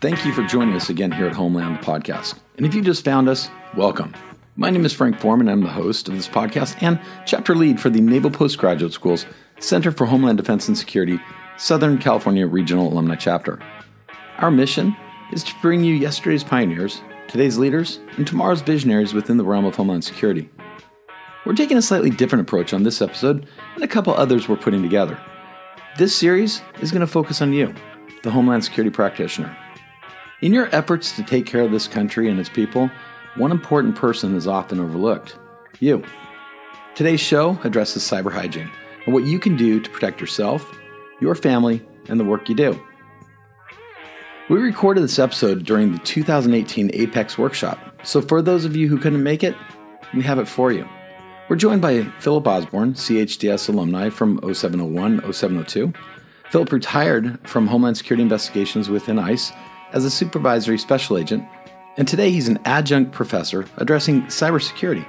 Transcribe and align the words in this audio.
Thank 0.00 0.24
you 0.24 0.32
for 0.32 0.42
joining 0.42 0.74
us 0.74 0.88
again 0.88 1.12
here 1.12 1.26
at 1.26 1.34
Homeland 1.34 1.78
the 1.78 1.86
Podcast. 1.86 2.38
And 2.56 2.66
if 2.66 2.74
you 2.74 2.82
just 2.82 3.04
found 3.04 3.28
us, 3.28 3.48
welcome. 3.76 4.14
My 4.56 4.70
name 4.70 4.84
is 4.84 4.92
Frank 4.92 5.20
Foreman. 5.20 5.48
I'm 5.48 5.60
the 5.60 5.68
host 5.68 6.08
of 6.08 6.14
this 6.14 6.26
podcast 6.26 6.82
and 6.82 6.98
chapter 7.26 7.54
lead 7.54 7.80
for 7.80 7.90
the 7.90 8.00
Naval 8.00 8.30
Postgraduate 8.30 8.92
School's 8.92 9.26
Center 9.60 9.92
for 9.92 10.06
Homeland 10.06 10.38
Defense 10.38 10.66
and 10.68 10.76
Security, 10.76 11.20
Southern 11.58 11.96
California 11.98 12.46
Regional 12.46 12.92
Alumni 12.92 13.14
Chapter. 13.14 13.60
Our 14.38 14.50
mission 14.50 14.96
is 15.32 15.44
to 15.44 15.54
bring 15.62 15.84
you 15.84 15.94
yesterday's 15.94 16.42
pioneers, 16.42 17.02
today's 17.30 17.58
leaders, 17.58 18.00
and 18.16 18.26
tomorrow's 18.26 18.60
visionaries 18.60 19.14
within 19.14 19.36
the 19.36 19.44
realm 19.44 19.64
of 19.64 19.76
Homeland 19.76 20.02
Security. 20.02 20.50
We're 21.46 21.54
taking 21.54 21.76
a 21.76 21.82
slightly 21.82 22.10
different 22.10 22.42
approach 22.42 22.74
on 22.74 22.82
this 22.82 23.00
episode 23.00 23.46
and 23.76 23.84
a 23.84 23.88
couple 23.88 24.12
others 24.12 24.48
we're 24.48 24.56
putting 24.56 24.82
together. 24.82 25.16
This 25.96 26.14
series 26.14 26.60
is 26.82 26.90
going 26.90 27.02
to 27.02 27.06
focus 27.06 27.40
on 27.40 27.52
you, 27.52 27.72
the 28.24 28.32
Homeland 28.32 28.64
Security 28.64 28.90
practitioner. 28.90 29.56
In 30.42 30.52
your 30.52 30.74
efforts 30.74 31.14
to 31.14 31.22
take 31.22 31.46
care 31.46 31.62
of 31.62 31.70
this 31.70 31.86
country 31.86 32.28
and 32.28 32.40
its 32.40 32.48
people, 32.48 32.90
one 33.36 33.52
important 33.52 33.94
person 33.94 34.34
is 34.34 34.48
often 34.48 34.80
overlooked 34.80 35.38
you. 35.78 36.02
Today's 36.96 37.20
show 37.20 37.56
addresses 37.62 38.02
cyber 38.02 38.32
hygiene 38.32 38.70
and 39.04 39.14
what 39.14 39.24
you 39.24 39.38
can 39.38 39.56
do 39.56 39.78
to 39.78 39.90
protect 39.90 40.20
yourself, 40.20 40.76
your 41.20 41.36
family, 41.36 41.86
and 42.08 42.18
the 42.18 42.24
work 42.24 42.48
you 42.48 42.56
do. 42.56 42.80
We 44.50 44.58
recorded 44.58 45.04
this 45.04 45.20
episode 45.20 45.64
during 45.64 45.92
the 45.92 45.98
2018 46.00 46.90
Apex 46.92 47.38
workshop, 47.38 47.78
so 48.02 48.20
for 48.20 48.42
those 48.42 48.64
of 48.64 48.74
you 48.74 48.88
who 48.88 48.98
couldn't 48.98 49.22
make 49.22 49.44
it, 49.44 49.54
we 50.12 50.24
have 50.24 50.40
it 50.40 50.48
for 50.48 50.72
you. 50.72 50.88
We're 51.48 51.54
joined 51.54 51.80
by 51.80 52.02
Phillip 52.18 52.48
Osborn, 52.48 52.94
CHDS 52.94 53.68
alumni 53.68 54.10
from 54.10 54.40
0701 54.42 55.32
0702. 55.32 55.92
Phillip 56.50 56.72
retired 56.72 57.38
from 57.48 57.68
Homeland 57.68 57.96
Security 57.96 58.24
Investigations 58.24 58.88
within 58.88 59.20
ICE 59.20 59.52
as 59.92 60.04
a 60.04 60.10
supervisory 60.10 60.78
special 60.78 61.16
agent, 61.16 61.44
and 61.96 62.08
today 62.08 62.32
he's 62.32 62.48
an 62.48 62.58
adjunct 62.64 63.12
professor 63.12 63.66
addressing 63.76 64.22
cybersecurity. 64.22 65.06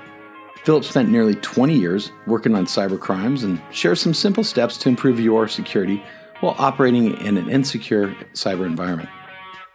Phillip 0.66 0.84
spent 0.84 1.10
nearly 1.10 1.34
20 1.34 1.74
years 1.74 2.12
working 2.28 2.54
on 2.54 2.68
cyber 2.68 3.00
crimes 3.00 3.44
and 3.44 3.60
shares 3.72 4.02
some 4.02 4.14
simple 4.14 4.44
steps 4.44 4.78
to 4.78 4.90
improve 4.90 5.20
your 5.20 5.48
security 5.48 6.04
while 6.42 6.56
operating 6.60 7.20
in 7.22 7.38
an 7.38 7.50
insecure 7.50 8.10
cyber 8.36 8.68
environment. 8.68 9.10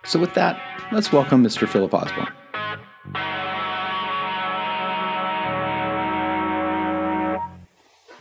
So, 0.07 0.21
with 0.21 0.35
that, 0.35 0.61
let's 0.93 1.13
welcome 1.13 1.43
Mr. 1.43 1.69
Phillip 1.69 1.93
Osborn. 1.93 2.33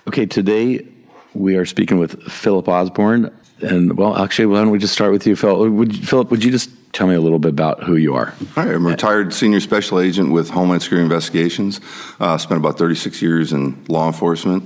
Okay, 0.08 0.26
today 0.26 0.88
we 1.36 1.56
are 1.58 1.66
speaking 1.66 2.00
with 2.00 2.24
Phillip 2.24 2.68
Osborn, 2.68 3.32
and 3.62 3.98
well, 3.98 4.18
actually, 4.18 4.48
why 4.48 4.58
don't 4.58 4.72
we 4.72 4.80
just 4.80 4.94
start 4.94 5.12
with 5.12 5.28
you, 5.28 5.36
Phillip? 5.36 5.72
Would, 5.72 5.96
Phillip, 6.08 6.32
would 6.32 6.44
you 6.44 6.50
just 6.50 6.72
tell 6.94 7.06
me 7.06 7.14
a 7.14 7.22
little 7.22 7.38
bit 7.38 7.50
about 7.50 7.84
who 7.84 7.98
you 7.98 8.16
are? 8.16 8.34
All 8.58 8.66
right, 8.66 8.74
I'm 8.74 8.86
a 8.86 8.90
retired 8.90 9.32
senior 9.32 9.60
special 9.60 10.00
agent 10.00 10.32
with 10.32 10.50
Homeland 10.50 10.82
Security 10.82 11.04
Investigations. 11.04 11.82
Uh, 12.20 12.38
spent 12.40 12.60
about 12.60 12.80
36 12.80 13.22
years 13.22 13.54
in 13.54 13.86
law 13.90 14.08
enforcement, 14.08 14.64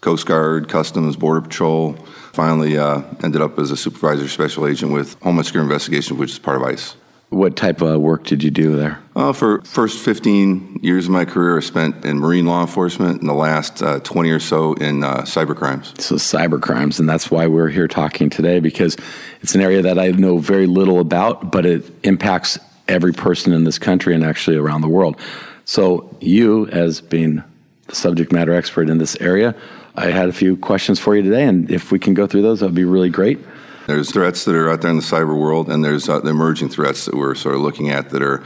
Coast 0.00 0.26
Guard, 0.26 0.68
Customs, 0.68 1.16
Border 1.16 1.40
Patrol. 1.40 1.94
Finally, 2.32 2.78
uh, 2.78 3.02
ended 3.22 3.42
up 3.42 3.58
as 3.58 3.70
a 3.70 3.76
supervisor 3.76 4.28
special 4.28 4.66
agent 4.66 4.92
with 4.92 5.20
Homeland 5.22 5.46
Security 5.46 5.66
Investigations, 5.66 6.18
which 6.18 6.30
is 6.30 6.38
part 6.38 6.56
of 6.56 6.62
ICE. 6.62 6.94
What 7.30 7.56
type 7.56 7.82
of 7.82 8.00
work 8.00 8.24
did 8.24 8.42
you 8.42 8.50
do 8.50 8.74
there? 8.76 9.02
Uh, 9.14 9.34
for 9.34 9.60
first 9.62 10.02
15 10.02 10.80
years 10.82 11.06
of 11.06 11.10
my 11.10 11.26
career, 11.26 11.58
I 11.58 11.60
spent 11.60 12.04
in 12.04 12.18
marine 12.18 12.46
law 12.46 12.62
enforcement, 12.62 13.20
and 13.20 13.28
the 13.28 13.34
last 13.34 13.82
uh, 13.82 14.00
20 14.00 14.30
or 14.30 14.40
so 14.40 14.72
in 14.74 15.04
uh, 15.04 15.22
cyber 15.22 15.54
crimes. 15.54 15.92
So 15.98 16.14
cyber 16.14 16.62
crimes, 16.62 16.98
and 16.98 17.08
that's 17.08 17.30
why 17.30 17.46
we're 17.46 17.68
here 17.68 17.88
talking 17.88 18.30
today 18.30 18.60
because 18.60 18.96
it's 19.42 19.54
an 19.54 19.60
area 19.60 19.82
that 19.82 19.98
I 19.98 20.08
know 20.12 20.38
very 20.38 20.66
little 20.66 21.00
about, 21.00 21.52
but 21.52 21.66
it 21.66 21.84
impacts 22.02 22.58
every 22.86 23.12
person 23.12 23.52
in 23.52 23.64
this 23.64 23.78
country 23.78 24.14
and 24.14 24.24
actually 24.24 24.56
around 24.56 24.80
the 24.80 24.88
world. 24.88 25.20
So 25.66 26.16
you, 26.20 26.66
as 26.68 27.02
being 27.02 27.42
the 27.88 27.94
subject 27.94 28.32
matter 28.32 28.54
expert 28.54 28.88
in 28.88 28.96
this 28.96 29.20
area, 29.20 29.54
I 29.98 30.12
had 30.12 30.28
a 30.28 30.32
few 30.32 30.56
questions 30.56 31.00
for 31.00 31.16
you 31.16 31.22
today, 31.22 31.44
and 31.44 31.68
if 31.70 31.90
we 31.90 31.98
can 31.98 32.14
go 32.14 32.28
through 32.28 32.42
those, 32.42 32.60
that 32.60 32.66
would 32.66 32.74
be 32.74 32.84
really 32.84 33.10
great. 33.10 33.40
There's 33.88 34.12
threats 34.12 34.44
that 34.44 34.54
are 34.54 34.70
out 34.70 34.80
there 34.80 34.92
in 34.92 34.96
the 34.96 35.02
cyber 35.02 35.36
world, 35.36 35.68
and 35.68 35.84
there's 35.84 36.08
uh, 36.08 36.20
the 36.20 36.30
emerging 36.30 36.68
threats 36.68 37.04
that 37.06 37.14
we're 37.14 37.34
sort 37.34 37.56
of 37.56 37.62
looking 37.62 37.90
at 37.90 38.10
that 38.10 38.22
are 38.22 38.44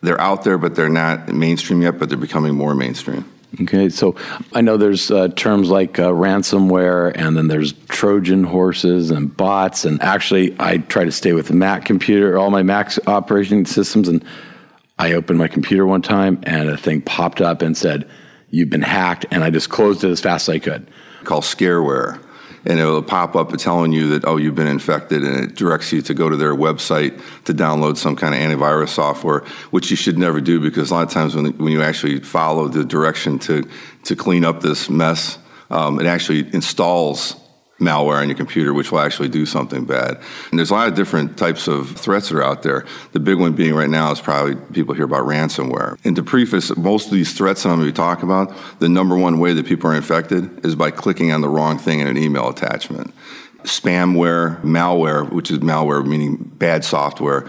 they're 0.00 0.20
out 0.20 0.44
there, 0.44 0.58
but 0.58 0.76
they're 0.76 0.88
not 0.88 1.28
mainstream 1.28 1.82
yet, 1.82 1.98
but 1.98 2.08
they're 2.08 2.18
becoming 2.18 2.54
more 2.54 2.74
mainstream. 2.74 3.24
Okay, 3.60 3.88
so 3.88 4.14
I 4.52 4.60
know 4.60 4.76
there's 4.76 5.10
uh, 5.10 5.28
terms 5.28 5.70
like 5.70 5.98
uh, 5.98 6.10
ransomware, 6.10 7.12
and 7.16 7.36
then 7.36 7.48
there's 7.48 7.72
Trojan 7.88 8.44
horses 8.44 9.10
and 9.10 9.36
bots. 9.36 9.84
And 9.84 10.00
actually, 10.02 10.54
I 10.58 10.78
try 10.78 11.04
to 11.04 11.12
stay 11.12 11.32
with 11.32 11.48
the 11.48 11.54
Mac 11.54 11.84
computer, 11.84 12.38
all 12.38 12.50
my 12.50 12.62
Mac 12.62 12.92
operating 13.06 13.66
systems. 13.66 14.08
And 14.08 14.24
I 14.98 15.14
opened 15.14 15.38
my 15.38 15.48
computer 15.48 15.84
one 15.84 16.02
time, 16.02 16.40
and 16.44 16.68
a 16.68 16.76
thing 16.76 17.02
popped 17.02 17.40
up 17.40 17.60
and 17.60 17.76
said, 17.76 18.08
"You've 18.52 18.70
been 18.70 18.82
hacked," 18.82 19.26
and 19.32 19.42
I 19.42 19.50
just 19.50 19.68
closed 19.68 20.04
it 20.04 20.10
as 20.10 20.20
fast 20.20 20.48
as 20.48 20.54
I 20.54 20.58
could. 20.60 20.86
Called 21.24 21.42
scareware 21.42 22.20
and 22.64 22.78
it 22.78 22.84
will 22.84 23.02
pop 23.02 23.34
up 23.34 23.56
telling 23.56 23.92
you 23.92 24.08
that 24.08 24.24
oh 24.24 24.36
you've 24.36 24.54
been 24.54 24.68
infected 24.68 25.24
and 25.24 25.44
it 25.44 25.56
directs 25.56 25.92
you 25.92 26.02
to 26.02 26.14
go 26.14 26.28
to 26.28 26.36
their 26.36 26.54
website 26.54 27.20
to 27.44 27.52
download 27.52 27.96
some 27.96 28.16
kind 28.16 28.34
of 28.34 28.40
antivirus 28.40 28.90
software 28.90 29.40
which 29.70 29.90
you 29.90 29.96
should 29.96 30.18
never 30.18 30.40
do 30.40 30.60
because 30.60 30.90
a 30.90 30.94
lot 30.94 31.02
of 31.02 31.10
times 31.10 31.34
when, 31.34 31.46
when 31.58 31.72
you 31.72 31.82
actually 31.82 32.20
follow 32.20 32.68
the 32.68 32.84
direction 32.84 33.38
to 33.38 33.68
to 34.04 34.14
clean 34.14 34.44
up 34.44 34.60
this 34.60 34.88
mess 34.88 35.38
um, 35.70 35.98
it 35.98 36.06
actually 36.06 36.52
installs 36.54 37.36
malware 37.82 38.20
on 38.20 38.28
your 38.28 38.36
computer, 38.36 38.72
which 38.72 38.92
will 38.92 39.00
actually 39.00 39.28
do 39.28 39.44
something 39.44 39.84
bad. 39.84 40.18
And 40.50 40.58
there's 40.58 40.70
a 40.70 40.74
lot 40.74 40.88
of 40.88 40.94
different 40.94 41.36
types 41.36 41.68
of 41.68 41.90
threats 41.90 42.28
that 42.28 42.38
are 42.38 42.42
out 42.42 42.62
there. 42.62 42.86
The 43.12 43.20
big 43.20 43.38
one 43.38 43.52
being 43.52 43.74
right 43.74 43.90
now 43.90 44.12
is 44.12 44.20
probably 44.20 44.56
people 44.72 44.94
hear 44.94 45.04
about 45.04 45.26
ransomware. 45.26 45.98
And 46.04 46.16
to 46.16 46.22
preface 46.22 46.74
most 46.76 47.06
of 47.06 47.12
these 47.12 47.34
threats 47.34 47.62
that 47.62 47.70
I'm 47.70 47.76
going 47.76 47.88
to 47.88 47.92
be 47.92 47.96
talking 47.96 48.24
about, 48.24 48.54
the 48.78 48.88
number 48.88 49.16
one 49.16 49.38
way 49.38 49.52
that 49.52 49.66
people 49.66 49.90
are 49.90 49.94
infected 49.94 50.64
is 50.64 50.74
by 50.74 50.90
clicking 50.90 51.32
on 51.32 51.40
the 51.40 51.48
wrong 51.48 51.78
thing 51.78 52.00
in 52.00 52.06
an 52.06 52.16
email 52.16 52.48
attachment. 52.48 53.12
Spamware, 53.64 54.60
malware, 54.62 55.30
which 55.30 55.50
is 55.50 55.58
malware 55.58 56.04
meaning 56.04 56.36
bad 56.36 56.84
software, 56.84 57.48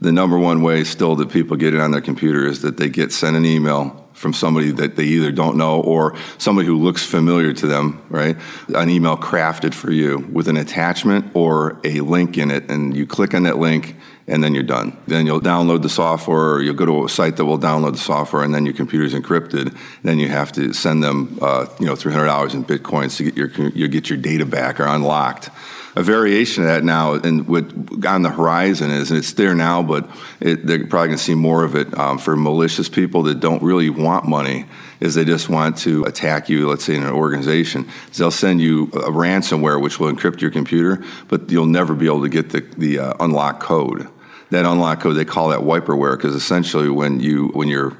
the 0.00 0.12
number 0.12 0.38
one 0.38 0.62
way 0.62 0.84
still 0.84 1.16
that 1.16 1.30
people 1.30 1.56
get 1.56 1.74
it 1.74 1.80
on 1.80 1.90
their 1.90 2.00
computer 2.00 2.46
is 2.46 2.62
that 2.62 2.76
they 2.78 2.88
get 2.88 3.12
sent 3.12 3.36
an 3.36 3.44
email 3.44 4.08
from 4.20 4.34
somebody 4.34 4.70
that 4.70 4.96
they 4.96 5.04
either 5.04 5.32
don't 5.32 5.56
know 5.56 5.80
or 5.80 6.14
somebody 6.36 6.66
who 6.66 6.76
looks 6.76 7.02
familiar 7.02 7.54
to 7.54 7.66
them, 7.66 8.04
right? 8.10 8.36
An 8.68 8.90
email 8.90 9.16
crafted 9.16 9.72
for 9.72 9.90
you 9.90 10.18
with 10.30 10.46
an 10.46 10.58
attachment 10.58 11.30
or 11.32 11.80
a 11.84 12.02
link 12.02 12.36
in 12.36 12.50
it, 12.50 12.70
and 12.70 12.94
you 12.94 13.06
click 13.06 13.32
on 13.32 13.44
that 13.44 13.56
link 13.56 13.96
and 14.30 14.42
then 14.42 14.54
you're 14.54 14.62
done. 14.62 14.96
Then 15.06 15.26
you'll 15.26 15.40
download 15.40 15.82
the 15.82 15.88
software, 15.88 16.54
or 16.54 16.62
you'll 16.62 16.74
go 16.74 16.86
to 16.86 17.04
a 17.04 17.08
site 17.08 17.36
that 17.36 17.44
will 17.44 17.58
download 17.58 17.92
the 17.92 17.98
software, 17.98 18.42
and 18.42 18.54
then 18.54 18.64
your 18.64 18.74
computer's 18.74 19.12
encrypted. 19.12 19.76
Then 20.02 20.18
you 20.18 20.28
have 20.28 20.52
to 20.52 20.72
send 20.72 21.02
them, 21.02 21.38
uh, 21.42 21.66
you 21.78 21.86
know, 21.86 21.96
three 21.96 22.12
hundred 22.12 22.26
dollars 22.26 22.54
in 22.54 22.64
bitcoins 22.64 23.16
to 23.16 23.24
get 23.24 23.36
your 23.36 23.68
you 23.70 23.88
get 23.88 24.08
your 24.08 24.18
data 24.18 24.46
back 24.46 24.80
or 24.80 24.86
unlocked 24.86 25.50
a 25.96 26.02
variation 26.02 26.62
of 26.62 26.68
that 26.68 26.84
now, 26.84 27.14
and 27.14 27.48
what 27.48 27.64
on 28.06 28.22
the 28.22 28.30
horizon 28.30 28.90
is, 28.90 29.10
and 29.10 29.18
it's 29.18 29.32
there 29.32 29.54
now, 29.54 29.82
but 29.82 30.08
it, 30.38 30.64
they're 30.64 30.86
probably 30.86 31.08
going 31.08 31.18
to 31.18 31.24
see 31.24 31.34
more 31.34 31.64
of 31.64 31.74
it 31.74 31.96
um, 31.98 32.18
for 32.18 32.36
malicious 32.36 32.88
people 32.88 33.24
that 33.24 33.40
don't 33.40 33.62
really 33.62 33.90
want 33.90 34.24
money. 34.26 34.66
Is 35.00 35.14
they 35.14 35.24
just 35.24 35.48
want 35.48 35.78
to 35.78 36.04
attack 36.04 36.48
you, 36.48 36.68
let's 36.68 36.84
say 36.84 36.94
in 36.94 37.02
an 37.02 37.10
organization. 37.10 37.88
They'll 38.16 38.30
send 38.30 38.60
you 38.60 38.84
a 38.92 39.10
ransomware 39.10 39.80
which 39.80 39.98
will 39.98 40.12
encrypt 40.12 40.42
your 40.42 40.50
computer, 40.50 41.02
but 41.28 41.50
you'll 41.50 41.66
never 41.66 41.94
be 41.94 42.06
able 42.06 42.22
to 42.22 42.28
get 42.28 42.50
the, 42.50 42.60
the 42.76 42.98
uh, 42.98 43.14
unlock 43.18 43.60
code. 43.60 44.08
That 44.50 44.64
unlock 44.64 45.00
code 45.00 45.16
they 45.16 45.24
call 45.24 45.48
that 45.50 45.60
wiperware 45.60 46.16
because 46.16 46.34
essentially 46.34 46.90
when 46.90 47.20
you 47.20 47.48
when 47.48 47.68
you're 47.68 47.96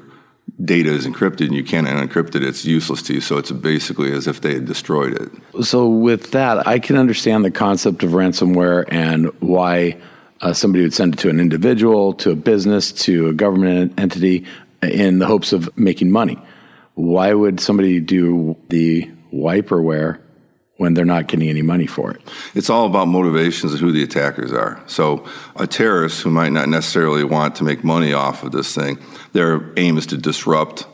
data 0.63 0.91
is 0.91 1.07
encrypted 1.07 1.47
and 1.47 1.55
you 1.55 1.63
can't 1.63 1.87
unencrypt 1.87 2.35
it, 2.35 2.43
it's 2.43 2.65
useless 2.65 3.01
to 3.03 3.13
you. 3.15 3.21
So 3.21 3.37
it's 3.37 3.51
basically 3.51 4.11
as 4.11 4.27
if 4.27 4.41
they 4.41 4.53
had 4.53 4.65
destroyed 4.65 5.13
it. 5.19 5.63
So, 5.63 5.87
with 5.87 6.31
that, 6.31 6.67
I 6.67 6.79
can 6.79 6.97
understand 6.97 7.45
the 7.45 7.51
concept 7.51 8.03
of 8.03 8.11
ransomware 8.11 8.85
and 8.89 9.27
why 9.39 9.97
uh, 10.41 10.53
somebody 10.53 10.83
would 10.83 10.93
send 10.93 11.15
it 11.15 11.19
to 11.19 11.29
an 11.29 11.39
individual, 11.39 12.13
to 12.13 12.31
a 12.31 12.35
business, 12.35 12.91
to 12.91 13.29
a 13.29 13.33
government 13.33 13.99
entity 13.99 14.45
in 14.81 15.19
the 15.19 15.25
hopes 15.25 15.53
of 15.53 15.75
making 15.77 16.11
money. 16.11 16.41
Why 16.95 17.33
would 17.33 17.59
somebody 17.59 17.99
do 17.99 18.57
the 18.69 19.09
wiperware 19.33 20.19
when 20.81 20.95
they're 20.95 21.05
not 21.05 21.27
getting 21.27 21.47
any 21.47 21.61
money 21.61 21.85
for 21.85 22.09
it? 22.09 22.21
It's 22.55 22.71
all 22.71 22.87
about 22.87 23.07
motivations 23.07 23.75
of 23.75 23.79
who 23.79 23.91
the 23.91 24.01
attackers 24.01 24.51
are. 24.51 24.81
So, 24.87 25.27
a 25.55 25.67
terrorist 25.67 26.23
who 26.23 26.31
might 26.31 26.51
not 26.51 26.69
necessarily 26.69 27.23
want 27.23 27.55
to 27.57 27.63
make 27.63 27.83
money 27.83 28.13
off 28.13 28.41
of 28.41 28.51
this 28.51 28.73
thing 28.73 28.97
their 29.31 29.71
aim 29.77 29.99
is 29.99 30.07
to 30.07 30.17
disrupt, 30.17 30.87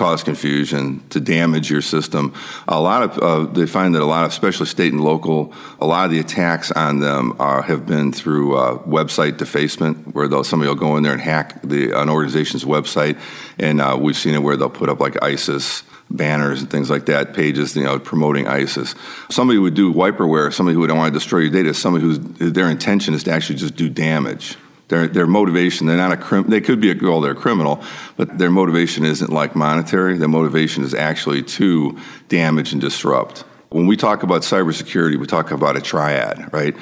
cause 0.00 0.24
confusion, 0.24 1.06
to 1.10 1.20
damage 1.20 1.70
your 1.70 1.82
system. 1.82 2.32
A 2.66 2.80
lot 2.80 3.02
of 3.02 3.18
uh, 3.18 3.52
they 3.52 3.66
find 3.66 3.94
that 3.94 4.00
a 4.00 4.06
lot 4.06 4.24
of, 4.24 4.30
especially 4.30 4.64
state 4.64 4.94
and 4.94 5.04
local, 5.04 5.52
a 5.78 5.86
lot 5.86 6.06
of 6.06 6.10
the 6.10 6.18
attacks 6.18 6.72
on 6.72 7.00
them 7.00 7.36
are, 7.38 7.60
have 7.60 7.84
been 7.84 8.10
through 8.10 8.56
uh, 8.56 8.78
website 8.84 9.36
defacement, 9.36 10.14
where 10.14 10.26
they'll, 10.26 10.42
somebody 10.42 10.70
will 10.70 10.74
go 10.74 10.96
in 10.96 11.02
there 11.02 11.12
and 11.12 11.20
hack 11.20 11.60
the 11.62 11.92
an 11.92 12.08
organization's 12.08 12.64
website, 12.64 13.20
and 13.58 13.82
uh, 13.82 13.94
we've 14.00 14.16
seen 14.16 14.34
it 14.34 14.42
where 14.42 14.56
they'll 14.56 14.70
put 14.70 14.88
up 14.88 15.00
like 15.00 15.22
ISIS 15.22 15.82
banners 16.10 16.62
and 16.62 16.70
things 16.70 16.88
like 16.88 17.04
that, 17.04 17.34
pages, 17.34 17.76
you 17.76 17.84
know, 17.84 17.98
promoting 17.98 18.48
ISIS. 18.48 18.94
Somebody 19.28 19.58
would 19.58 19.74
do 19.74 19.92
wiperware, 19.92 20.50
somebody 20.50 20.74
who 20.74 20.80
would 20.80 20.90
want 20.90 21.12
to 21.12 21.18
destroy 21.18 21.40
your 21.40 21.50
data, 21.50 21.74
somebody 21.74 22.06
whose 22.06 22.18
their 22.18 22.70
intention 22.70 23.12
is 23.12 23.22
to 23.24 23.30
actually 23.32 23.56
just 23.56 23.76
do 23.76 23.90
damage. 23.90 24.56
Their, 24.90 25.06
their 25.06 25.26
motivation, 25.28 25.86
they're 25.86 25.96
not 25.96 26.12
a 26.12 26.16
crim, 26.16 26.50
they 26.50 26.60
could 26.60 26.80
be 26.80 26.90
a, 26.90 26.96
well, 27.00 27.20
they're 27.20 27.32
a 27.32 27.36
criminal, 27.36 27.82
but 28.16 28.38
their 28.38 28.50
motivation 28.50 29.04
isn't 29.04 29.30
like 29.30 29.54
monetary. 29.54 30.18
Their 30.18 30.28
motivation 30.28 30.82
is 30.82 30.94
actually 30.94 31.44
to 31.44 31.96
damage 32.28 32.72
and 32.72 32.80
disrupt. 32.80 33.44
When 33.68 33.86
we 33.86 33.96
talk 33.96 34.24
about 34.24 34.42
cybersecurity, 34.42 35.16
we 35.16 35.26
talk 35.26 35.52
about 35.52 35.76
a 35.76 35.80
triad, 35.80 36.52
right? 36.52 36.76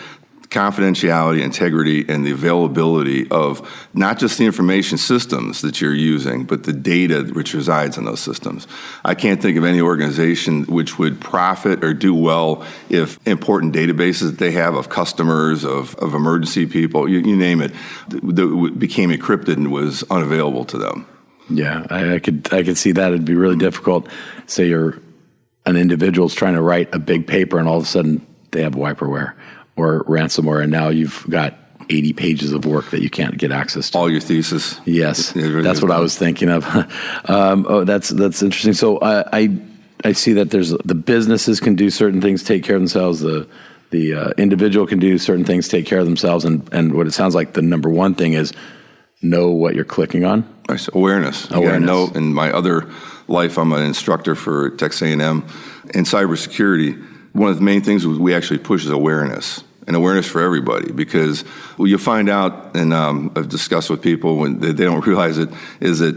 Confidentiality, 0.50 1.42
integrity, 1.42 2.06
and 2.08 2.24
the 2.24 2.30
availability 2.30 3.30
of 3.30 3.88
not 3.92 4.18
just 4.18 4.38
the 4.38 4.46
information 4.46 4.96
systems 4.96 5.60
that 5.60 5.80
you're 5.80 5.94
using, 5.94 6.44
but 6.44 6.64
the 6.64 6.72
data 6.72 7.22
which 7.32 7.52
resides 7.52 7.98
in 7.98 8.04
those 8.04 8.20
systems. 8.20 8.66
I 9.04 9.14
can't 9.14 9.42
think 9.42 9.58
of 9.58 9.64
any 9.64 9.80
organization 9.80 10.64
which 10.64 10.98
would 10.98 11.20
profit 11.20 11.84
or 11.84 11.92
do 11.92 12.14
well 12.14 12.64
if 12.88 13.18
important 13.26 13.74
databases 13.74 14.30
that 14.30 14.38
they 14.38 14.52
have 14.52 14.74
of 14.74 14.88
customers, 14.88 15.64
of, 15.64 15.94
of 15.96 16.14
emergency 16.14 16.66
people, 16.66 17.08
you, 17.08 17.18
you 17.18 17.36
name 17.36 17.60
it, 17.60 17.72
that 18.08 18.74
became 18.78 19.10
encrypted 19.10 19.56
and 19.56 19.70
was 19.70 20.02
unavailable 20.10 20.64
to 20.66 20.78
them. 20.78 21.06
Yeah, 21.50 21.86
I, 21.90 22.14
I 22.14 22.18
could 22.18 22.46
I 22.52 22.62
could 22.62 22.76
see 22.76 22.92
that. 22.92 23.12
It'd 23.12 23.24
be 23.24 23.34
really 23.34 23.56
difficult. 23.56 24.06
Say 24.46 24.68
you're 24.68 25.00
an 25.64 25.76
individual's 25.76 26.34
trying 26.34 26.54
to 26.54 26.60
write 26.60 26.94
a 26.94 26.98
big 26.98 27.26
paper, 27.26 27.58
and 27.58 27.66
all 27.66 27.78
of 27.78 27.84
a 27.84 27.86
sudden 27.86 28.26
they 28.50 28.62
have 28.62 28.74
wiperware 28.74 29.32
or 29.78 30.04
ransomware, 30.04 30.62
and 30.62 30.72
now 30.72 30.88
you've 30.88 31.24
got 31.30 31.54
80 31.88 32.12
pages 32.12 32.52
of 32.52 32.64
work 32.64 32.90
that 32.90 33.00
you 33.00 33.08
can't 33.08 33.38
get 33.38 33.52
access 33.52 33.90
to. 33.90 33.98
All 33.98 34.10
your 34.10 34.20
thesis. 34.20 34.78
Yes, 34.84 35.32
that's 35.36 35.80
what 35.80 35.90
I 35.90 36.00
was 36.00 36.18
thinking 36.18 36.48
of. 36.48 36.66
um, 37.24 37.64
oh, 37.68 37.84
that's 37.84 38.10
that's 38.10 38.42
interesting. 38.42 38.74
So 38.74 38.98
I, 38.98 39.40
I, 39.40 39.58
I 40.04 40.12
see 40.12 40.34
that 40.34 40.50
there's 40.50 40.70
the 40.70 40.94
businesses 40.94 41.60
can 41.60 41.76
do 41.76 41.90
certain 41.90 42.20
things, 42.20 42.42
take 42.42 42.64
care 42.64 42.76
of 42.76 42.82
themselves. 42.82 43.20
The 43.20 43.48
the 43.90 44.14
uh, 44.14 44.30
individual 44.36 44.86
can 44.86 44.98
do 44.98 45.16
certain 45.16 45.44
things, 45.44 45.68
take 45.68 45.86
care 45.86 46.00
of 46.00 46.06
themselves, 46.06 46.44
and 46.44 46.68
and 46.72 46.94
what 46.94 47.06
it 47.06 47.12
sounds 47.12 47.34
like 47.34 47.54
the 47.54 47.62
number 47.62 47.88
one 47.88 48.14
thing 48.14 48.34
is 48.34 48.52
know 49.22 49.50
what 49.50 49.74
you're 49.74 49.84
clicking 49.84 50.24
on. 50.24 50.46
Awareness. 50.92 51.50
Awareness. 51.50 51.86
know 51.86 52.10
in 52.14 52.34
my 52.34 52.52
other 52.52 52.90
life, 53.26 53.58
I'm 53.58 53.72
an 53.72 53.82
instructor 53.82 54.34
for 54.34 54.70
Texas 54.70 55.02
A&M 55.02 55.44
in 55.94 56.04
cybersecurity. 56.04 57.04
One 57.32 57.50
of 57.50 57.56
the 57.56 57.62
main 57.62 57.82
things 57.82 58.06
we 58.06 58.34
actually 58.34 58.58
push 58.58 58.84
is 58.84 58.90
awareness 58.90 59.64
and 59.88 59.96
awareness 59.96 60.26
for 60.26 60.40
everybody 60.40 60.92
because 60.92 61.40
what 61.78 61.86
you 61.86 61.98
find 61.98 62.28
out, 62.28 62.76
and 62.76 62.92
um, 62.92 63.32
I've 63.34 63.48
discussed 63.48 63.90
with 63.90 64.02
people 64.02 64.36
when 64.36 64.60
they, 64.60 64.70
they 64.70 64.84
don't 64.84 65.04
realize 65.06 65.38
it, 65.38 65.48
is 65.80 65.98
that, 65.98 66.14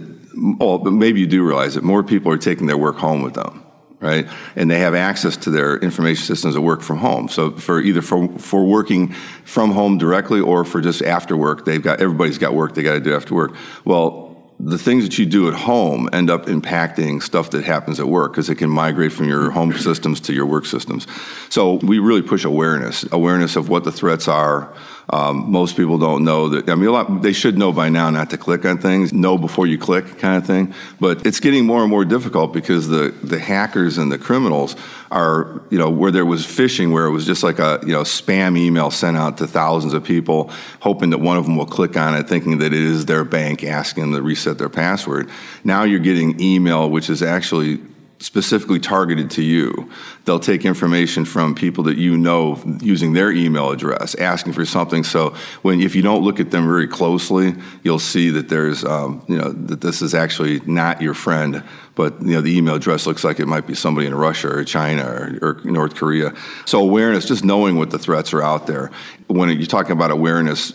but 0.59 0.91
maybe 0.91 1.21
you 1.21 1.27
do 1.27 1.43
realize 1.43 1.77
it, 1.77 1.83
more 1.83 2.03
people 2.03 2.31
are 2.31 2.37
taking 2.37 2.67
their 2.67 2.77
work 2.77 2.97
home 2.97 3.23
with 3.23 3.33
them 3.33 3.63
right? 4.01 4.27
And 4.55 4.69
they 4.69 4.79
have 4.79 4.95
access 4.95 5.37
to 5.37 5.51
their 5.51 5.77
information 5.77 6.25
systems 6.25 6.55
that 6.55 6.61
work 6.61 6.81
from 6.81 6.97
home. 6.97 7.29
So 7.29 7.51
for 7.51 7.79
either 7.79 8.01
for, 8.01 8.27
for 8.39 8.65
working 8.65 9.13
from 9.45 9.71
home 9.71 9.99
directly 9.99 10.39
or 10.41 10.65
for 10.65 10.81
just 10.81 11.03
after 11.03 11.37
work, 11.37 11.65
they've 11.65 11.83
got 11.83 12.01
everybody's 12.01 12.39
got 12.39 12.55
work 12.55 12.73
they 12.73 12.81
got 12.81 12.93
to 12.93 12.99
do 12.99 13.15
after 13.15 13.35
work. 13.35 13.55
Well, 13.85 14.30
the 14.63 14.77
things 14.77 15.03
that 15.03 15.17
you 15.17 15.25
do 15.25 15.47
at 15.47 15.53
home 15.53 16.07
end 16.13 16.29
up 16.29 16.45
impacting 16.45 17.21
stuff 17.21 17.49
that 17.51 17.63
happens 17.63 17.99
at 17.99 18.07
work 18.07 18.33
because 18.33 18.49
it 18.49 18.55
can 18.55 18.69
migrate 18.69 19.11
from 19.11 19.27
your 19.27 19.51
home 19.51 19.73
systems 19.73 20.19
to 20.21 20.33
your 20.33 20.45
work 20.45 20.65
systems. 20.65 21.07
So 21.49 21.75
we 21.75 21.99
really 21.99 22.21
push 22.21 22.45
awareness, 22.45 23.05
awareness 23.11 23.55
of 23.55 23.69
what 23.69 23.83
the 23.83 23.91
threats 23.91 24.27
are, 24.27 24.73
um, 25.11 25.51
most 25.51 25.75
people 25.75 25.97
don't 25.97 26.23
know 26.23 26.47
that. 26.49 26.69
I 26.69 26.75
mean, 26.75 26.87
a 26.87 26.91
lot, 26.91 27.21
they 27.21 27.33
should 27.33 27.57
know 27.57 27.73
by 27.73 27.89
now 27.89 28.09
not 28.09 28.29
to 28.29 28.37
click 28.37 28.63
on 28.65 28.77
things, 28.77 29.11
know 29.11 29.37
before 29.37 29.67
you 29.67 29.77
click, 29.77 30.17
kind 30.17 30.37
of 30.37 30.47
thing. 30.47 30.73
But 31.01 31.25
it's 31.25 31.41
getting 31.41 31.65
more 31.65 31.81
and 31.81 31.89
more 31.89 32.05
difficult 32.05 32.53
because 32.53 32.87
the 32.87 33.13
the 33.21 33.37
hackers 33.37 33.97
and 33.97 34.09
the 34.09 34.17
criminals 34.17 34.77
are, 35.11 35.61
you 35.69 35.77
know, 35.77 35.89
where 35.89 36.11
there 36.11 36.25
was 36.25 36.45
phishing, 36.45 36.93
where 36.93 37.05
it 37.05 37.11
was 37.11 37.25
just 37.25 37.43
like 37.43 37.59
a 37.59 37.79
you 37.85 37.91
know 37.91 38.03
spam 38.03 38.57
email 38.57 38.89
sent 38.89 39.17
out 39.17 39.37
to 39.39 39.47
thousands 39.47 39.93
of 39.93 40.03
people, 40.03 40.49
hoping 40.79 41.09
that 41.09 41.17
one 41.17 41.35
of 41.35 41.43
them 41.43 41.57
will 41.57 41.65
click 41.65 41.97
on 41.97 42.15
it, 42.15 42.29
thinking 42.29 42.59
that 42.59 42.67
it 42.67 42.81
is 42.81 43.05
their 43.05 43.25
bank 43.25 43.65
asking 43.65 44.03
them 44.03 44.13
to 44.13 44.21
reset 44.21 44.57
their 44.57 44.69
password. 44.69 45.29
Now 45.65 45.83
you're 45.83 45.99
getting 45.99 46.39
email, 46.39 46.89
which 46.89 47.09
is 47.09 47.21
actually 47.21 47.81
specifically 48.21 48.79
targeted 48.79 49.31
to 49.31 49.41
you. 49.41 49.89
They'll 50.25 50.39
take 50.39 50.63
information 50.63 51.25
from 51.25 51.55
people 51.55 51.83
that 51.85 51.97
you 51.97 52.17
know 52.17 52.61
using 52.79 53.13
their 53.13 53.31
email 53.31 53.71
address, 53.71 54.15
asking 54.15 54.53
for 54.53 54.63
something. 54.63 55.03
So 55.03 55.35
when 55.63 55.81
if 55.81 55.95
you 55.95 56.01
don't 56.01 56.23
look 56.23 56.39
at 56.39 56.51
them 56.51 56.65
very 56.65 56.87
closely, 56.87 57.55
you'll 57.83 57.99
see 57.99 58.29
that 58.29 58.47
there's 58.47 58.85
um, 58.85 59.23
you 59.27 59.37
know 59.37 59.51
that 59.51 59.81
this 59.81 60.01
is 60.01 60.13
actually 60.13 60.59
not 60.61 61.01
your 61.01 61.15
friend, 61.15 61.63
but 61.95 62.21
you 62.21 62.33
know 62.33 62.41
the 62.41 62.55
email 62.55 62.75
address 62.75 63.07
looks 63.07 63.23
like 63.23 63.39
it 63.39 63.47
might 63.47 63.65
be 63.65 63.73
somebody 63.73 64.07
in 64.07 64.13
Russia 64.13 64.49
or 64.49 64.63
China 64.63 65.03
or, 65.03 65.39
or 65.41 65.61
North 65.63 65.95
Korea. 65.95 66.33
So 66.65 66.79
awareness, 66.79 67.25
just 67.25 67.43
knowing 67.43 67.75
what 67.75 67.89
the 67.89 67.99
threats 67.99 68.33
are 68.33 68.43
out 68.43 68.67
there. 68.67 68.91
When 69.27 69.49
you're 69.49 69.65
talking 69.65 69.93
about 69.93 70.11
awareness, 70.11 70.73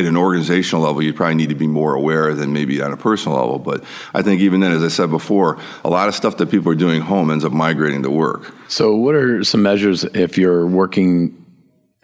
at 0.00 0.08
an 0.08 0.16
organizational 0.16 0.84
level, 0.84 1.02
you 1.02 1.14
probably 1.14 1.36
need 1.36 1.48
to 1.50 1.54
be 1.54 1.66
more 1.66 1.94
aware 1.94 2.34
than 2.34 2.52
maybe 2.52 2.80
on 2.82 2.92
a 2.92 2.96
personal 2.96 3.38
level. 3.38 3.58
But 3.58 3.84
I 4.14 4.22
think 4.22 4.40
even 4.40 4.60
then, 4.60 4.72
as 4.72 4.82
I 4.82 4.88
said 4.88 5.10
before, 5.10 5.58
a 5.84 5.90
lot 5.90 6.08
of 6.08 6.14
stuff 6.14 6.36
that 6.38 6.50
people 6.50 6.72
are 6.72 6.76
doing 6.76 7.00
home 7.00 7.30
ends 7.30 7.44
up 7.44 7.52
migrating 7.52 8.02
to 8.02 8.10
work. 8.10 8.54
So, 8.68 8.96
what 8.96 9.14
are 9.14 9.44
some 9.44 9.62
measures 9.62 10.04
if 10.04 10.36
you're 10.38 10.66
working 10.66 11.36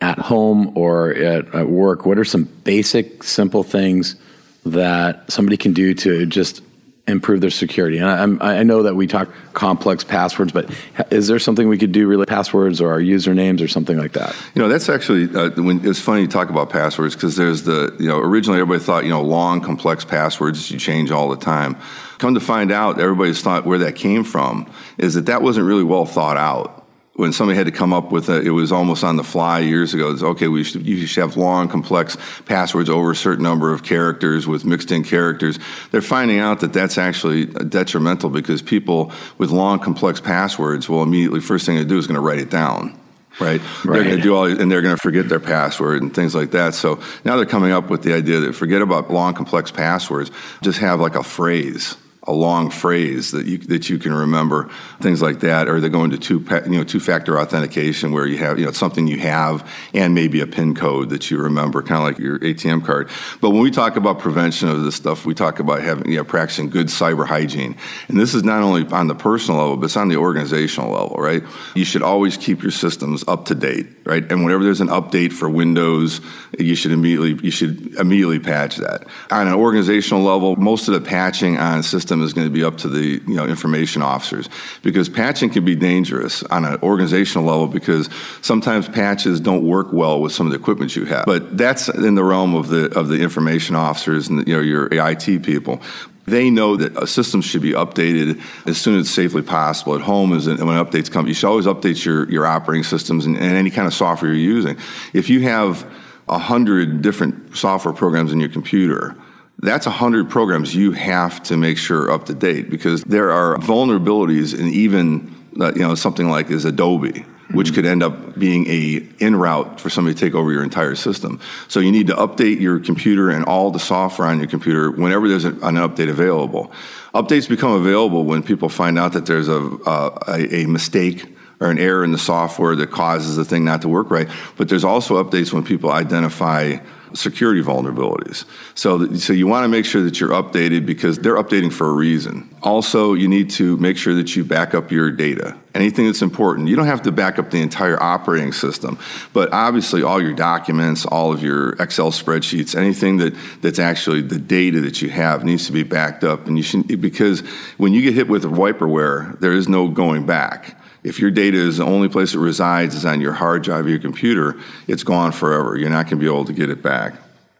at 0.00 0.18
home 0.18 0.76
or 0.76 1.10
at, 1.14 1.54
at 1.54 1.68
work? 1.68 2.06
What 2.06 2.18
are 2.18 2.24
some 2.24 2.44
basic, 2.44 3.22
simple 3.22 3.62
things 3.62 4.16
that 4.64 5.30
somebody 5.30 5.56
can 5.56 5.72
do 5.72 5.94
to 5.94 6.26
just 6.26 6.62
improve 7.08 7.40
their 7.40 7.50
security. 7.50 7.98
And 7.98 8.42
I, 8.42 8.58
I, 8.58 8.62
know 8.64 8.82
that 8.82 8.96
we 8.96 9.06
talk 9.06 9.28
complex 9.52 10.02
passwords, 10.02 10.50
but 10.52 10.68
is 11.10 11.28
there 11.28 11.38
something 11.38 11.68
we 11.68 11.78
could 11.78 11.92
do 11.92 12.08
really 12.08 12.26
passwords 12.26 12.80
or 12.80 12.90
our 12.90 13.00
usernames 13.00 13.62
or 13.62 13.68
something 13.68 13.96
like 13.96 14.12
that? 14.14 14.34
You 14.54 14.62
know, 14.62 14.68
that's 14.68 14.88
actually 14.88 15.34
uh, 15.34 15.50
when 15.62 15.86
it's 15.86 16.00
funny 16.00 16.26
to 16.26 16.32
talk 16.32 16.50
about 16.50 16.70
passwords 16.70 17.14
because 17.14 17.36
there's 17.36 17.62
the 17.62 17.94
you 18.00 18.08
know 18.08 18.18
originally 18.18 18.60
everybody 18.60 18.84
thought 18.84 19.04
you 19.04 19.10
know 19.10 19.22
long 19.22 19.60
complex 19.60 20.04
passwords 20.04 20.70
you 20.70 20.78
change 20.78 21.10
all 21.10 21.28
the 21.28 21.36
time. 21.36 21.76
Come 22.18 22.34
to 22.34 22.40
find 22.40 22.72
out, 22.72 22.98
everybody's 22.98 23.42
thought 23.42 23.66
where 23.66 23.78
that 23.78 23.94
came 23.94 24.24
from 24.24 24.70
is 24.98 25.14
that 25.14 25.26
that 25.26 25.42
wasn't 25.42 25.66
really 25.66 25.84
well 25.84 26.06
thought 26.06 26.38
out 26.38 26.75
when 27.16 27.32
somebody 27.32 27.56
had 27.56 27.64
to 27.64 27.72
come 27.72 27.92
up 27.92 28.12
with 28.12 28.28
it, 28.28 28.46
it 28.46 28.50
was 28.50 28.70
almost 28.70 29.02
on 29.02 29.16
the 29.16 29.24
fly 29.24 29.60
years 29.60 29.94
ago. 29.94 30.10
It's 30.10 30.22
okay, 30.22 30.48
we 30.48 30.62
should, 30.62 30.86
you 30.86 31.06
should 31.06 31.22
have 31.22 31.36
long, 31.36 31.68
complex 31.68 32.16
passwords 32.44 32.90
over 32.90 33.12
a 33.12 33.16
certain 33.16 33.42
number 33.42 33.72
of 33.72 33.82
characters 33.82 34.46
with 34.46 34.64
mixed 34.64 34.92
in 34.92 35.02
characters. 35.02 35.58
They're 35.90 36.02
finding 36.02 36.38
out 36.38 36.60
that 36.60 36.74
that's 36.74 36.98
actually 36.98 37.44
uh, 37.54 37.64
detrimental 37.64 38.28
because 38.28 38.60
people 38.60 39.12
with 39.38 39.50
long, 39.50 39.78
complex 39.78 40.20
passwords 40.20 40.88
will 40.88 41.02
immediately, 41.02 41.40
first 41.40 41.64
thing 41.64 41.76
they 41.76 41.84
do 41.84 41.98
is 41.98 42.06
going 42.06 42.16
to 42.16 42.20
write 42.20 42.38
it 42.38 42.50
down. 42.50 43.00
Right? 43.38 43.60
right? 43.84 43.96
They're 43.96 44.04
going 44.04 44.16
to 44.16 44.22
do 44.22 44.34
all, 44.34 44.46
and 44.46 44.70
they're 44.70 44.82
going 44.82 44.96
to 44.96 45.00
forget 45.00 45.28
their 45.28 45.40
password 45.40 46.00
and 46.00 46.14
things 46.14 46.34
like 46.34 46.52
that. 46.52 46.74
So 46.74 47.00
now 47.24 47.36
they're 47.36 47.44
coming 47.44 47.70
up 47.70 47.90
with 47.90 48.02
the 48.02 48.14
idea 48.14 48.40
that 48.40 48.54
forget 48.54 48.80
about 48.80 49.10
long, 49.10 49.34
complex 49.34 49.70
passwords. 49.70 50.30
Just 50.62 50.78
have 50.78 51.00
like 51.00 51.16
a 51.16 51.22
phrase 51.22 51.96
a 52.26 52.32
long 52.32 52.70
phrase 52.70 53.30
that 53.30 53.46
you 53.46 53.58
that 53.58 53.88
you 53.88 53.98
can 53.98 54.12
remember, 54.12 54.68
things 55.00 55.22
like 55.22 55.40
that, 55.40 55.68
or 55.68 55.80
they 55.80 55.88
go 55.88 56.02
into 56.04 56.18
two 56.18 56.44
you 56.64 56.78
know 56.78 56.84
two 56.84 57.00
factor 57.00 57.38
authentication 57.38 58.12
where 58.12 58.26
you 58.26 58.38
have 58.38 58.58
you 58.58 58.64
know 58.64 58.72
something 58.72 59.06
you 59.06 59.18
have 59.18 59.68
and 59.94 60.14
maybe 60.14 60.40
a 60.40 60.46
PIN 60.46 60.74
code 60.74 61.10
that 61.10 61.30
you 61.30 61.38
remember, 61.38 61.82
kind 61.82 61.98
of 61.98 62.04
like 62.04 62.18
your 62.18 62.38
ATM 62.40 62.84
card. 62.84 63.08
But 63.40 63.50
when 63.50 63.60
we 63.60 63.70
talk 63.70 63.96
about 63.96 64.18
prevention 64.18 64.68
of 64.68 64.82
this 64.82 64.96
stuff, 64.96 65.24
we 65.24 65.34
talk 65.34 65.60
about 65.60 65.82
having 65.82 66.10
you 66.10 66.16
know 66.16 66.24
practicing 66.24 66.68
good 66.68 66.88
cyber 66.88 67.26
hygiene, 67.26 67.76
and 68.08 68.18
this 68.18 68.34
is 68.34 68.42
not 68.42 68.62
only 68.62 68.86
on 68.88 69.06
the 69.06 69.14
personal 69.14 69.60
level, 69.60 69.76
but 69.76 69.86
it's 69.86 69.96
on 69.96 70.08
the 70.08 70.16
organizational 70.16 70.90
level, 70.90 71.16
right? 71.16 71.44
You 71.74 71.84
should 71.84 72.02
always 72.02 72.36
keep 72.36 72.62
your 72.62 72.72
systems 72.72 73.24
up 73.28 73.44
to 73.46 73.54
date, 73.54 73.86
right? 74.04 74.24
And 74.30 74.44
whenever 74.44 74.64
there's 74.64 74.80
an 74.80 74.88
update 74.88 75.32
for 75.32 75.48
Windows, 75.48 76.20
you 76.58 76.74
should 76.74 76.92
immediately 76.92 77.38
you 77.44 77.52
should 77.52 77.94
immediately 77.94 78.40
patch 78.40 78.76
that. 78.76 79.06
On 79.30 79.46
an 79.46 79.54
organizational 79.54 80.24
level, 80.24 80.56
most 80.56 80.88
of 80.88 80.94
the 80.94 81.00
patching 81.00 81.56
on 81.58 81.84
systems 81.84 82.15
system 82.16 82.22
is 82.22 82.32
going 82.32 82.46
to 82.46 82.52
be 82.52 82.64
up 82.64 82.76
to 82.78 82.88
the 82.88 83.22
you 83.26 83.36
know 83.36 83.46
information 83.46 84.02
officers 84.02 84.48
because 84.82 85.08
patching 85.08 85.50
can 85.50 85.64
be 85.64 85.74
dangerous 85.74 86.42
on 86.44 86.64
an 86.64 86.78
organizational 86.82 87.46
level 87.46 87.66
because 87.66 88.08
sometimes 88.42 88.88
patches 88.88 89.40
don't 89.40 89.64
work 89.64 89.92
well 89.92 90.20
with 90.20 90.32
some 90.32 90.46
of 90.46 90.52
the 90.52 90.58
equipment 90.58 90.96
you 90.96 91.04
have. 91.06 91.26
But 91.26 91.56
that's 91.56 91.88
in 91.88 92.14
the 92.14 92.24
realm 92.24 92.54
of 92.54 92.68
the 92.68 92.86
of 92.98 93.08
the 93.08 93.20
information 93.20 93.76
officers 93.76 94.28
and 94.28 94.46
you 94.46 94.54
know 94.54 94.62
your 94.62 94.88
IT 94.90 95.42
people. 95.42 95.80
They 96.26 96.50
know 96.50 96.76
that 96.76 96.96
a 97.00 97.06
system 97.06 97.40
should 97.40 97.62
be 97.62 97.70
updated 97.70 98.40
as 98.66 98.78
soon 98.78 98.98
as 98.98 99.08
safely 99.08 99.42
possible. 99.42 99.94
At 99.94 100.00
home, 100.00 100.32
is 100.32 100.48
when 100.48 100.58
updates 100.58 101.08
come, 101.08 101.28
you 101.28 101.34
should 101.34 101.46
always 101.46 101.66
update 101.66 102.04
your, 102.04 102.28
your 102.28 102.44
operating 102.44 102.82
systems 102.82 103.26
and, 103.26 103.36
and 103.36 103.56
any 103.56 103.70
kind 103.70 103.86
of 103.86 103.94
software 103.94 104.32
you're 104.32 104.56
using. 104.56 104.76
If 105.12 105.30
you 105.30 105.42
have 105.42 105.86
a 106.28 106.36
hundred 106.36 107.00
different 107.00 107.56
software 107.56 107.94
programs 107.94 108.32
in 108.32 108.40
your 108.40 108.48
computer, 108.48 109.14
that's 109.58 109.86
100 109.86 110.28
programs 110.28 110.74
you 110.74 110.92
have 110.92 111.42
to 111.44 111.56
make 111.56 111.78
sure 111.78 112.10
up 112.10 112.26
to 112.26 112.34
date 112.34 112.70
because 112.70 113.02
there 113.04 113.30
are 113.30 113.56
vulnerabilities 113.56 114.58
in 114.58 114.66
even 114.68 115.34
uh, 115.60 115.72
you 115.74 115.80
know 115.80 115.94
something 115.94 116.28
like 116.28 116.50
is 116.50 116.64
Adobe 116.64 117.24
which 117.52 117.72
could 117.72 117.86
end 117.86 118.02
up 118.02 118.38
being 118.38 118.66
a 118.66 119.06
in 119.18 119.36
route 119.36 119.80
for 119.80 119.88
somebody 119.88 120.14
to 120.14 120.20
take 120.20 120.34
over 120.34 120.52
your 120.52 120.64
entire 120.64 120.94
system. 120.94 121.40
So 121.68 121.80
you 121.80 121.92
need 121.92 122.08
to 122.08 122.14
update 122.14 122.60
your 122.60 122.80
computer 122.80 123.30
and 123.30 123.44
all 123.44 123.70
the 123.70 123.78
software 123.78 124.28
on 124.28 124.38
your 124.38 124.48
computer 124.48 124.90
whenever 124.90 125.28
there's 125.28 125.44
an 125.44 125.54
update 125.60 126.10
available. 126.10 126.72
Updates 127.14 127.48
become 127.48 127.72
available 127.72 128.24
when 128.24 128.42
people 128.42 128.68
find 128.68 128.98
out 128.98 129.12
that 129.12 129.26
there's 129.26 129.48
a, 129.48 129.60
a, 129.86 130.62
a 130.62 130.66
mistake 130.66 131.36
or 131.60 131.70
an 131.70 131.78
error 131.78 132.04
in 132.04 132.12
the 132.12 132.18
software 132.18 132.76
that 132.76 132.90
causes 132.90 133.36
the 133.36 133.44
thing 133.44 133.64
not 133.64 133.82
to 133.82 133.88
work 133.88 134.10
right. 134.10 134.28
But 134.56 134.68
there's 134.68 134.84
also 134.84 135.22
updates 135.22 135.52
when 135.52 135.64
people 135.64 135.90
identify 135.90 136.78
security 137.14 137.62
vulnerabilities. 137.62 138.44
So, 138.74 139.14
so 139.14 139.32
you 139.32 139.46
want 139.46 139.64
to 139.64 139.68
make 139.68 139.84
sure 139.84 140.02
that 140.02 140.20
you're 140.20 140.30
updated 140.30 140.86
because 140.86 141.18
they're 141.18 141.36
updating 141.36 141.72
for 141.72 141.88
a 141.88 141.92
reason. 141.92 142.54
Also, 142.62 143.14
you 143.14 143.28
need 143.28 143.50
to 143.50 143.76
make 143.78 143.96
sure 143.96 144.14
that 144.14 144.34
you 144.36 144.44
back 144.44 144.74
up 144.74 144.90
your 144.90 145.10
data. 145.10 145.56
Anything 145.74 146.06
that's 146.06 146.22
important. 146.22 146.68
You 146.68 146.76
don't 146.76 146.86
have 146.86 147.02
to 147.02 147.12
back 147.12 147.38
up 147.38 147.50
the 147.50 147.60
entire 147.60 148.02
operating 148.02 148.52
system, 148.52 148.98
but 149.32 149.52
obviously 149.52 150.02
all 150.02 150.20
your 150.20 150.32
documents, 150.32 151.04
all 151.06 151.32
of 151.32 151.42
your 151.42 151.72
Excel 151.74 152.10
spreadsheets, 152.10 152.74
anything 152.74 153.18
that, 153.18 153.34
that's 153.60 153.78
actually 153.78 154.22
the 154.22 154.38
data 154.38 154.80
that 154.80 155.02
you 155.02 155.10
have 155.10 155.44
needs 155.44 155.66
to 155.66 155.72
be 155.72 155.82
backed 155.82 156.24
up. 156.24 156.46
And 156.46 156.56
you 156.56 156.62
should 156.62 157.00
because 157.00 157.40
when 157.76 157.92
you 157.92 158.02
get 158.02 158.14
hit 158.14 158.28
with 158.28 158.44
wiperware, 158.44 159.38
there 159.40 159.52
is 159.52 159.68
no 159.68 159.88
going 159.88 160.26
back. 160.26 160.75
If 161.06 161.20
your 161.20 161.30
data 161.30 161.56
is 161.56 161.76
the 161.76 161.84
only 161.84 162.08
place 162.08 162.34
it 162.34 162.38
resides 162.38 162.96
is 162.96 163.04
on 163.04 163.20
your 163.20 163.32
hard 163.32 163.62
drive 163.62 163.84
of 163.84 163.88
your 163.88 164.00
computer, 164.00 164.58
it's 164.88 165.04
gone 165.04 165.30
forever. 165.30 165.76
You're 165.76 165.88
not 165.88 166.06
going 166.06 166.18
to 166.18 166.24
be 166.24 166.26
able 166.26 166.44
to 166.46 166.52
get 166.52 166.68
it 166.68 166.82
back. 166.82 167.14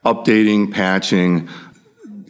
Updating, 0.04 0.72
patching, 0.72 1.48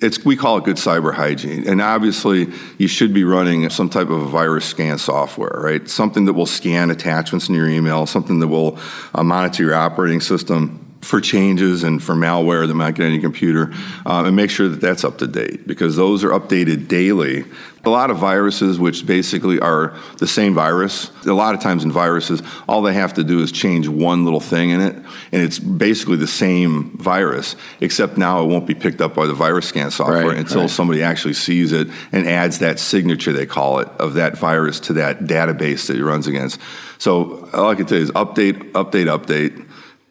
it's 0.02 0.24
we 0.26 0.36
call 0.36 0.58
it 0.58 0.64
good 0.64 0.76
cyber 0.76 1.14
hygiene 1.14 1.66
and 1.66 1.80
obviously 1.80 2.52
you 2.76 2.86
should 2.86 3.14
be 3.14 3.24
running 3.24 3.68
some 3.70 3.88
type 3.88 4.10
of 4.10 4.20
a 4.20 4.26
virus 4.26 4.66
scan 4.66 4.98
software 4.98 5.58
right 5.58 5.88
something 5.88 6.26
that 6.26 6.34
will 6.34 6.44
scan 6.44 6.90
attachments 6.90 7.48
in 7.48 7.54
your 7.54 7.66
email 7.66 8.04
something 8.04 8.38
that 8.40 8.48
will 8.48 8.78
uh, 9.14 9.22
monitor 9.22 9.62
your 9.62 9.74
operating 9.74 10.20
system 10.20 10.85
for 11.00 11.20
changes 11.20 11.82
and 11.82 12.02
for 12.02 12.14
malware 12.14 12.66
that 12.66 12.74
might 12.74 12.94
get 12.94 13.06
on 13.06 13.12
your 13.12 13.22
computer, 13.22 13.72
uh, 14.04 14.24
and 14.26 14.34
make 14.34 14.50
sure 14.50 14.68
that 14.68 14.80
that's 14.80 15.04
up 15.04 15.18
to 15.18 15.26
date 15.26 15.66
because 15.66 15.96
those 15.96 16.24
are 16.24 16.30
updated 16.30 16.88
daily. 16.88 17.44
A 17.84 17.90
lot 17.90 18.10
of 18.10 18.16
viruses, 18.16 18.80
which 18.80 19.06
basically 19.06 19.60
are 19.60 19.96
the 20.18 20.26
same 20.26 20.54
virus, 20.54 21.12
a 21.24 21.32
lot 21.32 21.54
of 21.54 21.60
times 21.60 21.84
in 21.84 21.92
viruses, 21.92 22.42
all 22.68 22.82
they 22.82 22.94
have 22.94 23.14
to 23.14 23.22
do 23.22 23.40
is 23.40 23.52
change 23.52 23.86
one 23.86 24.24
little 24.24 24.40
thing 24.40 24.70
in 24.70 24.80
it, 24.80 24.96
and 25.30 25.42
it's 25.42 25.60
basically 25.60 26.16
the 26.16 26.26
same 26.26 26.90
virus, 26.98 27.54
except 27.80 28.18
now 28.18 28.42
it 28.42 28.46
won't 28.46 28.66
be 28.66 28.74
picked 28.74 29.00
up 29.00 29.14
by 29.14 29.26
the 29.26 29.34
virus 29.34 29.68
scan 29.68 29.92
software 29.92 30.26
right, 30.26 30.38
until 30.38 30.62
right. 30.62 30.70
somebody 30.70 31.00
actually 31.04 31.34
sees 31.34 31.70
it 31.70 31.86
and 32.10 32.26
adds 32.26 32.58
that 32.58 32.80
signature, 32.80 33.32
they 33.32 33.46
call 33.46 33.78
it, 33.78 33.86
of 34.00 34.14
that 34.14 34.36
virus 34.36 34.80
to 34.80 34.94
that 34.94 35.20
database 35.20 35.86
that 35.86 35.96
it 35.96 36.04
runs 36.04 36.26
against. 36.26 36.60
So 36.98 37.48
all 37.52 37.70
I 37.70 37.76
can 37.76 37.86
tell 37.86 37.98
you 37.98 38.04
is 38.04 38.10
update, 38.12 38.72
update, 38.72 39.06
update 39.06 39.65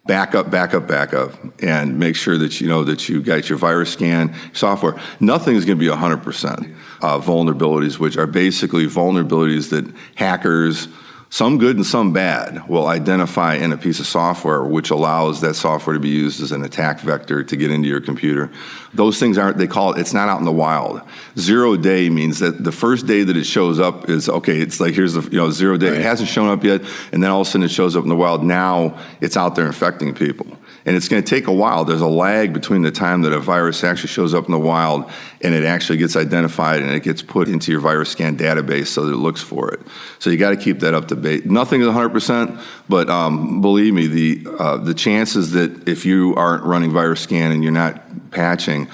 back 0.06 0.36
up, 0.36 0.52
back 0.52 0.74
up, 0.74 0.88
back 0.88 1.14
up, 1.14 1.32
and 1.64 1.98
make 1.98 2.16
sure 2.16 2.38
that 2.38 2.62
you 2.62 2.68
know 2.68 2.84
that 2.84 3.10
you 3.10 3.22
got 3.22 3.50
your 3.50 3.58
virus 3.58 3.92
scan 3.92 4.34
software. 4.54 5.00
Nothing 5.20 5.56
is 5.56 5.66
going 5.66 5.78
to 5.78 5.84
be 5.84 5.92
100% 5.92 6.76
uh, 7.02 7.20
vulnerabilities, 7.20 8.00
which 8.00 8.18
are 8.18 8.28
basically 8.28 8.86
vulnerabilities 8.86 9.70
that 9.72 9.92
hackers 10.16 10.88
some 11.36 11.58
good 11.58 11.76
and 11.76 11.86
some 11.86 12.14
bad 12.14 12.66
will 12.70 12.88
identify 12.88 13.56
in 13.56 13.74
a 13.74 13.78
piece 13.78 14.00
of 14.00 14.08
software 14.08 14.64
which 14.64 14.90
allows 14.90 15.42
that 15.42 15.54
software 15.54 15.96
to 15.96 16.00
be 16.00 16.08
used 16.08 16.42
as 16.42 16.54
an 16.54 16.64
attack 16.64 17.02
vector 17.02 17.44
to 17.44 17.58
get 17.58 17.70
into 17.70 17.90
your 17.90 18.00
computer. 18.00 18.50
Those 18.94 19.20
things 19.20 19.38
aren't 19.38 19.58
they 19.58 19.68
call 19.68 19.92
it 19.92 20.00
it's 20.00 20.14
not 20.14 20.30
out 20.30 20.40
in 20.40 20.46
the 20.46 20.54
wild. 20.54 21.02
Zero 21.38 21.76
day 21.76 22.10
means 22.10 22.40
that 22.40 22.64
the 22.64 22.72
first 22.72 23.06
day 23.06 23.26
that 23.26 23.36
it 23.36 23.44
shows 23.44 23.82
up 23.82 24.10
is 24.10 24.30
okay 24.30 24.62
it's 24.62 24.80
like 24.80 24.94
here's 24.94 25.12
the 25.12 25.24
you 25.30 25.38
know 25.38 25.52
zero 25.52 25.76
day. 25.76 25.90
Right. 25.90 26.00
it 26.00 26.04
hasn't 26.04 26.30
shown 26.30 26.48
up 26.48 26.64
yet 26.64 26.84
and 27.12 27.22
then 27.22 27.30
all 27.30 27.42
of 27.42 27.48
a 27.48 27.50
sudden 27.50 27.66
it 27.66 27.72
shows 27.72 27.98
up 27.98 28.04
in 28.04 28.10
the 28.10 28.16
wild. 28.16 28.42
Now 28.42 28.98
it's 29.20 29.36
out 29.36 29.56
there 29.56 29.68
infecting 29.68 30.14
people 30.14 30.48
and 30.86 30.96
it's 30.96 31.08
going 31.08 31.22
to 31.24 31.28
take 31.28 31.48
a 31.48 31.54
while. 31.54 31.84
There's 31.84 32.02
a 32.02 32.08
lag 32.08 32.54
between 32.54 32.84
the 32.84 32.92
time 32.92 33.24
that 33.24 33.34
a 33.34 33.40
virus 33.40 33.84
actually 33.84 34.10
shows 34.10 34.34
up 34.34 34.46
in 34.46 34.52
the 34.52 34.60
wild 34.60 35.10
and 35.42 35.56
it 35.56 35.64
actually 35.64 35.98
gets 35.98 36.16
identified 36.16 36.82
and 36.82 36.92
it 36.92 37.02
gets 37.02 37.22
put 37.22 37.48
into 37.48 37.72
your 37.72 37.82
virus 37.82 38.10
scan 38.10 38.38
database 38.38 38.88
so 38.88 39.06
that 39.06 39.14
it 39.14 39.18
looks 39.18 39.42
for 39.42 39.74
it. 39.74 39.80
So 40.20 40.30
you 40.30 40.38
got 40.38 40.52
to 40.52 40.58
keep 40.58 40.82
that 40.82 40.94
up 40.94 41.08
to 41.08 41.16
date. 41.16 41.48
Nothing 41.48 41.82
is 41.82 41.88
100%, 41.88 42.62
but 42.88 43.10
um, 43.10 43.62
believe 43.62 43.94
me, 43.94 44.08
the 44.08 44.48
uh, 44.60 44.78
the 44.78 44.94
chances 44.94 45.52
that 45.52 45.88
if 45.88 46.06
you 46.06 46.36
aren't 46.36 46.64
running 46.64 46.92
virus 46.92 47.22
scan 47.22 47.52
and 47.52 47.64
you're 47.64 47.74
not 47.74 48.32
patching 48.32 48.88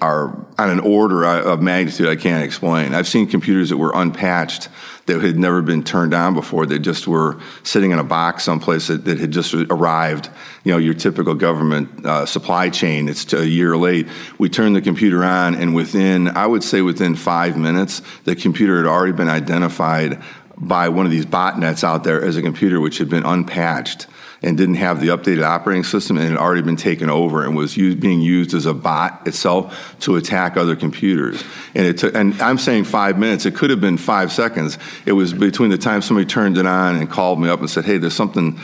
are 0.00 0.28
on 0.58 0.68
an 0.68 0.80
order 0.80 1.24
of 1.24 1.62
magnitude 1.62 2.08
I 2.08 2.16
can't 2.16 2.44
explain. 2.44 2.92
I've 2.92 3.06
seen 3.06 3.28
computers 3.28 3.70
that 3.70 3.76
were 3.76 3.92
unpatched 3.94 4.68
that 5.06 5.20
had 5.20 5.38
never 5.38 5.62
been 5.62 5.82
turned 5.84 6.12
on 6.12 6.34
before. 6.34 6.66
They 6.66 6.78
just 6.78 7.06
were 7.06 7.40
sitting 7.62 7.92
in 7.92 7.98
a 7.98 8.04
box 8.04 8.42
someplace 8.44 8.88
that, 8.88 9.04
that 9.04 9.18
had 9.18 9.30
just 9.30 9.54
arrived. 9.54 10.28
You 10.64 10.72
know, 10.72 10.78
your 10.78 10.94
typical 10.94 11.34
government 11.34 12.04
uh, 12.04 12.26
supply 12.26 12.68
chain. 12.68 13.08
It's 13.08 13.32
a 13.32 13.46
year 13.46 13.76
late. 13.76 14.08
We 14.38 14.48
turned 14.48 14.74
the 14.74 14.82
computer 14.82 15.24
on, 15.24 15.54
and 15.54 15.74
within, 15.74 16.28
I 16.28 16.46
would 16.46 16.64
say, 16.64 16.82
within 16.82 17.14
five 17.14 17.56
minutes, 17.56 18.02
the 18.24 18.36
computer 18.36 18.76
had 18.78 18.86
already 18.86 19.12
been 19.12 19.28
identified 19.28 20.20
by 20.56 20.88
one 20.88 21.06
of 21.06 21.12
these 21.12 21.26
botnets 21.26 21.82
out 21.82 22.04
there 22.04 22.22
as 22.22 22.36
a 22.36 22.42
computer 22.42 22.80
which 22.80 22.98
had 22.98 23.08
been 23.08 23.24
unpatched 23.24 24.06
and 24.42 24.56
didn't 24.56 24.74
have 24.74 25.00
the 25.00 25.08
updated 25.08 25.44
operating 25.44 25.84
system 25.84 26.16
and 26.16 26.30
had 26.30 26.36
already 26.36 26.62
been 26.62 26.76
taken 26.76 27.08
over 27.08 27.44
and 27.44 27.56
was 27.56 27.76
used, 27.76 28.00
being 28.00 28.20
used 28.20 28.54
as 28.54 28.66
a 28.66 28.74
bot 28.74 29.26
itself 29.26 29.96
to 30.00 30.16
attack 30.16 30.56
other 30.56 30.74
computers. 30.74 31.42
And 31.74 31.86
it 31.86 31.98
took, 31.98 32.14
and 32.14 32.40
I'm 32.42 32.58
saying 32.58 32.84
five 32.84 33.18
minutes. 33.18 33.46
It 33.46 33.54
could 33.54 33.70
have 33.70 33.80
been 33.80 33.96
five 33.96 34.32
seconds. 34.32 34.78
It 35.06 35.12
was 35.12 35.32
between 35.32 35.70
the 35.70 35.78
time 35.78 36.02
somebody 36.02 36.26
turned 36.26 36.58
it 36.58 36.66
on 36.66 36.96
and 36.96 37.08
called 37.08 37.40
me 37.40 37.48
up 37.48 37.60
and 37.60 37.70
said, 37.70 37.84
"Hey, 37.84 37.98
there's 37.98 38.14
something. 38.14 38.58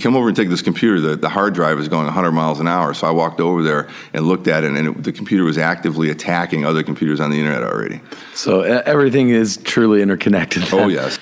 Come 0.00 0.16
over 0.16 0.28
and 0.28 0.36
take 0.36 0.48
this 0.48 0.62
computer. 0.62 1.00
The, 1.00 1.16
the 1.16 1.28
hard 1.28 1.54
drive 1.54 1.78
is 1.78 1.88
going 1.88 2.06
100 2.06 2.32
miles 2.32 2.60
an 2.60 2.68
hour." 2.68 2.94
So 2.94 3.06
I 3.06 3.10
walked 3.10 3.40
over 3.40 3.62
there 3.62 3.88
and 4.14 4.26
looked 4.26 4.48
at 4.48 4.64
it, 4.64 4.72
and 4.72 4.88
it, 4.88 5.04
the 5.04 5.12
computer 5.12 5.44
was 5.44 5.58
actively 5.58 6.10
attacking 6.10 6.64
other 6.64 6.82
computers 6.82 7.20
on 7.20 7.30
the 7.30 7.38
internet 7.38 7.62
already. 7.62 8.00
So 8.34 8.62
everything 8.62 9.28
is 9.28 9.58
truly 9.58 10.00
interconnected. 10.00 10.62
Then. 10.64 10.80
Oh 10.80 10.88
yes. 10.88 11.18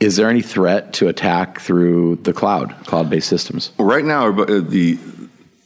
Is 0.00 0.16
there 0.16 0.28
any 0.28 0.42
threat 0.42 0.92
to 0.94 1.08
attack 1.08 1.60
through 1.60 2.16
the 2.16 2.32
cloud, 2.32 2.74
cloud-based 2.86 3.28
systems? 3.28 3.70
Right 3.78 4.04
now, 4.04 4.28
uh, 4.28 4.60
the 4.60 4.98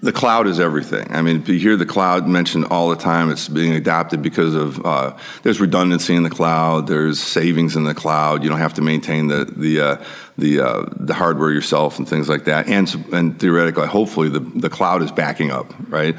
the 0.01 0.13
cloud 0.13 0.47
is 0.47 0.61
everything. 0.61 1.13
I 1.13 1.23
mean, 1.23 1.45
you 1.47 1.59
hear 1.59 1.77
the 1.77 1.87
cloud 1.87 2.29
mentioned 2.29 2.67
all 2.67 2.89
the 2.89 2.97
time. 2.97 3.31
It's 3.31 3.49
being 3.49 3.73
adopted 3.73 4.23
because 4.23 4.55
of 4.55 4.85
uh, 4.87 5.17
there's 5.43 5.61
redundancy 5.61 6.15
in 6.15 6.23
the 6.23 6.31
cloud. 6.31 6.87
There's 6.87 7.19
savings 7.19 7.75
in 7.75 7.83
the 7.83 7.95
cloud. 7.95 8.45
You 8.45 8.49
don't 8.49 8.61
have 8.61 8.75
to 8.75 8.83
maintain 8.83 9.27
the 9.27 9.45
the 9.45 9.81
uh, 9.81 10.05
the 10.37 10.61
uh, 10.61 10.85
the 10.93 11.15
hardware 11.15 11.51
yourself 11.51 11.99
and 11.99 12.09
things 12.09 12.29
like 12.29 12.45
that. 12.45 12.69
And 12.69 12.89
and 13.13 13.41
theoretically, 13.41 13.89
hopefully, 13.89 14.29
the 14.29 14.41
the 14.41 14.71
cloud 14.71 15.03
is 15.03 15.11
backing 15.11 15.51
up, 15.51 15.75
right? 15.89 16.15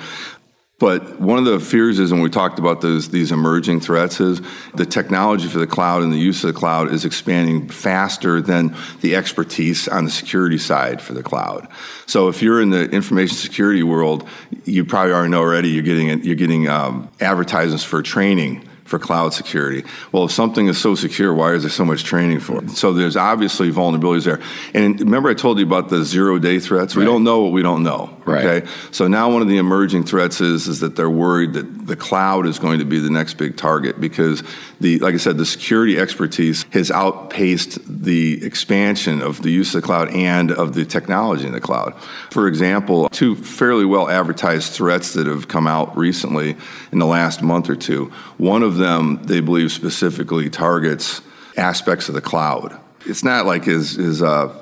But 0.80 1.20
one 1.20 1.38
of 1.38 1.44
the 1.44 1.60
fears 1.60 2.00
is 2.00 2.14
when 2.14 2.22
we 2.22 2.30
talked 2.30 2.58
about 2.58 2.80
those, 2.80 3.10
these 3.10 3.34
emerging 3.34 3.82
threats 3.82 4.22
is 4.22 4.42
the 4.74 4.86
technology 4.86 5.50
for 5.50 5.60
the 5.60 5.68
cloud 5.68 6.04
and 6.04 6.14
the 6.14 6.18
use 6.18 6.42
of 6.46 6.54
the 6.54 6.58
cloud 6.58 6.94
is 6.94 7.04
expanding 7.04 7.68
faster 7.68 8.42
than 8.42 8.74
the 9.02 9.18
expertise 9.18 9.90
on 9.90 10.06
the 10.06 10.12
security 10.12 10.58
side 10.58 11.02
for 11.02 11.14
the 11.14 11.22
cloud. 11.22 11.68
So 12.06 12.30
if 12.30 12.42
you're 12.42 12.62
in 12.62 12.70
the 12.70 12.90
information 12.92 13.36
security 13.36 13.84
world, 13.84 14.26
you 14.64 14.86
probably 14.86 15.12
already 15.12 15.32
know 15.32 15.42
already 15.42 15.70
you're 15.70 15.84
getting 15.84 16.24
you're 16.24 16.36
getting 16.36 16.70
um, 16.70 17.10
advertisements 17.20 17.84
for 17.84 18.02
training 18.02 18.69
for 18.90 18.98
cloud 18.98 19.34
security. 19.34 19.84
Well, 20.12 20.26
if 20.26 20.32
something 20.32 20.68
is 20.68 20.78
so 20.80 20.96
secure, 20.96 21.34
why 21.34 21.54
is 21.54 21.62
there 21.62 21.70
so 21.70 21.86
much 21.86 22.04
training 22.04 22.40
for 22.40 22.64
it? 22.64 22.72
So 22.72 22.92
there's 22.92 23.16
obviously 23.16 23.72
vulnerabilities 23.72 24.26
there. 24.26 24.42
And 24.74 25.00
remember, 25.00 25.30
I 25.30 25.36
told 25.36 25.60
you 25.60 25.66
about 25.66 25.90
the 25.90 26.04
zero 26.04 26.40
day 26.40 26.60
threats. 26.60 26.96
We 26.96 27.06
don't 27.06 27.24
know 27.24 27.44
what 27.44 27.52
we 27.52 27.62
don't 27.62 27.84
know. 27.84 28.16
Right. 28.26 28.46
Okay. 28.46 28.68
So 28.92 29.08
now 29.08 29.32
one 29.32 29.42
of 29.42 29.48
the 29.48 29.58
emerging 29.58 30.04
threats 30.04 30.42
is 30.42 30.68
is 30.68 30.80
that 30.80 30.96
they're 30.96 31.10
worried 31.10 31.54
that 31.54 31.88
the 31.88 31.96
cloud 31.96 32.46
is 32.48 32.60
going 32.60 32.80
to 32.80 32.86
be 32.86 33.00
the 33.00 33.10
next 33.10 33.36
big 33.36 33.58
target 33.58 34.02
because 34.02 34.44
the 34.80 35.00
like 35.00 35.14
I 35.14 35.18
said, 35.18 35.38
the 35.38 35.46
security 35.46 36.00
expertise 36.00 36.66
has 36.72 36.90
outpaced 36.90 37.80
the 37.86 38.44
expansion 38.44 39.22
of 39.22 39.42
the 39.44 39.52
use 39.52 39.74
of 39.76 39.82
the 39.82 39.86
cloud 39.86 40.10
and 40.14 40.52
of 40.52 40.74
the 40.74 40.86
technology 40.86 41.46
in 41.46 41.54
the 41.54 41.62
cloud. 41.62 41.94
For 42.32 42.48
example, 42.48 43.10
two 43.10 43.36
fairly 43.36 43.86
well 43.86 44.10
advertised 44.10 44.74
threats 44.74 45.14
that 45.14 45.28
have 45.28 45.48
come 45.48 45.68
out 45.68 45.96
recently 45.98 46.58
in 46.92 47.00
the 47.00 47.06
last 47.06 47.42
month 47.42 47.70
or 47.70 47.76
two. 47.76 48.12
One 48.38 48.64
of 48.64 48.78
them, 48.80 49.22
they 49.24 49.42
believe, 49.42 49.72
specifically 49.72 50.50
targets 50.50 51.22
aspects 51.58 52.10
of 52.10 52.16
the 52.16 52.22
cloud. 52.22 52.80
It's 53.06 53.24
not 53.24 53.46
like 53.46 53.68
is 53.68 53.98
is 53.98 54.22
uh, 54.22 54.54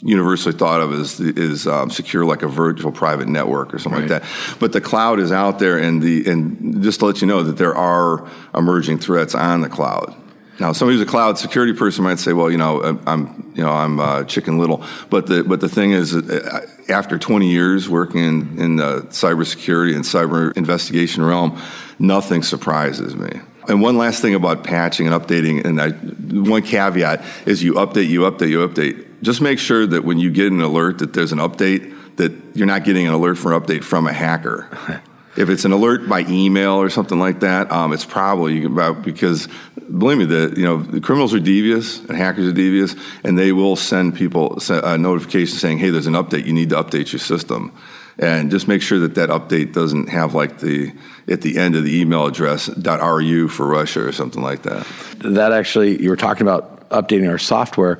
universally 0.00 0.54
thought 0.54 0.80
of 0.80 0.92
as 0.92 1.18
is 1.18 1.66
um, 1.66 1.90
secure 1.90 2.24
like 2.24 2.42
a 2.42 2.48
virtual 2.48 2.92
private 2.92 3.28
network 3.28 3.72
or 3.72 3.78
something 3.78 4.02
right. 4.02 4.10
like 4.10 4.22
that. 4.22 4.58
But 4.58 4.72
the 4.72 4.80
cloud 4.80 5.18
is 5.18 5.32
out 5.32 5.58
there, 5.58 5.78
and 5.78 6.02
the 6.02 6.30
and 6.30 6.82
just 6.82 7.00
to 7.00 7.06
let 7.06 7.20
you 7.20 7.26
know 7.26 7.42
that 7.42 7.56
there 7.56 7.74
are 7.74 8.28
emerging 8.54 8.98
threats 8.98 9.34
on 9.34 9.60
the 9.60 9.68
cloud. 9.68 10.14
Now, 10.60 10.70
somebody 10.72 10.98
who's 10.98 11.06
a 11.06 11.10
cloud 11.10 11.36
security 11.36 11.72
person 11.72 12.04
might 12.04 12.20
say, 12.20 12.32
"Well, 12.32 12.50
you 12.50 12.58
know, 12.58 13.00
I'm, 13.06 13.52
you 13.56 13.62
know, 13.62 13.72
I'm 13.72 13.98
uh, 13.98 14.24
Chicken 14.24 14.58
Little," 14.58 14.84
but 15.10 15.26
the 15.26 15.42
but 15.42 15.60
the 15.60 15.68
thing 15.68 15.90
is, 15.90 16.14
uh, 16.14 16.66
after 16.88 17.18
20 17.18 17.50
years 17.50 17.88
working 17.88 18.22
in, 18.22 18.58
in 18.60 18.76
the 18.76 19.02
cybersecurity 19.08 19.96
and 19.96 20.04
cyber 20.04 20.56
investigation 20.56 21.24
realm, 21.24 21.60
nothing 21.98 22.42
surprises 22.42 23.16
me. 23.16 23.40
And 23.68 23.80
one 23.80 23.96
last 23.96 24.20
thing 24.20 24.34
about 24.34 24.64
patching 24.64 25.06
and 25.06 25.14
updating, 25.14 25.64
and 25.64 25.80
I, 25.80 25.90
one 25.90 26.62
caveat 26.62 27.24
is 27.46 27.62
you 27.62 27.74
update, 27.74 28.08
you 28.08 28.20
update, 28.20 28.50
you 28.50 28.66
update. 28.66 29.22
Just 29.22 29.40
make 29.40 29.58
sure 29.58 29.86
that 29.86 30.04
when 30.04 30.18
you 30.18 30.30
get 30.30 30.52
an 30.52 30.60
alert 30.60 30.98
that 30.98 31.14
there's 31.14 31.32
an 31.32 31.38
update, 31.38 32.16
that 32.16 32.32
you're 32.54 32.66
not 32.66 32.84
getting 32.84 33.06
an 33.06 33.14
alert 33.14 33.36
for 33.36 33.52
an 33.52 33.60
update 33.60 33.82
from 33.82 34.06
a 34.06 34.12
hacker. 34.12 34.68
If 35.36 35.48
it's 35.48 35.64
an 35.64 35.72
alert 35.72 36.08
by 36.08 36.20
email 36.28 36.74
or 36.74 36.88
something 36.90 37.18
like 37.18 37.40
that, 37.40 37.72
um, 37.72 37.92
it's 37.92 38.04
probably 38.04 38.64
about 38.64 39.02
because 39.02 39.48
believe 39.76 40.18
me, 40.18 40.26
the 40.26 40.54
you 40.56 40.64
know 40.64 40.80
the 40.80 41.00
criminals 41.00 41.34
are 41.34 41.40
devious 41.40 41.98
and 41.98 42.16
hackers 42.16 42.46
are 42.46 42.52
devious, 42.52 42.94
and 43.24 43.36
they 43.36 43.50
will 43.50 43.74
send 43.74 44.14
people 44.14 44.60
a 44.68 44.96
notification 44.96 45.58
saying, 45.58 45.78
"Hey, 45.78 45.90
there's 45.90 46.06
an 46.06 46.14
update. 46.14 46.46
You 46.46 46.52
need 46.52 46.70
to 46.70 46.76
update 46.76 47.12
your 47.12 47.18
system." 47.18 47.72
And 48.18 48.50
just 48.50 48.68
make 48.68 48.80
sure 48.80 48.98
that 49.00 49.16
that 49.16 49.28
update 49.28 49.72
doesn't 49.72 50.08
have 50.08 50.34
like 50.34 50.60
the 50.60 50.92
at 51.28 51.40
the 51.40 51.58
end 51.58 51.74
of 51.74 51.84
the 51.84 52.00
email 52.00 52.26
address 52.26 52.68
.ru 52.68 53.48
for 53.48 53.66
Russia 53.66 54.06
or 54.06 54.12
something 54.12 54.42
like 54.42 54.62
that. 54.62 54.86
That 55.18 55.52
actually, 55.52 56.00
you 56.00 56.10
were 56.10 56.16
talking 56.16 56.42
about 56.42 56.88
updating 56.90 57.28
our 57.28 57.38
software. 57.38 57.98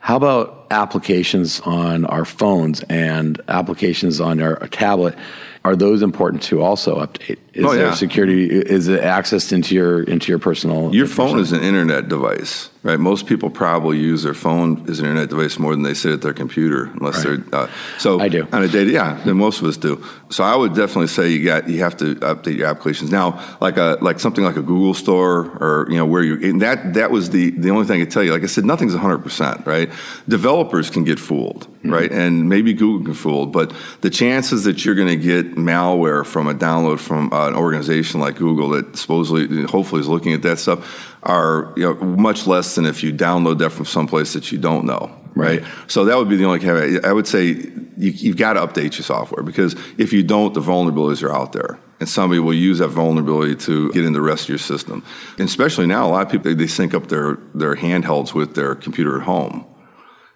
How 0.00 0.16
about 0.16 0.66
applications 0.72 1.60
on 1.60 2.04
our 2.06 2.24
phones 2.24 2.82
and 2.84 3.40
applications 3.46 4.20
on 4.20 4.40
our, 4.40 4.56
tablet? 4.66 5.16
Are 5.64 5.76
those 5.76 6.02
important 6.02 6.42
to 6.44 6.60
also 6.60 6.98
update? 7.04 7.38
Is 7.54 7.64
oh, 7.64 7.72
yeah. 7.72 7.82
there 7.82 7.94
security? 7.94 8.48
Is 8.50 8.88
it 8.88 9.02
accessed 9.02 9.52
into 9.52 9.74
your 9.74 10.02
into 10.02 10.32
your 10.32 10.38
personal? 10.38 10.92
Your 10.94 11.06
phone 11.06 11.38
is 11.38 11.52
an 11.52 11.62
internet 11.62 12.08
device, 12.08 12.70
right? 12.82 12.98
Most 12.98 13.26
people 13.26 13.50
probably 13.50 13.98
use 13.98 14.22
their 14.22 14.34
phone 14.34 14.88
as 14.88 14.98
an 14.98 15.04
internet 15.04 15.28
device 15.28 15.58
more 15.58 15.72
than 15.72 15.82
they 15.82 15.94
sit 15.94 16.12
at 16.12 16.22
their 16.22 16.32
computer, 16.32 16.86
unless 16.94 17.24
right. 17.24 17.50
they're. 17.50 17.60
Uh, 17.60 17.70
so 17.98 18.20
I 18.20 18.28
do 18.28 18.48
on 18.52 18.62
a 18.62 18.68
day. 18.68 18.84
Yeah, 18.84 19.20
then 19.24 19.36
most 19.36 19.60
of 19.60 19.66
us 19.66 19.76
do. 19.76 20.02
So 20.30 20.42
I 20.42 20.56
would 20.56 20.74
definitely 20.74 21.08
say 21.08 21.28
you 21.28 21.44
got 21.44 21.68
you 21.68 21.80
have 21.80 21.96
to 21.98 22.14
update 22.16 22.56
your 22.56 22.68
applications 22.68 23.12
now, 23.12 23.56
like 23.60 23.76
a 23.76 23.98
like 24.00 24.18
something 24.18 24.42
like 24.42 24.56
a 24.56 24.62
Google 24.62 24.94
Store 24.94 25.42
or 25.60 25.86
you 25.90 25.96
know 25.96 26.06
where 26.06 26.22
you 26.22 26.58
that 26.60 26.94
that 26.94 27.10
was 27.10 27.30
the 27.30 27.50
the 27.50 27.70
only 27.70 27.84
thing 27.84 28.00
I 28.00 28.04
could 28.04 28.12
tell 28.12 28.24
you. 28.24 28.32
Like 28.32 28.42
I 28.42 28.46
said, 28.46 28.64
nothing's 28.64 28.94
100 28.94 29.18
percent 29.18 29.66
right. 29.66 29.90
Developers 30.26 30.88
can 30.88 31.04
get 31.04 31.20
fooled, 31.20 31.66
mm-hmm. 31.68 31.92
right, 31.92 32.10
and 32.10 32.48
maybe 32.48 32.72
Google 32.72 33.04
can 33.04 33.14
fool, 33.14 33.44
but 33.46 33.74
the 34.00 34.10
chances 34.10 34.64
that 34.64 34.84
you're 34.86 34.94
going 34.94 35.08
to 35.08 35.16
get 35.16 35.51
malware 35.56 36.24
from 36.24 36.48
a 36.48 36.54
download 36.54 36.98
from 36.98 37.32
uh, 37.32 37.48
an 37.48 37.54
organization 37.54 38.20
like 38.20 38.36
Google 38.36 38.70
that 38.70 38.96
supposedly, 38.96 39.64
hopefully, 39.64 40.00
is 40.00 40.08
looking 40.08 40.32
at 40.32 40.42
that 40.42 40.58
stuff 40.58 41.08
are 41.22 41.72
you 41.76 41.84
know, 41.84 41.94
much 41.94 42.46
less 42.46 42.74
than 42.74 42.84
if 42.84 43.02
you 43.02 43.12
download 43.12 43.58
that 43.58 43.70
from 43.70 43.86
someplace 43.86 44.32
that 44.32 44.50
you 44.50 44.58
don't 44.58 44.84
know. 44.84 45.16
Right. 45.34 45.62
right. 45.62 45.70
So 45.86 46.04
that 46.04 46.16
would 46.16 46.28
be 46.28 46.36
the 46.36 46.44
only 46.44 46.58
caveat. 46.58 47.04
I 47.04 47.12
would 47.12 47.26
say 47.26 47.70
you, 47.96 48.30
have 48.30 48.36
got 48.36 48.54
to 48.54 48.60
update 48.66 48.94
your 48.94 49.04
software 49.04 49.42
because 49.42 49.74
if 49.98 50.12
you 50.12 50.22
don't, 50.22 50.52
the 50.52 50.60
vulnerabilities 50.60 51.22
are 51.22 51.32
out 51.32 51.52
there. 51.52 51.78
And 52.00 52.08
somebody 52.08 52.40
will 52.40 52.54
use 52.54 52.80
that 52.80 52.88
vulnerability 52.88 53.54
to 53.66 53.92
get 53.92 54.04
in 54.04 54.12
the 54.12 54.20
rest 54.20 54.44
of 54.44 54.48
your 54.48 54.58
system. 54.58 55.04
And 55.38 55.48
especially 55.48 55.86
now, 55.86 56.06
a 56.06 56.10
lot 56.10 56.26
of 56.26 56.32
people, 56.32 56.52
they 56.52 56.66
sync 56.66 56.94
up 56.94 57.06
their, 57.06 57.38
their 57.54 57.76
handhelds 57.76 58.34
with 58.34 58.56
their 58.56 58.74
computer 58.74 59.18
at 59.18 59.22
home, 59.22 59.64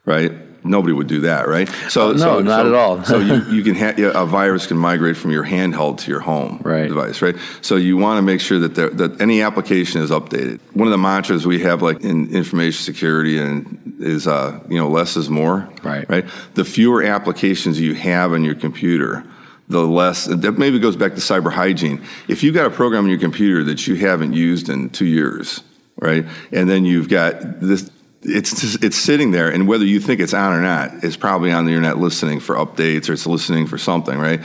right? 0.05 0.33
Nobody 0.69 0.93
would 0.93 1.07
do 1.07 1.21
that, 1.23 1.49
right? 1.49 1.69
So 1.89 2.11
uh, 2.11 2.13
no, 2.13 2.19
so, 2.19 2.41
not 2.41 2.63
so, 2.63 2.69
at 2.69 2.75
all. 2.75 3.05
so 3.05 3.19
you, 3.19 3.45
you 3.57 3.63
can 3.63 3.75
ha- 3.75 4.21
a 4.21 4.27
virus 4.27 4.67
can 4.67 4.77
migrate 4.77 5.17
from 5.17 5.31
your 5.31 5.45
handheld 5.45 5.99
to 5.99 6.11
your 6.11 6.21
home 6.21 6.61
right. 6.63 6.89
device, 6.89 7.23
right? 7.23 7.37
So 7.63 7.77
you 7.77 7.97
want 7.97 8.19
to 8.19 8.23
make 8.23 8.41
sure 8.41 8.59
that 8.61 8.75
there, 8.75 8.91
that 8.91 9.21
any 9.21 9.43
application 9.43 10.03
is 10.03 10.11
updated. 10.11 10.61
One 10.75 10.89
of 10.89 10.93
the 10.93 10.99
mantras 10.99 11.47
we 11.47 11.61
have, 11.61 11.83
like 11.83 12.03
in 12.03 12.35
information 12.35 12.83
security, 12.85 13.39
and 13.39 13.97
is 14.01 14.27
uh, 14.27 14.61
you 14.69 14.79
know 14.79 14.89
less 14.89 15.17
is 15.17 15.31
more, 15.31 15.69
right? 15.83 16.09
Right. 16.09 16.25
The 16.55 16.65
fewer 16.65 17.03
applications 17.03 17.81
you 17.81 17.95
have 17.95 18.33
on 18.33 18.45
your 18.45 18.55
computer 18.55 19.25
the 19.69 19.85
less 19.85 20.27
that 20.27 20.59
maybe 20.59 20.79
goes 20.79 20.97
back 20.97 21.15
to 21.15 21.21
cyber 21.21 21.53
hygiene. 21.53 22.05
If 22.29 22.43
you've 22.43 22.55
got 22.55 22.67
a 22.67 22.71
program 22.71 23.05
on 23.05 23.11
your 23.11 23.19
computer 23.19 23.65
that 23.65 23.87
you 23.87 23.97
haven't 23.97 24.33
used 24.33 24.69
in 24.69 24.91
two 24.91 25.07
years, 25.07 25.63
right, 25.97 26.25
and 26.53 26.71
then 26.71 26.85
you've 26.85 27.09
got 27.09 27.61
this 27.61 27.91
it's 28.29 28.77
it's 28.83 28.97
sitting 28.97 29.31
there, 29.31 29.49
and 29.49 29.69
whether 29.69 29.85
you 29.85 30.01
think 30.01 30.21
it's 30.21 30.35
on 30.35 30.53
or 30.53 30.61
not, 30.61 31.05
it's 31.05 31.17
probably 31.17 31.53
on 31.53 31.65
the 31.65 31.71
internet 31.71 31.99
listening 31.99 32.41
for 32.41 32.57
updates 32.57 33.09
or 33.09 33.13
it's 33.13 33.27
listening 33.27 33.67
for 33.67 33.79
something, 33.79 34.19
right? 34.19 34.41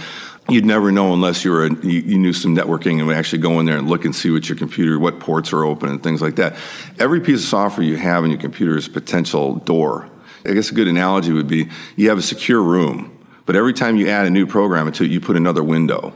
You'd 0.50 0.66
never 0.66 0.92
know 0.92 1.14
unless 1.14 1.46
you 1.46 1.52
were 1.52 1.66
a, 1.66 1.74
you, 1.84 2.00
you, 2.02 2.18
knew 2.18 2.34
some 2.34 2.56
networking 2.56 2.98
and 2.98 3.08
would 3.08 3.16
actually 3.16 3.40
go 3.40 3.60
in 3.60 3.66
there 3.66 3.78
and 3.78 3.88
look 3.88 4.06
and 4.06 4.16
see 4.16 4.32
what 4.32 4.50
your 4.50 4.58
computer, 4.58 5.00
what 5.00 5.20
ports 5.20 5.54
are 5.54 5.64
open 5.64 5.90
and 5.90 6.02
things 6.02 6.22
like 6.22 6.36
that. 6.38 6.56
Every 7.00 7.22
piece 7.22 7.44
of 7.44 7.48
software 7.48 7.86
you 7.86 7.96
have 7.96 8.24
in 8.24 8.32
your 8.32 8.40
computer 8.40 8.76
is 8.76 8.88
potential 8.88 9.56
door. 9.56 10.10
I 10.46 10.54
guess 10.54 10.72
a 10.72 10.74
good 10.74 10.88
analogy 10.88 11.32
would 11.32 11.48
be 11.48 11.70
you 11.96 12.10
have 12.10 12.18
a 12.18 12.24
secure 12.24 12.62
room, 12.62 13.26
but 13.46 13.56
every 13.56 13.74
time 13.74 13.98
you 13.98 14.10
add 14.10 14.26
a 14.26 14.32
new 14.32 14.48
program 14.48 14.88
into 14.88 15.04
it, 15.04 15.12
you 15.12 15.22
put 15.22 15.38
another 15.38 15.64
window. 15.64 16.14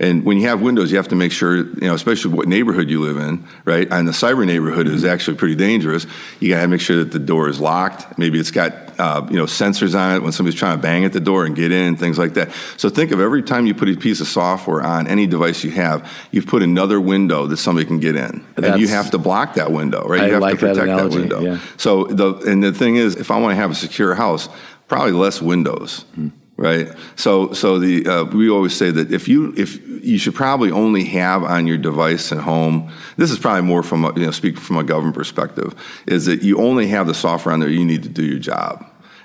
And 0.00 0.24
when 0.24 0.36
you 0.36 0.46
have 0.46 0.62
windows, 0.62 0.92
you 0.92 0.96
have 0.96 1.08
to 1.08 1.16
make 1.16 1.32
sure, 1.32 1.56
you 1.56 1.80
know, 1.80 1.94
especially 1.94 2.32
what 2.32 2.46
neighborhood 2.46 2.88
you 2.88 3.00
live 3.00 3.16
in, 3.16 3.44
right? 3.64 3.88
And 3.90 4.06
the 4.06 4.12
cyber 4.12 4.46
neighborhood 4.46 4.86
is 4.86 5.04
actually 5.04 5.36
pretty 5.36 5.56
dangerous. 5.56 6.06
You 6.38 6.50
got 6.50 6.62
to 6.62 6.68
make 6.68 6.80
sure 6.80 6.98
that 6.98 7.10
the 7.10 7.18
door 7.18 7.48
is 7.48 7.58
locked. 7.58 8.16
Maybe 8.16 8.38
it's 8.38 8.52
got, 8.52 8.72
uh, 9.00 9.26
you 9.28 9.36
know, 9.36 9.46
sensors 9.46 9.98
on 9.98 10.14
it 10.14 10.22
when 10.22 10.30
somebody's 10.30 10.58
trying 10.58 10.76
to 10.76 10.82
bang 10.82 11.04
at 11.04 11.12
the 11.12 11.20
door 11.20 11.44
and 11.46 11.56
get 11.56 11.72
in, 11.72 11.96
things 11.96 12.16
like 12.16 12.34
that. 12.34 12.52
So 12.76 12.88
think 12.88 13.10
of 13.10 13.20
every 13.20 13.42
time 13.42 13.66
you 13.66 13.74
put 13.74 13.88
a 13.88 13.96
piece 13.96 14.20
of 14.20 14.28
software 14.28 14.82
on 14.82 15.08
any 15.08 15.26
device 15.26 15.64
you 15.64 15.72
have, 15.72 16.08
you've 16.30 16.46
put 16.46 16.62
another 16.62 17.00
window 17.00 17.46
that 17.46 17.56
somebody 17.56 17.84
can 17.84 17.98
get 17.98 18.14
in, 18.14 18.46
That's, 18.54 18.68
and 18.68 18.80
you 18.80 18.86
have 18.88 19.10
to 19.10 19.18
block 19.18 19.54
that 19.54 19.72
window, 19.72 20.06
right? 20.06 20.20
I 20.20 20.26
you 20.26 20.32
have 20.34 20.42
like 20.42 20.60
to 20.60 20.66
protect 20.66 20.76
that, 20.76 20.84
analogy, 20.84 21.16
that 21.16 21.20
window. 21.20 21.40
Yeah. 21.40 21.60
So 21.76 22.04
the 22.04 22.34
and 22.48 22.62
the 22.62 22.72
thing 22.72 22.96
is, 22.96 23.16
if 23.16 23.32
I 23.32 23.40
want 23.40 23.50
to 23.52 23.56
have 23.56 23.72
a 23.72 23.74
secure 23.74 24.14
house, 24.14 24.48
probably 24.86 25.12
less 25.12 25.42
windows. 25.42 26.04
Hmm 26.14 26.28
right? 26.58 26.88
So, 27.16 27.54
so 27.54 27.78
the 27.78 28.06
uh, 28.06 28.24
we 28.24 28.50
always 28.50 28.76
say 28.76 28.90
that 28.90 29.10
if 29.10 29.28
you 29.28 29.54
if 29.56 29.78
you 30.04 30.18
should 30.18 30.34
probably 30.34 30.70
only 30.70 31.04
have 31.04 31.44
on 31.44 31.66
your 31.66 31.78
device 31.78 32.32
at 32.32 32.38
home. 32.38 32.92
This 33.16 33.30
is 33.30 33.38
probably 33.38 33.62
more 33.62 33.82
from 33.82 34.04
a, 34.04 34.14
you 34.14 34.26
know 34.26 34.30
speaking 34.30 34.60
from 34.60 34.76
a 34.76 34.84
government 34.84 35.16
perspective, 35.16 35.74
is 36.06 36.26
that 36.26 36.42
you 36.42 36.58
only 36.58 36.88
have 36.88 37.06
the 37.06 37.14
software 37.14 37.52
on 37.52 37.60
there 37.60 37.68
you 37.68 37.84
need 37.84 38.02
to 38.02 38.08
do 38.08 38.24
your 38.24 38.38
job. 38.38 38.84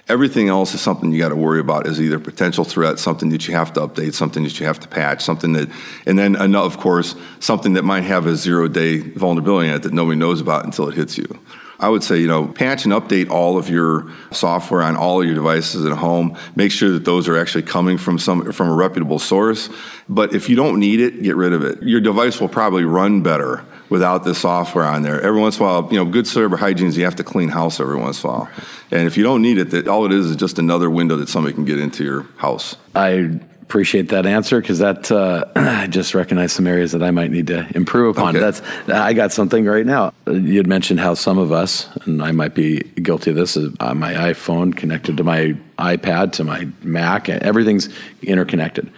Everything 0.10 0.50
else 0.50 0.74
is 0.74 0.82
something 0.82 1.14
you 1.14 1.20
got 1.20 1.30
to 1.30 1.36
worry 1.36 1.62
about 1.62 1.88
is 1.88 2.02
either 2.02 2.20
potential 2.20 2.66
threat, 2.66 3.00
something 3.00 3.30
that 3.30 3.48
you 3.48 3.54
have 3.54 3.72
to 3.74 3.80
update, 3.80 4.14
something 4.14 4.44
that 4.44 4.60
you 4.60 4.66
have 4.66 4.80
to 4.82 4.88
patch, 4.88 5.22
something 5.24 5.54
that, 5.54 5.70
and 6.06 6.20
then 6.20 6.36
of 6.56 6.78
course 6.78 7.16
something 7.40 7.74
that 7.74 7.84
might 7.84 8.04
have 8.04 8.28
a 8.28 8.36
zero 8.36 8.68
day 8.68 8.98
vulnerability 8.98 9.70
in 9.70 9.76
it 9.76 9.84
that 9.84 9.94
nobody 9.94 10.18
knows 10.18 10.42
about 10.42 10.66
until 10.66 10.90
it 10.90 10.96
hits 10.96 11.18
you. 11.18 11.40
I 11.80 11.90
would 11.90 12.04
say, 12.04 12.20
you 12.20 12.28
know, 12.28 12.48
patch 12.48 12.86
and 12.86 12.94
update 12.94 13.30
all 13.30 13.58
of 13.58 13.70
your 13.70 14.12
software 14.32 14.82
on 14.82 14.96
all 14.96 15.22
of 15.22 15.26
your 15.26 15.36
devices 15.36 15.86
at 15.86 15.98
home. 15.98 16.38
Make 16.56 16.72
sure 16.72 16.92
that 16.92 17.06
those 17.06 17.28
are 17.28 17.38
actually 17.38 17.64
coming 17.64 17.98
from 17.98 18.20
some 18.20 18.52
from 18.52 18.70
a 18.70 18.74
reputable 18.74 19.20
source. 19.20 19.70
But 20.08 20.34
if 20.34 20.50
you 20.50 20.56
don't 20.56 20.80
need 20.80 21.00
it, 21.00 21.24
get 21.24 21.36
rid 21.36 21.54
of 21.54 21.64
it. 21.64 21.82
Your 21.84 22.02
device 22.02 22.40
will 22.40 22.50
probably 22.50 22.84
run 22.84 23.24
better 23.24 23.66
without 23.90 24.24
the 24.24 24.34
software 24.34 24.86
on 24.86 25.04
there. 25.04 25.22
Every 25.22 25.40
once 25.40 25.58
in 25.58 25.64
a 25.64 25.66
while, 25.66 25.88
you 25.92 25.98
know, 25.98 26.06
good 26.06 26.26
cyber 26.26 26.58
hygiene 26.58 26.88
is 26.88 26.98
you 26.98 27.06
have 27.06 27.16
to 27.18 27.24
clean 27.24 27.50
house 27.50 27.80
every 27.80 27.98
once 27.98 28.24
in 28.24 28.30
a 28.30 28.34
while. 28.34 28.50
And 28.92 29.08
if 29.08 29.18
you 29.18 29.24
don't 29.24 29.42
need 29.42 29.58
it, 29.58 29.70
that 29.72 29.88
all 29.88 30.06
it 30.06 30.12
is 30.12 30.28
is 30.28 30.36
just 30.36 30.58
another 30.58 30.90
window 30.90 31.16
that 31.18 31.30
somebody 31.30 31.54
can 31.54 31.66
get 31.66 31.80
into 31.80 32.04
your 32.04 32.24
house. 32.38 32.76
I 32.96 33.40
appreciate 33.64 34.10
that 34.10 34.26
answer 34.26 34.60
because 34.62 34.80
that 34.80 35.12
uh, 35.12 35.46
I 35.56 35.88
just 35.88 36.14
recognize 36.14 36.52
some 36.52 36.68
areas 36.68 36.92
that 36.92 37.02
I 37.02 37.12
might 37.12 37.32
need 37.32 37.48
to 37.48 37.68
improve 37.76 38.18
upon. 38.18 38.36
Okay. 38.36 38.40
That's 38.40 38.62
I 38.90 39.14
got 39.14 39.32
something 39.32 39.66
right 39.66 39.86
now. 39.86 40.14
You 40.28 40.58
had 40.58 40.68
mentioned 40.68 41.00
how 41.00 41.14
some 41.14 41.38
of 41.38 41.52
us, 41.52 41.88
and 42.06 42.22
I 42.22 42.32
might 42.32 42.54
be 42.54 42.80
guilty 42.80 43.32
of 43.32 43.36
this, 43.36 43.58
is 43.58 43.74
uh, 43.80 43.94
my 43.94 44.14
iPhone 44.14 44.76
connected 44.76 45.18
to 45.18 45.24
my 45.24 45.56
iPad 45.80 46.34
to 46.34 46.44
my 46.44 46.68
Mac, 46.82 47.30
and 47.30 47.42
everything's 47.42 47.90
interconnected. 48.22 48.92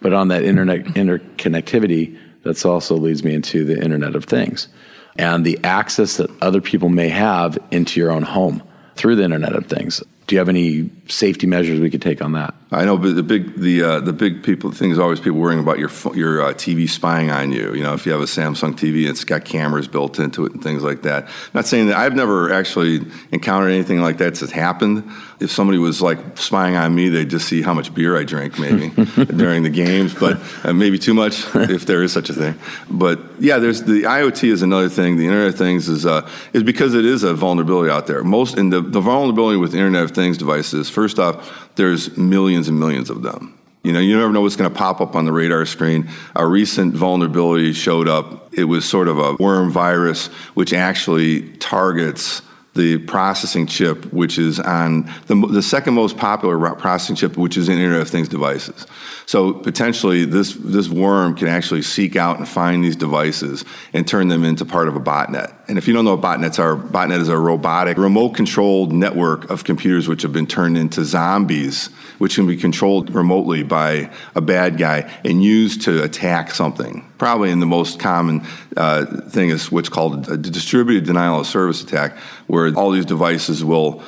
But 0.00 0.12
on 0.12 0.28
that 0.28 0.44
internet 0.44 0.84
interconnectivity, 0.84 2.18
that 2.42 2.64
also 2.64 2.96
leads 2.96 3.22
me 3.24 3.34
into 3.34 3.64
the 3.64 3.82
Internet 3.82 4.14
of 4.14 4.24
Things 4.24 4.68
and 5.16 5.44
the 5.44 5.58
access 5.64 6.16
that 6.16 6.30
other 6.42 6.60
people 6.60 6.88
may 6.88 7.08
have 7.08 7.58
into 7.70 8.00
your 8.00 8.10
own 8.10 8.22
home 8.22 8.62
through 8.94 9.16
the 9.16 9.24
Internet 9.24 9.54
of 9.54 9.66
Things. 9.66 10.02
Do 10.26 10.34
you 10.34 10.38
have 10.38 10.48
any 10.48 10.90
safety 11.08 11.46
measures 11.46 11.80
we 11.80 11.90
could 11.90 12.02
take 12.02 12.22
on 12.22 12.32
that? 12.32 12.54
I 12.72 12.84
know, 12.84 12.96
but 12.96 13.16
the 13.16 13.24
big 13.24 13.56
the 13.56 13.82
uh, 13.82 14.00
the 14.00 14.12
big 14.12 14.44
people 14.44 14.70
thing 14.70 14.92
is 14.92 14.98
always 14.98 15.18
people 15.18 15.40
worrying 15.40 15.58
about 15.58 15.80
your 15.80 15.90
your 16.14 16.42
uh, 16.42 16.54
TV 16.54 16.88
spying 16.88 17.28
on 17.28 17.50
you. 17.50 17.74
You 17.74 17.82
know, 17.82 17.94
if 17.94 18.06
you 18.06 18.12
have 18.12 18.20
a 18.20 18.26
Samsung 18.26 18.74
TV, 18.74 19.08
it's 19.08 19.24
got 19.24 19.44
cameras 19.44 19.88
built 19.88 20.20
into 20.20 20.46
it 20.46 20.52
and 20.52 20.62
things 20.62 20.84
like 20.84 21.02
that. 21.02 21.24
I'm 21.24 21.30
not 21.52 21.66
saying 21.66 21.88
that 21.88 21.96
I've 21.96 22.14
never 22.14 22.52
actually 22.52 23.00
encountered 23.32 23.72
anything 23.72 24.00
like 24.00 24.18
that 24.18 24.36
that's 24.36 24.52
happened. 24.52 25.10
If 25.40 25.50
somebody 25.50 25.78
was 25.78 26.00
like 26.00 26.38
spying 26.38 26.76
on 26.76 26.94
me, 26.94 27.08
they'd 27.08 27.28
just 27.28 27.48
see 27.48 27.60
how 27.60 27.74
much 27.74 27.92
beer 27.92 28.16
I 28.16 28.22
drink 28.22 28.58
maybe 28.58 28.90
during 29.36 29.64
the 29.64 29.70
games, 29.70 30.14
but 30.14 30.38
uh, 30.64 30.72
maybe 30.72 30.98
too 30.98 31.14
much 31.14 31.44
if 31.54 31.86
there 31.86 32.04
is 32.04 32.12
such 32.12 32.30
a 32.30 32.34
thing. 32.34 32.54
But 32.88 33.18
yeah, 33.40 33.58
there's 33.58 33.82
the 33.82 34.02
IoT 34.04 34.48
is 34.48 34.62
another 34.62 34.88
thing. 34.88 35.16
The 35.16 35.24
Internet 35.24 35.54
of 35.54 35.58
Things 35.58 35.88
is 35.88 36.06
uh, 36.06 36.28
is 36.52 36.62
because 36.62 36.94
it 36.94 37.04
is 37.04 37.24
a 37.24 37.34
vulnerability 37.34 37.90
out 37.90 38.06
there. 38.06 38.22
Most 38.22 38.58
in 38.58 38.70
the 38.70 38.80
the 38.80 39.00
vulnerability 39.00 39.56
with 39.56 39.74
Internet 39.74 40.04
of 40.04 40.10
Things 40.12 40.38
devices. 40.38 40.88
First 40.88 41.18
off, 41.18 41.68
there's 41.76 42.16
millions 42.16 42.59
and 42.68 42.78
millions 42.78 43.10
of 43.10 43.22
them. 43.22 43.58
You 43.82 43.92
know, 43.92 44.00
you 44.00 44.18
never 44.18 44.30
know 44.30 44.42
what's 44.42 44.56
going 44.56 44.70
to 44.70 44.76
pop 44.76 45.00
up 45.00 45.16
on 45.16 45.24
the 45.24 45.32
radar 45.32 45.64
screen. 45.64 46.10
A 46.36 46.46
recent 46.46 46.94
vulnerability 46.94 47.72
showed 47.72 48.08
up. 48.08 48.52
It 48.52 48.64
was 48.64 48.86
sort 48.86 49.08
of 49.08 49.18
a 49.18 49.34
worm 49.36 49.70
virus, 49.70 50.26
which 50.54 50.72
actually 50.74 51.48
targets 51.56 52.42
the 52.74 52.98
processing 52.98 53.66
chip, 53.66 54.12
which 54.12 54.38
is 54.38 54.60
on 54.60 55.10
the, 55.26 55.34
the 55.34 55.62
second 55.62 55.94
most 55.94 56.16
popular 56.16 56.74
processing 56.76 57.16
chip, 57.16 57.36
which 57.36 57.56
is 57.56 57.68
in 57.68 57.78
Internet 57.78 58.02
of 58.02 58.08
Things 58.08 58.28
devices. 58.28 58.86
So 59.26 59.52
potentially, 59.52 60.24
this 60.24 60.54
this 60.54 60.88
worm 60.88 61.34
can 61.34 61.48
actually 61.48 61.82
seek 61.82 62.16
out 62.16 62.38
and 62.38 62.46
find 62.46 62.84
these 62.84 62.96
devices 62.96 63.64
and 63.92 64.06
turn 64.06 64.28
them 64.28 64.44
into 64.44 64.64
part 64.64 64.88
of 64.88 64.94
a 64.94 65.00
botnet. 65.00 65.52
And 65.68 65.78
if 65.78 65.88
you 65.88 65.94
don't 65.94 66.04
know 66.04 66.14
what 66.14 66.24
botnets 66.24 66.58
are, 66.58 66.76
botnet 66.76 67.20
is 67.20 67.28
a 67.28 67.38
robotic, 67.38 67.96
remote-controlled 67.96 68.92
network 68.92 69.50
of 69.50 69.64
computers 69.64 70.06
which 70.06 70.22
have 70.22 70.32
been 70.32 70.46
turned 70.46 70.78
into 70.78 71.04
zombies, 71.04 71.90
which 72.20 72.34
can 72.34 72.46
be 72.46 72.54
controlled 72.54 73.14
remotely 73.14 73.62
by 73.62 74.10
a 74.34 74.42
bad 74.42 74.76
guy 74.76 75.10
and 75.24 75.42
used 75.42 75.80
to 75.80 76.02
attack 76.04 76.50
something. 76.50 77.10
Probably 77.16 77.50
in 77.50 77.60
the 77.60 77.66
most 77.66 77.98
common 77.98 78.46
uh, 78.76 79.06
thing 79.30 79.48
is 79.48 79.72
what's 79.72 79.88
called 79.88 80.28
a 80.28 80.36
distributed 80.36 81.06
denial 81.06 81.40
of 81.40 81.46
service 81.46 81.82
attack, 81.82 82.14
where 82.46 82.74
all 82.74 82.90
these 82.90 83.06
devices 83.06 83.64
will 83.64 84.02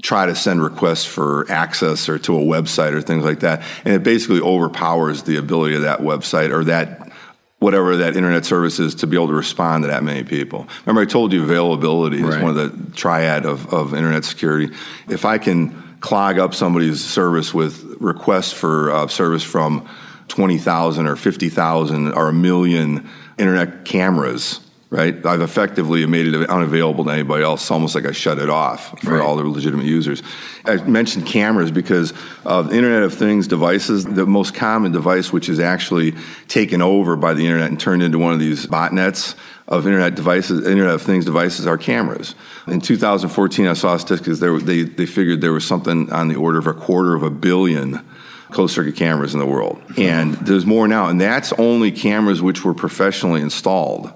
try 0.00 0.24
to 0.24 0.36
send 0.36 0.62
requests 0.62 1.04
for 1.04 1.50
access 1.50 2.08
or 2.08 2.16
to 2.20 2.36
a 2.36 2.40
website 2.40 2.92
or 2.92 3.02
things 3.02 3.24
like 3.24 3.40
that. 3.40 3.64
And 3.84 3.92
it 3.92 4.04
basically 4.04 4.40
overpowers 4.40 5.24
the 5.24 5.36
ability 5.36 5.74
of 5.74 5.82
that 5.82 5.98
website 5.98 6.52
or 6.52 6.62
that 6.64 7.10
whatever 7.58 7.96
that 7.96 8.16
internet 8.16 8.44
service 8.44 8.78
is 8.78 8.94
to 8.94 9.08
be 9.08 9.16
able 9.16 9.26
to 9.26 9.32
respond 9.32 9.82
to 9.82 9.88
that 9.88 10.04
many 10.04 10.22
people. 10.22 10.68
Remember, 10.86 11.00
I 11.00 11.06
told 11.06 11.32
you 11.32 11.42
availability 11.42 12.22
right. 12.22 12.34
is 12.34 12.40
one 12.40 12.56
of 12.56 12.56
the 12.56 12.96
triad 12.96 13.46
of, 13.46 13.74
of 13.74 13.94
internet 13.94 14.24
security. 14.24 14.72
If 15.08 15.24
I 15.24 15.38
can 15.38 15.87
clog 16.00 16.38
up 16.38 16.54
somebody's 16.54 17.04
service 17.04 17.52
with 17.52 17.96
requests 18.00 18.52
for 18.52 18.90
uh, 18.90 19.06
service 19.06 19.42
from 19.42 19.88
20,000 20.28 21.06
or 21.06 21.16
50,000 21.16 22.12
or 22.12 22.28
a 22.28 22.32
million 22.32 23.08
internet 23.38 23.84
cameras, 23.84 24.60
right? 24.90 25.24
I've 25.26 25.40
effectively 25.40 26.04
made 26.06 26.26
it 26.26 26.48
unavailable 26.48 27.04
to 27.04 27.10
anybody 27.10 27.42
else, 27.42 27.62
it's 27.62 27.70
almost 27.70 27.94
like 27.94 28.06
I 28.06 28.12
shut 28.12 28.38
it 28.38 28.50
off 28.50 29.00
for 29.00 29.14
right. 29.14 29.22
all 29.22 29.36
the 29.36 29.44
legitimate 29.44 29.86
users. 29.86 30.22
I 30.64 30.76
mentioned 30.76 31.26
cameras 31.26 31.70
because 31.70 32.12
of 32.44 32.72
Internet 32.72 33.02
of 33.02 33.14
Things 33.14 33.48
devices, 33.48 34.04
the 34.04 34.26
most 34.26 34.54
common 34.54 34.92
device 34.92 35.32
which 35.32 35.48
is 35.48 35.58
actually 35.60 36.14
taken 36.46 36.82
over 36.82 37.16
by 37.16 37.34
the 37.34 37.44
internet 37.44 37.70
and 37.70 37.80
turned 37.80 38.02
into 38.02 38.18
one 38.18 38.32
of 38.32 38.38
these 38.38 38.66
botnets 38.66 39.34
of 39.68 39.86
internet 39.86 40.14
devices, 40.14 40.66
Internet 40.66 40.94
of 40.94 41.02
Things 41.02 41.26
devices 41.26 41.66
are 41.66 41.76
cameras. 41.76 42.34
In 42.66 42.80
2014, 42.80 43.66
I 43.66 43.74
saw 43.74 43.96
statistics. 43.98 44.40
There, 44.40 44.58
they 44.58 44.82
they 44.82 45.06
figured 45.06 45.42
there 45.42 45.52
was 45.52 45.66
something 45.66 46.10
on 46.10 46.28
the 46.28 46.36
order 46.36 46.58
of 46.58 46.66
a 46.66 46.74
quarter 46.74 47.14
of 47.14 47.22
a 47.22 47.30
billion 47.30 48.04
closed 48.50 48.74
circuit 48.74 48.96
cameras 48.96 49.34
in 49.34 49.40
the 49.40 49.46
world, 49.46 49.78
hmm. 49.94 50.02
and 50.02 50.34
there's 50.34 50.64
more 50.64 50.88
now. 50.88 51.08
And 51.08 51.20
that's 51.20 51.52
only 51.54 51.92
cameras 51.92 52.40
which 52.40 52.64
were 52.64 52.74
professionally 52.74 53.42
installed. 53.42 54.12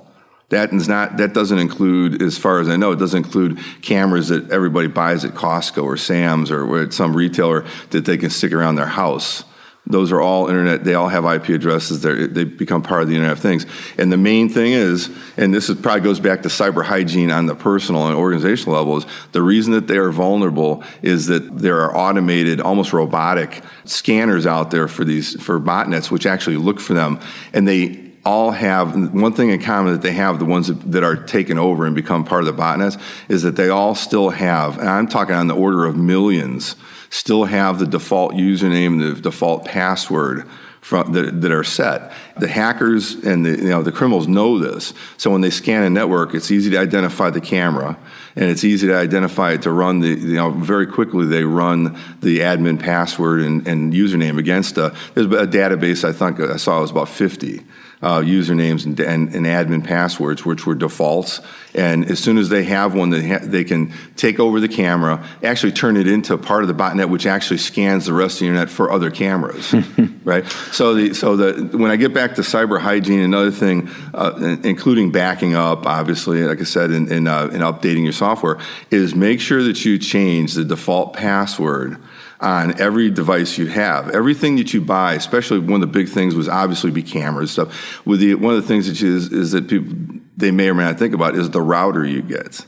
That 0.49 0.73
is 0.73 0.89
not. 0.89 1.19
That 1.19 1.35
doesn't 1.35 1.59
include, 1.59 2.23
as 2.23 2.39
far 2.39 2.61
as 2.61 2.69
I 2.69 2.77
know, 2.77 2.93
it 2.93 2.99
doesn't 2.99 3.25
include 3.25 3.59
cameras 3.83 4.29
that 4.29 4.51
everybody 4.51 4.89
buys 4.89 5.25
at 5.25 5.33
Costco 5.33 5.85
or 5.85 5.99
Sam's 5.99 6.51
or 6.51 6.81
at 6.81 6.95
some 6.95 7.15
retailer 7.15 7.67
that 7.91 8.07
they 8.07 8.17
can 8.17 8.31
stick 8.31 8.53
around 8.53 8.77
their 8.77 8.87
house. 8.87 9.45
Those 9.85 10.13
are 10.13 10.21
all 10.21 10.49
internet. 10.49 10.85
They 10.85 10.95
all 10.95 11.09
have 11.09 11.25
IP 11.25 11.51
addresses. 11.51 12.03
They're, 12.03 12.29
they 12.29 12.45
become 12.45 12.83
part 12.83 13.03
of 13.03 13.09
the 13.09 13.15
Internet 13.15 13.33
of 13.33 13.41
Things. 13.41 13.67
And 13.99 14.13
the 14.13 14.17
main 14.17 14.49
thing 14.49 14.73
is, 14.73 15.11
and 15.37 15.53
this 15.53 15.69
is, 15.69 15.81
probably 15.81 16.03
goes 16.03 16.21
back 16.21 16.43
to 16.43 16.49
cyber 16.49 16.85
hygiene 16.85 17.33
on 17.33 17.47
the 17.47 17.57
personal 17.57 18.07
and 18.07 18.17
organizational 18.17 18.77
levels 18.77 19.07
the 19.33 19.43
reason 19.43 19.73
that 19.73 19.89
they 19.89 19.97
are 19.97 20.11
vulnerable 20.11 20.85
is 21.03 21.27
that 21.27 21.59
there 21.59 21.81
are 21.81 21.97
automated, 21.97 22.61
almost 22.61 22.93
robotic 22.93 23.63
scanners 23.85 24.47
out 24.47 24.71
there 24.71 24.89
for 24.89 25.05
these 25.05 25.41
for 25.43 25.59
botnets, 25.59 26.11
which 26.11 26.27
actually 26.27 26.57
look 26.57 26.79
for 26.79 26.95
them, 26.95 27.19
and 27.53 27.67
they 27.67 28.13
all 28.25 28.53
have 28.53 29.13
one 29.13 29.33
thing 29.33 29.51
in 29.51 29.61
common 29.61 29.93
that 29.93 30.03
they 30.03 30.13
have 30.13 30.39
the 30.39 30.45
ones 30.45 30.69
that, 30.69 30.93
that, 30.93 31.03
are 31.03 31.17
taken 31.17 31.59
over 31.59 31.87
and 31.87 31.97
become 31.97 32.25
part 32.25 32.47
of 32.47 32.57
the 32.57 32.63
botnets 32.63 33.01
is 33.29 33.43
that 33.43 33.57
they 33.57 33.69
all 33.69 33.97
still 33.97 34.31
have 34.31 34.79
and 34.79 34.89
i'm 34.89 35.09
talking 35.09 35.35
on 35.35 35.49
the 35.49 35.57
order 35.57 35.85
of 35.87 35.97
millions 35.97 36.77
still 37.13 37.45
have 37.45 37.79
the 37.79 37.87
default 37.87 38.33
username 38.33 39.01
and 39.01 39.17
the 39.17 39.21
default 39.21 39.67
password 39.67 40.49
from, 40.81 41.13
that, 41.13 41.43
that 41.43 41.53
are 41.53 41.63
set. 41.63 42.11
The 42.39 42.49
hackers 42.49 43.15
and 43.15 43.45
the, 43.45 43.51
you 43.51 43.69
know, 43.69 43.83
the 43.83 43.93
criminals 43.93 44.27
know 44.27 44.59
this. 44.59 44.95
So 45.19 45.31
when 45.31 45.43
they 45.43 45.51
scan 45.51 45.85
a 45.85 45.91
network 45.91 46.35
it's 46.35 46.51
easy 46.51 46.71
to 46.71 46.79
identify 46.79 47.29
the 47.29 47.41
camera 47.41 47.99
and 48.35 48.47
it's 48.47 48.65
easy 48.65 48.87
to 48.87 48.97
identify 48.97 49.53
it 49.53 49.63
to 49.63 49.71
run 49.71 50.01
the 50.01 50.09
you 50.09 50.37
know 50.37 50.51
very 50.51 50.87
quickly 50.87 51.27
they 51.27 51.45
run 51.45 51.99
the 52.21 52.41
admin 52.41 52.81
password 52.81 53.41
and, 53.41 53.67
and 53.69 53.93
username 53.93 54.39
against 54.39 54.79
a 54.79 54.95
there's 55.15 55.27
a 55.27 55.47
database 55.47 56.05
i 56.05 56.13
think 56.13 56.41
i 56.41 56.57
saw 56.57 56.81
was 56.81 56.91
about 56.91 57.09
50 57.09 57.63
uh, 58.03 58.21
usernames 58.21 58.85
and, 58.85 58.99
and, 58.99 59.33
and, 59.33 59.47
admin 59.47 59.85
passwords, 59.85 60.45
which 60.45 60.67
were 60.67 60.75
defaults. 60.75 61.41
And 61.73 62.11
as 62.11 62.19
soon 62.19 62.37
as 62.37 62.49
they 62.49 62.65
have 62.65 62.95
one, 62.95 63.11
they, 63.11 63.29
ha- 63.29 63.41
they 63.41 63.63
can 63.63 63.93
take 64.17 64.41
over 64.41 64.59
the 64.59 64.69
camera, 64.69 65.25
actually 65.43 65.73
turn 65.73 65.97
it 65.97 66.09
into 66.09 66.37
part 66.37 66.63
of 66.63 66.69
the 66.69 66.75
botnet, 66.75 67.09
which 67.09 67.27
actually 67.27 67.59
scans 67.59 68.07
the 68.07 68.13
rest 68.13 68.37
of 68.37 68.41
the 68.41 68.47
internet 68.47 68.71
for 68.71 68.91
other 68.91 69.11
cameras, 69.11 69.73
right? 70.25 70.45
So, 70.73 70.95
the, 70.95 71.15
so 71.15 71.37
the, 71.37 71.79
when 71.79 71.93
I 71.93 71.97
get 71.97 72.13
back 72.13 72.35
to 72.35 72.43
cyber 72.43 72.81
hygiene, 72.81 73.21
another 73.21 73.53
thing, 73.53 73.89
uh, 74.13 74.57
including 74.65 75.13
backing 75.13 75.55
up, 75.55 75.87
obviously, 75.87 76.43
like 76.43 76.61
I 76.61 76.65
said, 76.65 76.91
in, 76.91 77.11
in, 77.11 77.29
uh, 77.29 77.47
in 77.53 77.61
updating 77.61 78.03
your 78.03 78.13
software, 78.13 78.59
is 78.91 79.15
make 79.15 79.41
sure 79.41 79.63
that 79.63 79.85
you 79.85 79.97
change 79.99 80.55
the 80.55 80.65
default 80.65 81.13
password 81.15 81.99
on 82.43 82.81
every 82.81 83.11
device 83.11 83.57
you 83.57 83.67
have. 83.67 84.11
Everything 84.11 84.57
that 84.57 84.75
you 84.75 84.81
buy, 84.81 85.15
especially 85.15 85.61
one 85.61 85.75
of 85.75 85.81
the 85.81 85.87
big 85.87 86.09
things 86.09 86.35
was 86.35 86.49
obviously 86.49 86.91
be 86.91 87.03
cameras 87.03 87.53
stuff. 87.53 88.05
With 88.05 88.21
the 88.21 88.35
one 88.35 88.55
of 88.55 88.61
the 88.61 88.69
things 88.69 88.87
that 88.89 89.01
is 89.01 89.33
is 89.33 89.53
that 89.53 89.69
people 89.69 89.95
they 90.37 90.51
may 90.51 90.69
or 90.69 90.75
may 90.75 90.85
not 90.85 90.99
think 90.99 91.15
about 91.15 91.37
is 91.37 91.51
the 91.51 91.63
router 91.63 92.05
you 92.05 92.23
get. 92.23 92.67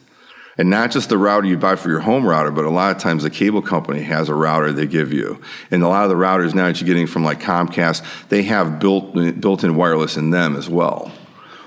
And 0.57 0.71
not 0.71 0.93
just 0.93 1.09
the 1.09 1.19
router 1.19 1.49
you 1.49 1.57
buy 1.57 1.75
for 1.75 1.89
your 1.89 1.99
home 1.99 2.25
router, 2.25 2.53
but 2.53 2.65
a 2.65 2.71
lot 2.71 2.95
of 2.95 3.03
times 3.03 3.25
the 3.25 3.31
cable 3.31 3.63
company 3.63 4.03
has 4.03 4.29
a 4.29 4.35
router 4.35 4.73
they 4.73 4.87
give 4.87 5.13
you. 5.13 5.41
And 5.73 5.83
a 5.83 5.89
lot 5.89 6.05
of 6.05 6.11
the 6.11 6.15
routers 6.15 6.55
now 6.55 6.67
that 6.67 6.81
you're 6.81 6.87
getting 6.87 7.09
from 7.09 7.25
like 7.25 7.41
Comcast, 7.41 8.29
they 8.29 8.45
have 8.45 8.79
built 8.79 9.15
built-in 9.41 9.75
wireless 9.75 10.17
in 10.17 10.31
them 10.31 10.55
as 10.55 10.69
well. 10.69 11.11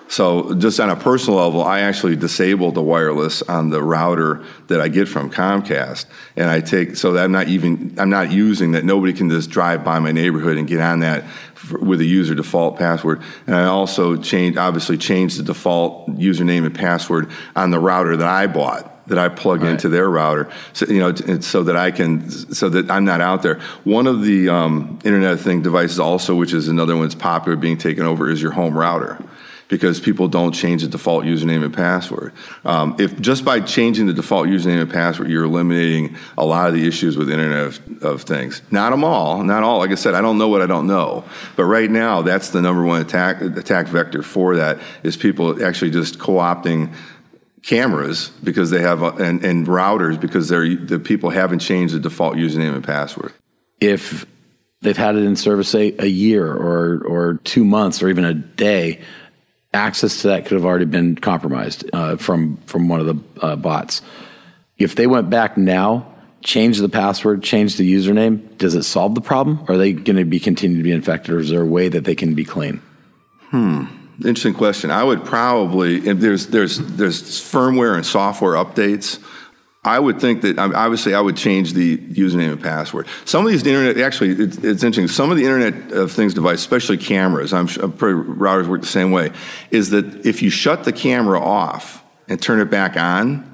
So 0.10 0.54
just 0.56 0.80
on 0.80 0.90
a 0.90 0.96
personal 0.96 1.40
level, 1.40 1.64
I 1.64 1.82
actually 1.82 2.16
disable 2.16 2.72
the 2.72 2.82
wireless 2.82 3.42
on 3.42 3.70
the 3.70 3.84
router 3.84 4.44
that 4.68 4.80
I 4.80 4.88
get 4.88 5.08
from 5.08 5.30
Comcast, 5.30 6.06
and 6.36 6.50
I 6.50 6.62
take 6.62 6.96
so 6.96 7.14
that 7.14 7.24
I'm 7.26 7.32
not 7.32 7.48
even 7.50 7.96
I'm 7.98 8.10
not 8.10 8.32
using 8.32 8.72
that. 8.72 8.86
Nobody 8.86 9.12
can 9.14 9.30
just 9.30 9.50
drive 9.50 9.84
by 9.84 10.00
my 10.00 10.12
neighborhood 10.12 10.58
and 10.58 10.68
get 10.68 10.80
on 10.80 11.02
that 11.02 11.28
for, 11.56 11.80
with 11.80 12.00
a 12.00 12.06
user 12.06 12.36
default 12.36 12.78
password. 12.78 13.22
And 13.46 13.56
I 13.56 13.66
also 13.66 14.16
changed 14.16 14.58
obviously 14.58 14.98
change 14.98 15.36
the 15.36 15.44
default 15.44 16.08
username 16.12 16.66
and 16.66 16.74
password 16.74 17.30
on 17.56 17.72
the 17.72 17.80
router 17.80 18.16
that 18.16 18.28
I 18.28 18.48
bought 18.48 18.94
that 19.08 19.18
I 19.18 19.30
plug 19.30 19.62
right. 19.62 19.72
into 19.72 19.88
their 19.88 20.10
router, 20.10 20.52
so, 20.74 20.86
you 20.88 21.00
know, 21.00 21.16
so 21.40 21.64
that 21.64 21.78
I 21.78 21.92
can, 21.92 22.30
so 22.30 22.68
that 22.68 22.92
I'm 22.92 23.06
not 23.06 23.22
out 23.22 23.42
there. 23.42 23.62
One 23.86 24.06
of 24.06 24.22
the 24.22 24.50
um, 24.50 25.00
Internet 25.06 25.32
of 25.32 25.42
Thing 25.42 25.62
devices, 25.62 25.98
also, 25.98 26.36
which 26.36 26.54
is 26.54 26.68
another 26.68 26.94
one 26.94 27.04
that's 27.04 27.16
popular 27.16 27.56
being 27.56 27.78
taken 27.78 28.04
over, 28.04 28.30
is 28.30 28.42
your 28.42 28.52
home 28.52 28.78
router 28.78 29.18
because 29.68 30.00
people 30.00 30.28
don't 30.28 30.54
change 30.54 30.82
the 30.82 30.88
default 30.88 31.26
username 31.26 31.64
and 31.64 31.74
password. 31.74 32.34
Um, 32.64 32.96
if 33.00 33.20
just 33.20 33.44
by 33.44 33.60
changing 33.60 34.08
the 34.08 34.14
default 34.14 34.48
username 34.48 34.82
and 34.82 34.92
password, 34.92 35.30
you're 35.30 35.44
eliminating 35.44 36.16
a 36.38 36.46
lot 36.46 36.68
of 36.68 36.74
the 36.74 36.88
issues 36.88 37.18
with 37.18 37.30
Internet 37.30 37.66
of, 37.66 38.04
of 38.04 38.22
Things. 38.22 38.62
Not 38.72 38.92
them 38.92 39.04
all, 39.04 39.44
not 39.44 39.64
all. 39.64 39.80
Like 39.80 39.92
I 39.92 39.96
said, 39.96 40.14
I 40.14 40.22
don't 40.22 40.38
know 40.38 40.48
what 40.48 40.62
I 40.62 40.68
don't 40.68 40.88
know. 40.88 41.24
But 41.56 41.66
right 41.66 41.90
now, 41.90 42.22
that's 42.22 42.50
the 42.50 42.62
number 42.62 42.84
one 42.84 43.02
attack 43.02 43.42
attack 43.42 43.88
vector 43.88 44.22
for 44.22 44.56
that 44.56 44.80
is 45.04 45.18
people 45.18 45.64
actually 45.64 45.92
just 45.92 46.20
co-opting 46.20 46.94
cameras 47.64 48.30
because 48.44 48.70
they 48.70 48.82
have 48.82 49.02
and, 49.20 49.44
and 49.44 49.68
routers 49.68 50.20
because 50.20 50.48
they're 50.48 50.76
the 50.76 51.00
people 51.00 51.30
haven't 51.30 51.60
changed 51.60 51.94
the 51.94 52.00
default 52.00 52.36
username 52.36 52.74
and 52.74 52.84
password. 52.84 53.34
If 53.82 54.26
they've 54.82 54.98
had 54.98 55.16
it 55.16 55.24
in 55.24 55.36
service 55.36 55.70
say 55.70 55.94
a 56.00 56.06
year 56.06 56.50
or 56.50 57.04
or 57.06 57.34
two 57.44 57.66
months 57.66 58.02
or 58.02 58.10
even 58.10 58.24
a 58.24 58.34
day 58.34 59.02
access 59.78 60.22
to 60.22 60.28
that 60.28 60.46
could 60.46 60.56
have 60.56 60.66
already 60.66 60.86
been 60.86 61.16
compromised 61.16 61.90
uh, 61.94 62.18
from 62.18 62.58
from 62.66 62.90
one 62.90 63.00
of 63.00 63.06
the 63.06 63.46
uh, 63.46 63.56
bots. 63.56 64.02
If 64.78 64.96
they 64.96 65.08
went 65.08 65.30
back 65.30 65.58
now, 65.58 66.14
change 66.44 66.80
the 66.80 66.90
password, 66.90 67.44
change 67.44 67.78
the 67.78 67.92
username, 67.92 68.58
does 68.58 68.76
it 68.76 68.84
solve 68.84 69.16
the 69.16 69.22
problem? 69.22 69.64
Are 69.68 69.78
they 69.78 69.94
going 69.94 70.18
to 70.18 70.26
be 70.26 70.40
continue 70.40 70.78
to 70.78 70.84
be 70.84 70.92
infected, 70.92 71.34
or 71.34 71.40
is 71.40 71.50
there 71.50 71.62
a 71.62 71.66
way 71.66 71.90
that 71.90 72.04
they 72.04 72.16
can 72.16 72.36
be 72.36 72.46
clean? 72.46 72.82
Hmm. 73.50 73.86
Interesting 74.18 74.56
question. 74.56 74.90
I 74.90 75.04
would 75.04 75.24
probably 75.24 76.00
there's 76.00 76.48
there's 76.48 76.80
there's 76.80 77.22
firmware 77.22 77.96
and 77.96 78.06
software 78.06 78.54
updates 78.54 79.20
I 79.84 80.00
would 80.00 80.20
think 80.20 80.42
that 80.42 80.60
obviously 80.60 81.14
I 81.14 81.22
would 81.22 81.38
change 81.38 81.74
the 81.74 81.98
username 81.98 82.52
and 82.52 82.62
password. 82.62 83.08
Some 83.24 83.46
of 83.46 83.52
these 83.52 83.66
internet 83.66 83.98
actually 83.98 84.32
it's, 84.32 84.58
it's 84.58 84.84
interesting. 84.84 85.08
Some 85.08 85.32
of 85.32 85.38
the 85.38 85.46
Internet 85.46 85.92
of 85.94 86.12
Things 86.12 86.34
devices, 86.34 86.62
especially 86.62 86.98
cameras, 86.98 87.54
I'm, 87.54 87.70
I'm 87.82 87.94
pretty 87.94 88.18
routers 88.18 88.68
work 88.68 88.82
the 88.82 88.88
same 88.88 89.12
way. 89.12 89.32
Is 89.72 89.92
that 89.92 90.26
if 90.26 90.42
you 90.42 90.50
shut 90.50 90.84
the 90.84 90.92
camera 90.92 91.40
off 91.40 92.04
and 92.28 92.42
turn 92.42 92.60
it 92.60 92.70
back 92.70 92.98
on, 92.98 93.46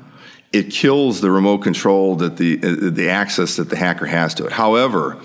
it 0.51 0.71
kills 0.71 1.21
the 1.21 1.29
remote 1.29 1.59
control 1.59 2.15
that 2.15 2.37
the 2.37 2.59
uh, 2.63 2.89
the 2.89 3.09
access 3.09 3.57
that 3.57 3.69
the 3.69 3.75
hacker 3.75 4.07
has 4.07 4.33
to 4.35 4.45
it. 4.45 4.51
However, 4.51 5.21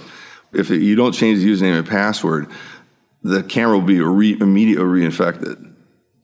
If 0.52 0.70
you 0.70 0.96
don't 0.96 1.12
change 1.12 1.40
the 1.40 1.50
username 1.50 1.78
and 1.78 1.86
password, 1.86 2.46
the 3.22 3.42
camera 3.42 3.78
will 3.78 3.86
be 3.86 4.00
re, 4.00 4.36
immediately 4.40 4.84
reinfected 4.84 5.67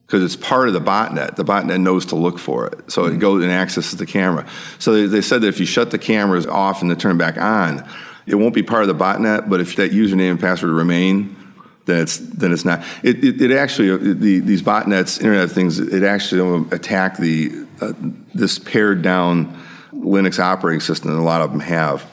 because 0.05 0.23
it's 0.23 0.35
part 0.35 0.67
of 0.67 0.73
the 0.73 0.81
botnet. 0.81 1.35
The 1.35 1.45
botnet 1.45 1.81
knows 1.81 2.07
to 2.07 2.15
look 2.15 2.37
for 2.37 2.67
it, 2.67 2.91
so 2.91 3.03
mm-hmm. 3.03 3.15
it 3.15 3.19
goes 3.19 3.43
and 3.43 3.51
accesses 3.51 3.97
the 3.97 4.05
camera. 4.05 4.47
So 4.79 4.93
they, 4.93 5.05
they, 5.07 5.21
said 5.21 5.41
that 5.41 5.47
if 5.47 5.59
you 5.59 5.65
shut 5.65 5.91
the 5.91 5.97
cameras 5.97 6.45
off 6.45 6.81
and 6.81 6.89
then 6.89 6.97
turn 6.97 7.17
back 7.17 7.37
on, 7.37 7.87
it 8.27 8.35
won't 8.35 8.53
be 8.53 8.63
part 8.63 8.83
of 8.83 8.87
the 8.87 8.95
botnet. 8.95 9.49
But 9.49 9.61
if 9.61 9.75
that 9.77 9.91
username 9.91 10.31
and 10.31 10.39
password 10.39 10.71
remain, 10.71 11.35
then 11.85 12.01
it's 12.01 12.17
then 12.17 12.51
it's 12.51 12.65
not. 12.65 12.83
It, 13.03 13.23
it, 13.23 13.41
it 13.41 13.51
actually 13.51 13.91
uh, 13.91 13.97
the, 13.97 14.39
these 14.39 14.61
botnets, 14.61 15.19
internet 15.19 15.51
things, 15.51 15.79
it 15.79 16.03
actually 16.03 16.67
attack 16.71 17.17
the 17.17 17.65
uh, 17.81 17.93
this 18.33 18.59
pared 18.59 19.01
down 19.01 19.59
Linux 19.93 20.39
operating 20.39 20.81
system 20.81 21.11
that 21.11 21.19
a 21.19 21.21
lot 21.21 21.41
of 21.41 21.51
them 21.51 21.59
have. 21.61 22.05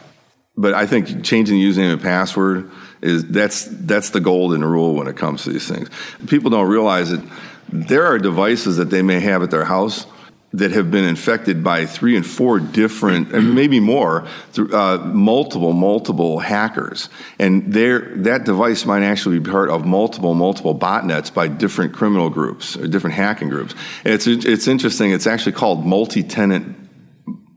But 0.57 0.74
I 0.74 0.87
think 0.87 1.24
changing 1.24 1.59
the 1.59 1.64
username 1.64 1.92
and 1.94 2.02
password 2.02 2.70
is 3.00 3.26
that's 3.26 3.64
that's 3.64 4.11
the 4.11 4.20
golden 4.20 4.64
rule 4.64 4.94
when 4.94 5.09
it 5.09 5.16
comes 5.16 5.44
to 5.44 5.50
these 5.50 5.66
things. 5.66 5.88
People 6.26 6.50
don't 6.50 6.68
realize 6.68 7.11
that 7.11 7.26
there 7.73 8.07
are 8.07 8.19
devices 8.19 8.77
that 8.77 8.91
they 8.91 9.03
may 9.03 9.21
have 9.21 9.43
at 9.43 9.51
their 9.51 9.65
house 9.65 10.07
that 10.55 10.71
have 10.73 10.91
been 10.91 11.05
infected 11.05 11.65
by 11.65 11.87
three 11.87 12.15
and 12.15 12.27
four 12.27 12.61
different, 12.61 13.33
and 13.33 13.55
maybe 13.55 13.81
more, 13.81 14.27
uh, 14.59 14.99
multiple, 14.99 15.73
multiple 15.73 16.39
hackers. 16.41 17.09
And 17.39 17.73
that 17.73 18.43
device 18.45 18.85
might 18.85 19.03
actually 19.03 19.39
be 19.39 19.51
part 19.51 19.71
of 19.71 19.87
multiple, 19.87 20.35
multiple 20.35 20.79
botnets 20.79 21.33
by 21.33 21.49
different 21.49 21.95
criminal 21.95 22.29
groups 22.29 22.77
or 22.77 22.87
different 22.87 23.17
hacking 23.17 23.49
groups. 23.49 23.75
And 24.05 24.13
it's, 24.13 24.27
it's 24.27 24.69
interesting, 24.69 25.13
it's 25.13 25.27
actually 25.27 25.53
called 25.53 25.87
multi 25.87 26.23
tenant 26.23 26.77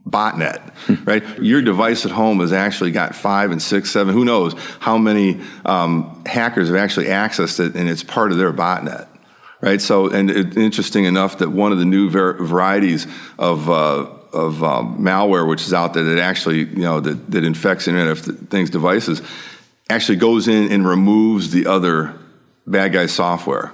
botnet, 0.08 1.06
right? 1.06 1.22
Your 1.38 1.60
device 1.60 2.06
at 2.06 2.12
home 2.12 2.40
has 2.40 2.52
actually 2.52 2.92
got 2.92 3.14
five 3.14 3.50
and 3.50 3.60
six, 3.60 3.90
seven, 3.90 4.14
who 4.14 4.24
knows 4.24 4.54
how 4.80 4.96
many 4.96 5.42
um, 5.66 6.22
hackers 6.24 6.68
have 6.68 6.76
actually 6.76 7.06
accessed 7.06 7.60
it, 7.60 7.74
and 7.74 7.90
it's 7.90 8.02
part 8.02 8.32
of 8.32 8.38
their 8.38 8.54
botnet 8.54 9.08
right? 9.66 9.82
So, 9.82 10.08
and 10.08 10.30
it, 10.30 10.56
interesting 10.56 11.04
enough 11.04 11.38
that 11.38 11.50
one 11.50 11.72
of 11.72 11.78
the 11.78 11.84
new 11.84 12.08
ver- 12.08 12.34
varieties 12.34 13.06
of 13.38 13.68
uh, 13.68 14.06
of 14.32 14.62
um, 14.62 14.98
malware 14.98 15.48
which 15.48 15.62
is 15.62 15.74
out 15.74 15.92
there 15.94 16.04
that 16.04 16.18
actually 16.18 16.58
you 16.58 16.76
know 16.76 17.00
that, 17.00 17.30
that 17.32 17.44
infects 17.44 17.88
Internet 17.88 18.12
of 18.12 18.48
Things 18.48 18.70
devices 18.70 19.20
actually 19.90 20.16
goes 20.16 20.48
in 20.48 20.70
and 20.72 20.86
removes 20.86 21.50
the 21.50 21.66
other 21.66 22.14
bad 22.66 22.92
guy 22.92 23.06
software 23.06 23.72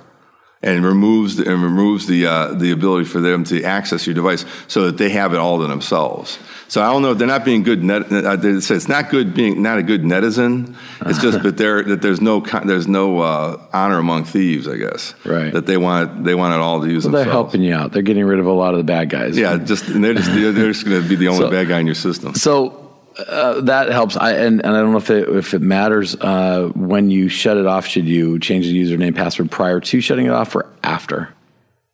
and 0.62 0.84
removes 0.84 1.36
the, 1.36 1.50
and 1.50 1.62
removes 1.62 2.06
the 2.06 2.26
uh, 2.26 2.54
the 2.54 2.70
ability 2.70 3.04
for 3.04 3.20
them 3.20 3.44
to 3.44 3.62
access 3.64 4.06
your 4.06 4.14
device 4.14 4.44
so 4.68 4.86
that 4.86 4.96
they 4.96 5.10
have 5.10 5.34
it 5.34 5.38
all 5.38 5.58
to 5.58 5.66
themselves. 5.66 6.38
So 6.68 6.80
I 6.80 6.90
don't 6.90 7.02
know. 7.02 7.12
They're 7.12 7.28
not 7.28 7.44
being 7.44 7.64
good. 7.64 7.84
Net, 7.84 8.10
uh, 8.10 8.38
it's 8.40 8.88
not 8.88 9.10
good 9.10 9.34
being 9.34 9.60
not 9.60 9.78
a 9.78 9.82
good 9.82 10.02
netizen. 10.02 10.74
It's 11.04 11.20
just 11.20 11.42
that 11.42 11.56
there 11.56 11.82
that 11.82 12.00
there's 12.00 12.20
no 12.20 12.40
there's 12.40 12.88
no 12.88 13.18
uh, 13.18 13.60
honor 13.72 13.98
among 13.98 14.24
thieves. 14.24 14.68
I 14.68 14.76
guess 14.76 15.14
right. 15.24 15.52
That 15.52 15.66
they 15.66 15.76
want 15.76 16.24
they 16.24 16.34
want 16.34 16.54
it 16.54 16.60
all 16.60 16.80
to 16.80 16.88
use. 16.88 17.04
Well, 17.04 17.12
themselves. 17.12 17.24
they're 17.24 17.32
helping 17.32 17.62
you 17.62 17.74
out. 17.74 17.92
They're 17.92 18.02
getting 18.02 18.24
rid 18.24 18.38
of 18.38 18.46
a 18.46 18.52
lot 18.52 18.72
of 18.72 18.78
the 18.78 18.84
bad 18.84 19.10
guys. 19.10 19.36
Yeah, 19.36 19.58
just 19.58 19.84
they're 19.86 20.14
just 20.14 20.32
they're 20.32 20.72
just 20.72 20.86
going 20.86 21.02
to 21.02 21.08
be 21.08 21.16
the 21.16 21.28
only 21.28 21.44
so, 21.44 21.50
bad 21.50 21.68
guy 21.68 21.80
in 21.80 21.86
your 21.86 21.94
system. 21.94 22.34
So 22.34 22.81
uh, 23.18 23.60
that 23.62 23.90
helps. 23.90 24.16
I 24.16 24.32
and, 24.32 24.64
and 24.64 24.76
I 24.76 24.80
don't 24.80 24.92
know 24.92 24.98
if 24.98 25.10
it, 25.10 25.28
if 25.28 25.54
it 25.54 25.62
matters 25.62 26.16
uh, 26.16 26.70
when 26.74 27.10
you 27.10 27.28
shut 27.28 27.56
it 27.56 27.66
off. 27.66 27.86
Should 27.86 28.06
you 28.06 28.38
change 28.38 28.66
the 28.66 28.82
username 28.82 29.14
password 29.14 29.50
prior 29.50 29.80
to 29.80 30.00
shutting 30.00 30.26
it 30.26 30.32
off 30.32 30.54
or 30.54 30.66
after? 30.82 31.34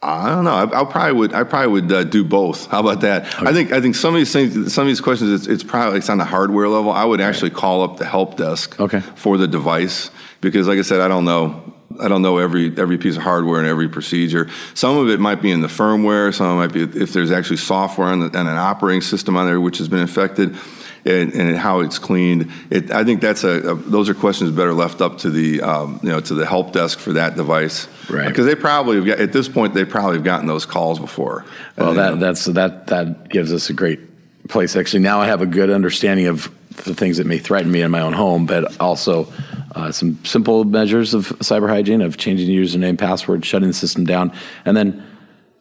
I 0.00 0.28
don't 0.28 0.44
know. 0.44 0.52
I, 0.52 0.80
I 0.80 0.84
probably 0.84 1.12
would. 1.12 1.34
I 1.34 1.42
probably 1.42 1.72
would 1.72 1.92
uh, 1.92 2.04
do 2.04 2.24
both. 2.24 2.66
How 2.66 2.80
about 2.80 3.00
that? 3.00 3.26
Okay. 3.34 3.46
I 3.48 3.52
think. 3.52 3.72
I 3.72 3.80
think 3.80 3.96
some 3.96 4.14
of 4.14 4.20
these 4.20 4.32
things, 4.32 4.72
some 4.72 4.82
of 4.82 4.88
these 4.88 5.00
questions, 5.00 5.32
it's, 5.32 5.48
it's 5.48 5.64
probably 5.64 5.98
it's 5.98 6.08
on 6.08 6.18
the 6.18 6.24
hardware 6.24 6.68
level. 6.68 6.92
I 6.92 7.04
would 7.04 7.20
actually 7.20 7.50
call 7.50 7.82
up 7.82 7.96
the 7.96 8.04
help 8.04 8.36
desk 8.36 8.78
okay. 8.78 9.00
for 9.16 9.38
the 9.38 9.48
device 9.48 10.10
because, 10.40 10.68
like 10.68 10.78
I 10.78 10.82
said, 10.82 11.00
I 11.00 11.08
don't 11.08 11.24
know. 11.24 11.74
I 12.00 12.06
don't 12.06 12.22
know 12.22 12.38
every 12.38 12.72
every 12.78 12.96
piece 12.96 13.16
of 13.16 13.22
hardware 13.22 13.58
and 13.58 13.66
every 13.66 13.88
procedure. 13.88 14.48
Some 14.74 14.96
of 14.98 15.08
it 15.08 15.18
might 15.18 15.42
be 15.42 15.50
in 15.50 15.62
the 15.62 15.68
firmware. 15.68 16.32
Some 16.32 16.46
of 16.46 16.52
it 16.52 16.58
might 16.58 16.92
be 16.92 17.00
if 17.02 17.12
there's 17.12 17.32
actually 17.32 17.56
software 17.56 18.12
and, 18.12 18.22
and 18.22 18.36
an 18.36 18.56
operating 18.56 19.00
system 19.00 19.36
on 19.36 19.46
there 19.46 19.60
which 19.60 19.78
has 19.78 19.88
been 19.88 19.98
infected 19.98 20.56
and, 21.04 21.32
and 21.32 21.56
how 21.56 21.80
it's 21.80 21.98
cleaned. 21.98 22.50
It, 22.70 22.90
I 22.90 23.04
think 23.04 23.20
that's 23.20 23.44
a, 23.44 23.72
a, 23.72 23.74
those 23.74 24.08
are 24.08 24.14
questions 24.14 24.50
better 24.50 24.74
left 24.74 25.00
up 25.00 25.18
to 25.18 25.30
the 25.30 25.60
um, 25.62 26.00
you 26.02 26.08
know 26.08 26.20
to 26.20 26.34
the 26.34 26.46
help 26.46 26.72
desk 26.72 26.98
for 26.98 27.12
that 27.14 27.36
device, 27.36 27.88
right? 28.10 28.28
Because 28.28 28.46
they 28.46 28.54
probably 28.54 28.96
have 28.96 29.06
got, 29.06 29.20
at 29.20 29.32
this 29.32 29.48
point 29.48 29.74
they 29.74 29.84
probably 29.84 30.16
have 30.16 30.24
gotten 30.24 30.46
those 30.46 30.66
calls 30.66 30.98
before. 30.98 31.44
Well, 31.76 31.90
and, 31.90 31.98
that 31.98 32.14
know. 32.14 32.20
that's 32.20 32.44
that 32.46 32.88
that 32.88 33.28
gives 33.28 33.52
us 33.52 33.70
a 33.70 33.74
great 33.74 34.00
place. 34.48 34.76
Actually, 34.76 35.00
now 35.00 35.20
I 35.20 35.26
have 35.26 35.42
a 35.42 35.46
good 35.46 35.70
understanding 35.70 36.26
of 36.26 36.52
the 36.84 36.94
things 36.94 37.16
that 37.16 37.26
may 37.26 37.38
threaten 37.38 37.70
me 37.70 37.82
in 37.82 37.90
my 37.90 38.00
own 38.00 38.12
home, 38.12 38.46
but 38.46 38.80
also. 38.80 39.32
Uh, 39.74 39.92
some 39.92 40.18
simple 40.24 40.64
measures 40.64 41.12
of 41.12 41.28
cyber 41.40 41.68
hygiene 41.68 42.00
of 42.00 42.16
changing 42.16 42.48
the 42.48 42.56
username, 42.56 42.98
password, 42.98 43.44
shutting 43.44 43.68
the 43.68 43.74
system 43.74 44.04
down, 44.04 44.32
and 44.64 44.74
then 44.74 45.06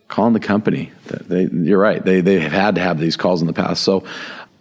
calling 0.07 0.33
the 0.33 0.39
company. 0.39 0.91
They, 1.05 1.47
you're 1.51 1.79
right. 1.79 2.03
They 2.03 2.21
they 2.21 2.39
have 2.39 2.51
had 2.51 2.75
to 2.75 2.81
have 2.81 2.99
these 2.99 3.17
calls 3.17 3.41
in 3.41 3.47
the 3.47 3.53
past. 3.53 3.83
So 3.83 4.05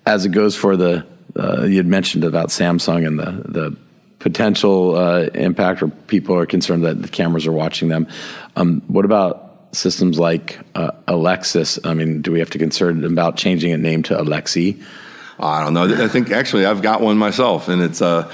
as 0.07 0.25
it 0.25 0.31
goes 0.31 0.57
for 0.57 0.77
the 0.77 1.05
uh, 1.39 1.65
you 1.65 1.77
had 1.77 1.87
mentioned 1.87 2.25
about 2.25 2.49
Samsung 2.49 3.07
and 3.07 3.19
the 3.19 3.51
the 3.51 3.77
potential 4.19 4.97
uh, 4.97 5.23
impact, 5.35 5.83
or 5.83 5.89
people 5.89 6.37
are 6.37 6.47
concerned 6.47 6.85
that 6.85 7.03
the 7.03 7.09
cameras 7.09 7.47
are 7.47 7.53
watching 7.53 7.89
them. 7.89 8.09
Um, 8.57 8.83
what 8.89 9.05
about 9.05 9.69
systems 9.73 10.19
like 10.19 10.59
uh, 10.75 10.93
Alexis? 11.07 11.79
I 11.85 11.93
mean, 11.95 12.23
do 12.23 12.33
we 12.33 12.39
have 12.39 12.51
to 12.51 12.59
concern 12.59 13.05
about 13.05 13.37
changing 13.37 13.73
a 13.73 13.77
name 13.77 14.03
to 14.05 14.15
Alexi? 14.15 14.83
I 15.39 15.63
don't 15.63 15.75
know. 15.75 16.03
I 16.03 16.09
think 16.09 16.31
actually 16.31 16.65
I've 16.65 16.81
got 16.81 17.03
one 17.03 17.19
myself, 17.19 17.69
and 17.69 17.83
it's 17.83 18.01
uh, 18.01 18.33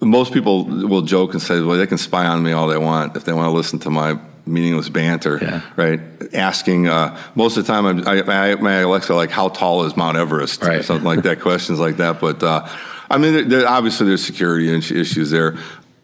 most 0.00 0.32
people 0.32 0.64
will 0.64 1.02
joke 1.02 1.32
and 1.34 1.42
say, 1.42 1.60
"Well, 1.60 1.78
they 1.78 1.86
can 1.86 1.98
spy 1.98 2.26
on 2.26 2.42
me 2.42 2.52
all 2.52 2.66
they 2.66 2.78
want 2.78 3.16
if 3.16 3.24
they 3.24 3.32
want 3.32 3.46
to 3.46 3.52
listen 3.52 3.78
to 3.80 3.90
my 3.90 4.18
meaningless 4.46 4.88
banter, 4.88 5.38
yeah. 5.42 5.62
right? 5.76 6.00
Asking 6.32 6.88
uh, 6.88 7.18
most 7.34 7.56
of 7.56 7.66
the 7.66 7.72
time, 7.72 7.86
I, 8.06 8.22
I, 8.22 8.54
my 8.56 8.74
Alexa 8.76 9.14
like, 9.14 9.30
"How 9.30 9.48
tall 9.48 9.84
is 9.84 9.96
Mount 9.96 10.16
Everest?" 10.16 10.62
Right. 10.62 10.80
or 10.80 10.82
something 10.82 11.04
like 11.04 11.22
that. 11.22 11.40
questions 11.40 11.78
like 11.78 11.96
that. 11.98 12.20
But 12.20 12.42
uh, 12.42 12.68
I 13.10 13.18
mean, 13.18 13.32
there, 13.32 13.44
there, 13.44 13.68
obviously 13.68 14.06
there's 14.06 14.24
security 14.24 14.74
issues 14.74 15.30
there. 15.30 15.56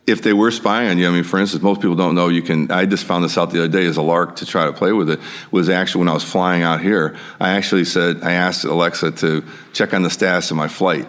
If 0.04 0.22
they 0.22 0.32
were 0.32 0.50
spying 0.50 0.90
on 0.90 0.98
you, 0.98 1.08
I 1.08 1.12
mean, 1.12 1.22
for 1.22 1.38
instance, 1.38 1.62
most 1.62 1.80
people 1.80 1.94
don't 1.94 2.16
know 2.16 2.28
you 2.28 2.42
can. 2.42 2.70
I 2.72 2.86
just 2.86 3.04
found 3.04 3.24
this 3.24 3.38
out 3.38 3.50
the 3.50 3.60
other 3.60 3.68
day 3.68 3.86
as 3.86 3.96
a 3.96 4.02
lark 4.02 4.36
to 4.36 4.46
try 4.46 4.66
to 4.66 4.72
play 4.72 4.92
with 4.92 5.08
it. 5.08 5.20
Was 5.52 5.68
actually 5.68 6.00
when 6.00 6.08
I 6.08 6.14
was 6.14 6.24
flying 6.24 6.62
out 6.62 6.80
here, 6.80 7.16
I 7.38 7.50
actually 7.50 7.84
said 7.84 8.22
I 8.22 8.32
asked 8.32 8.64
Alexa 8.64 9.12
to 9.12 9.44
check 9.72 9.94
on 9.94 10.02
the 10.02 10.10
status 10.10 10.50
of 10.50 10.56
my 10.56 10.68
flight 10.68 11.06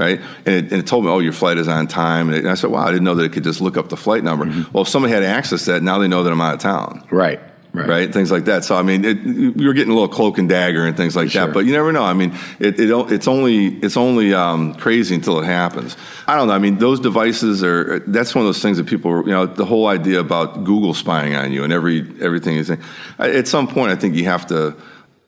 right? 0.00 0.20
And 0.46 0.54
it, 0.54 0.72
and 0.72 0.80
it, 0.80 0.86
told 0.86 1.04
me, 1.04 1.10
oh, 1.10 1.18
your 1.18 1.32
flight 1.32 1.58
is 1.58 1.68
on 1.68 1.86
time. 1.86 2.28
And, 2.28 2.36
it, 2.36 2.40
and, 2.40 2.48
I 2.48 2.54
said, 2.54 2.70
wow, 2.70 2.86
I 2.86 2.90
didn't 2.90 3.04
know 3.04 3.14
that 3.16 3.24
it 3.24 3.32
could 3.32 3.44
just 3.44 3.60
look 3.60 3.76
up 3.76 3.90
the 3.90 3.96
flight 3.96 4.24
number. 4.24 4.46
Mm-hmm. 4.46 4.72
Well, 4.72 4.82
if 4.82 4.88
somebody 4.88 5.12
had 5.12 5.22
access 5.22 5.66
to 5.66 5.72
that, 5.72 5.82
now 5.82 5.98
they 5.98 6.08
know 6.08 6.24
that 6.24 6.32
I'm 6.32 6.40
out 6.40 6.54
of 6.54 6.60
town. 6.60 7.06
Right. 7.10 7.40
Right. 7.72 7.88
right. 7.88 8.12
things 8.12 8.32
like 8.32 8.46
that. 8.46 8.64
So 8.64 8.74
I 8.74 8.82
mean, 8.82 9.04
it, 9.04 9.18
you're 9.22 9.74
getting 9.74 9.92
a 9.92 9.94
little 9.94 10.08
cloak 10.08 10.38
and 10.38 10.48
dagger 10.48 10.84
and 10.84 10.96
things 10.96 11.14
like 11.14 11.30
sure. 11.30 11.46
that. 11.46 11.54
But 11.54 11.66
you 11.66 11.72
never 11.72 11.92
know. 11.92 12.02
I 12.02 12.14
mean, 12.14 12.36
it, 12.58 12.80
it 12.80 12.90
it's 13.12 13.28
only 13.28 13.68
it's 13.76 13.96
only 13.96 14.34
um, 14.34 14.74
crazy 14.74 15.14
until 15.14 15.38
it 15.38 15.44
happens. 15.44 15.96
I 16.26 16.34
don't 16.34 16.48
know. 16.48 16.54
I 16.54 16.58
mean, 16.58 16.78
those 16.78 16.98
devices 16.98 17.62
are 17.62 18.00
that's 18.00 18.34
one 18.34 18.42
of 18.42 18.48
those 18.48 18.60
things 18.60 18.78
that 18.78 18.88
people 18.88 19.18
you 19.20 19.30
know 19.30 19.46
the 19.46 19.64
whole 19.64 19.86
idea 19.86 20.18
about 20.18 20.64
Google 20.64 20.94
spying 20.94 21.36
on 21.36 21.52
you 21.52 21.62
and 21.62 21.72
every 21.72 22.00
everything 22.20 22.56
is. 22.56 22.72
At 23.20 23.46
some 23.46 23.68
point, 23.68 23.92
I 23.92 23.94
think 23.94 24.16
you 24.16 24.24
have 24.24 24.48
to 24.48 24.74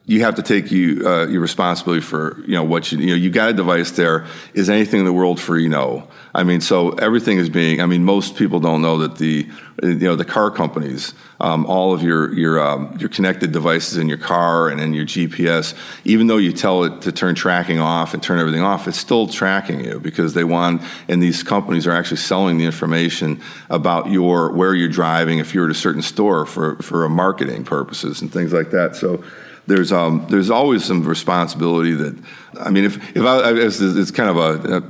you 0.05 0.23
have 0.25 0.35
to 0.35 0.43
take 0.43 0.73
you 0.73 1.07
uh, 1.07 1.27
your 1.29 1.41
responsibility 1.41 2.03
for 2.03 2.41
you 2.47 2.55
know 2.55 2.65
what 2.65 2.91
you 2.91 2.99
you 2.99 3.07
know 3.09 3.15
you 3.15 3.31
got 3.31 3.51
a 3.51 3.53
device 3.53 3.93
there. 3.93 4.27
Is 4.53 4.69
anything 4.69 5.01
in 5.01 5.07
the 5.07 5.13
world 5.13 5.41
free? 5.41 5.69
No. 5.69 6.09
I 6.35 6.45
mean 6.45 6.61
so 6.61 6.91
everything 6.93 7.37
is 7.37 7.51
being 7.51 7.83
i 7.83 7.87
mean 7.87 8.05
most 8.05 8.37
people 8.37 8.59
don't 8.59 8.81
know 8.81 8.99
that 8.99 9.17
the 9.17 9.47
you 9.83 9.95
know 9.95 10.17
the 10.17 10.25
car 10.25 10.51
companies 10.51 11.13
um, 11.41 11.67
all 11.67 11.93
of 11.93 12.03
your 12.03 12.33
your 12.33 12.59
um, 12.59 12.97
your 12.99 13.11
connected 13.11 13.53
devices 13.53 13.99
in 13.99 14.09
your 14.09 14.17
car 14.17 14.71
and 14.71 14.81
in 14.81 14.95
your 14.95 15.05
gps 15.05 15.75
even 16.05 16.29
though 16.29 16.39
you 16.39 16.51
tell 16.51 16.85
it 16.85 17.03
to 17.03 17.13
turn 17.13 17.35
tracking 17.35 17.81
off 17.81 18.15
and 18.15 18.23
turn 18.23 18.39
everything 18.39 18.63
off 18.63 18.89
it's 18.89 18.97
still 18.97 19.27
tracking 19.27 19.85
you 19.85 20.01
because 20.01 20.33
they 20.33 20.45
want 20.45 20.81
and 21.07 21.23
these 21.23 21.43
companies 21.43 21.87
are 21.87 21.93
actually 21.93 22.17
selling 22.17 22.57
the 22.57 22.65
information 22.65 23.39
about 23.69 24.11
your 24.11 24.53
where 24.53 24.75
you're 24.75 24.89
driving 24.89 25.39
if 25.39 25.53
you're 25.53 25.67
at 25.67 25.71
a 25.71 25.75
certain 25.75 26.03
store 26.03 26.47
for 26.47 26.77
for 26.77 27.07
marketing 27.11 27.63
purposes 27.63 28.23
and 28.23 28.33
things 28.33 28.55
like 28.55 28.71
that. 28.71 28.97
So 28.97 29.23
there's 29.67 29.93
um, 29.93 30.27
there's 30.29 30.51
always 30.51 30.85
some 30.85 31.05
responsibility 31.05 31.93
that 31.95 32.19
I 32.61 32.71
mean 32.71 32.85
if 32.85 33.17
if 33.17 33.25
I 33.25 33.53
it's, 33.53 33.81
it's 33.81 34.11
kind 34.11 34.29
of 34.29 34.37
a, 34.37 34.77
a, 34.79 34.83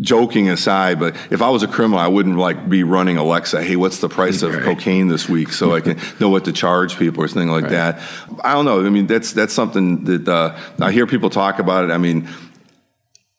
joking 0.00 0.48
aside, 0.48 0.98
but 0.98 1.16
if 1.30 1.42
I 1.42 1.48
was 1.50 1.62
a 1.62 1.68
criminal, 1.68 1.98
I 1.98 2.08
wouldn't 2.08 2.36
like 2.36 2.68
be 2.68 2.84
running 2.84 3.16
Alexa. 3.16 3.62
Hey, 3.62 3.76
what's 3.76 3.98
the 3.98 4.08
price 4.08 4.42
of 4.42 4.54
right. 4.54 4.62
cocaine 4.62 5.08
this 5.08 5.28
week, 5.28 5.52
so 5.52 5.74
I 5.74 5.80
can 5.80 5.98
know 6.20 6.28
what 6.28 6.44
to 6.44 6.52
charge 6.52 6.98
people 6.98 7.22
or 7.24 7.28
something 7.28 7.50
like 7.50 7.64
right. 7.64 7.72
that. 7.72 8.00
I 8.44 8.54
don't 8.54 8.64
know. 8.64 8.84
I 8.84 8.90
mean, 8.90 9.06
that's 9.06 9.32
that's 9.32 9.52
something 9.52 10.04
that 10.04 10.28
uh, 10.28 10.56
I 10.80 10.92
hear 10.92 11.06
people 11.06 11.30
talk 11.30 11.58
about 11.58 11.84
it. 11.84 11.90
I 11.90 11.98
mean, 11.98 12.28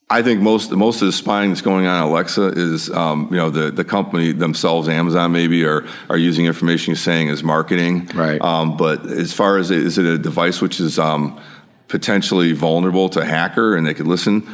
I 0.09 0.21
think 0.21 0.41
most 0.41 0.71
most 0.71 1.01
of 1.01 1.07
the 1.07 1.11
spying 1.11 1.49
that's 1.49 1.61
going 1.61 1.85
on 1.87 2.03
Alexa 2.03 2.53
is, 2.55 2.89
um, 2.91 3.27
you 3.31 3.37
know, 3.37 3.49
the, 3.49 3.71
the 3.71 3.83
company 3.83 4.31
themselves, 4.31 4.87
Amazon 4.87 5.31
maybe, 5.31 5.65
are 5.65 5.85
are 6.09 6.17
using 6.17 6.45
information 6.45 6.91
you're 6.91 6.97
saying 6.97 7.29
as 7.29 7.43
marketing. 7.43 8.07
Right. 8.13 8.39
Um, 8.41 8.77
but 8.77 9.05
as 9.05 9.33
far 9.33 9.57
as 9.57 9.71
is 9.71 9.97
it 9.97 10.05
a 10.05 10.17
device 10.17 10.61
which 10.61 10.79
is 10.79 10.99
um, 10.99 11.39
potentially 11.87 12.51
vulnerable 12.51 13.09
to 13.09 13.25
hacker 13.25 13.75
and 13.75 13.87
they 13.87 13.93
could 13.93 14.07
listen? 14.07 14.47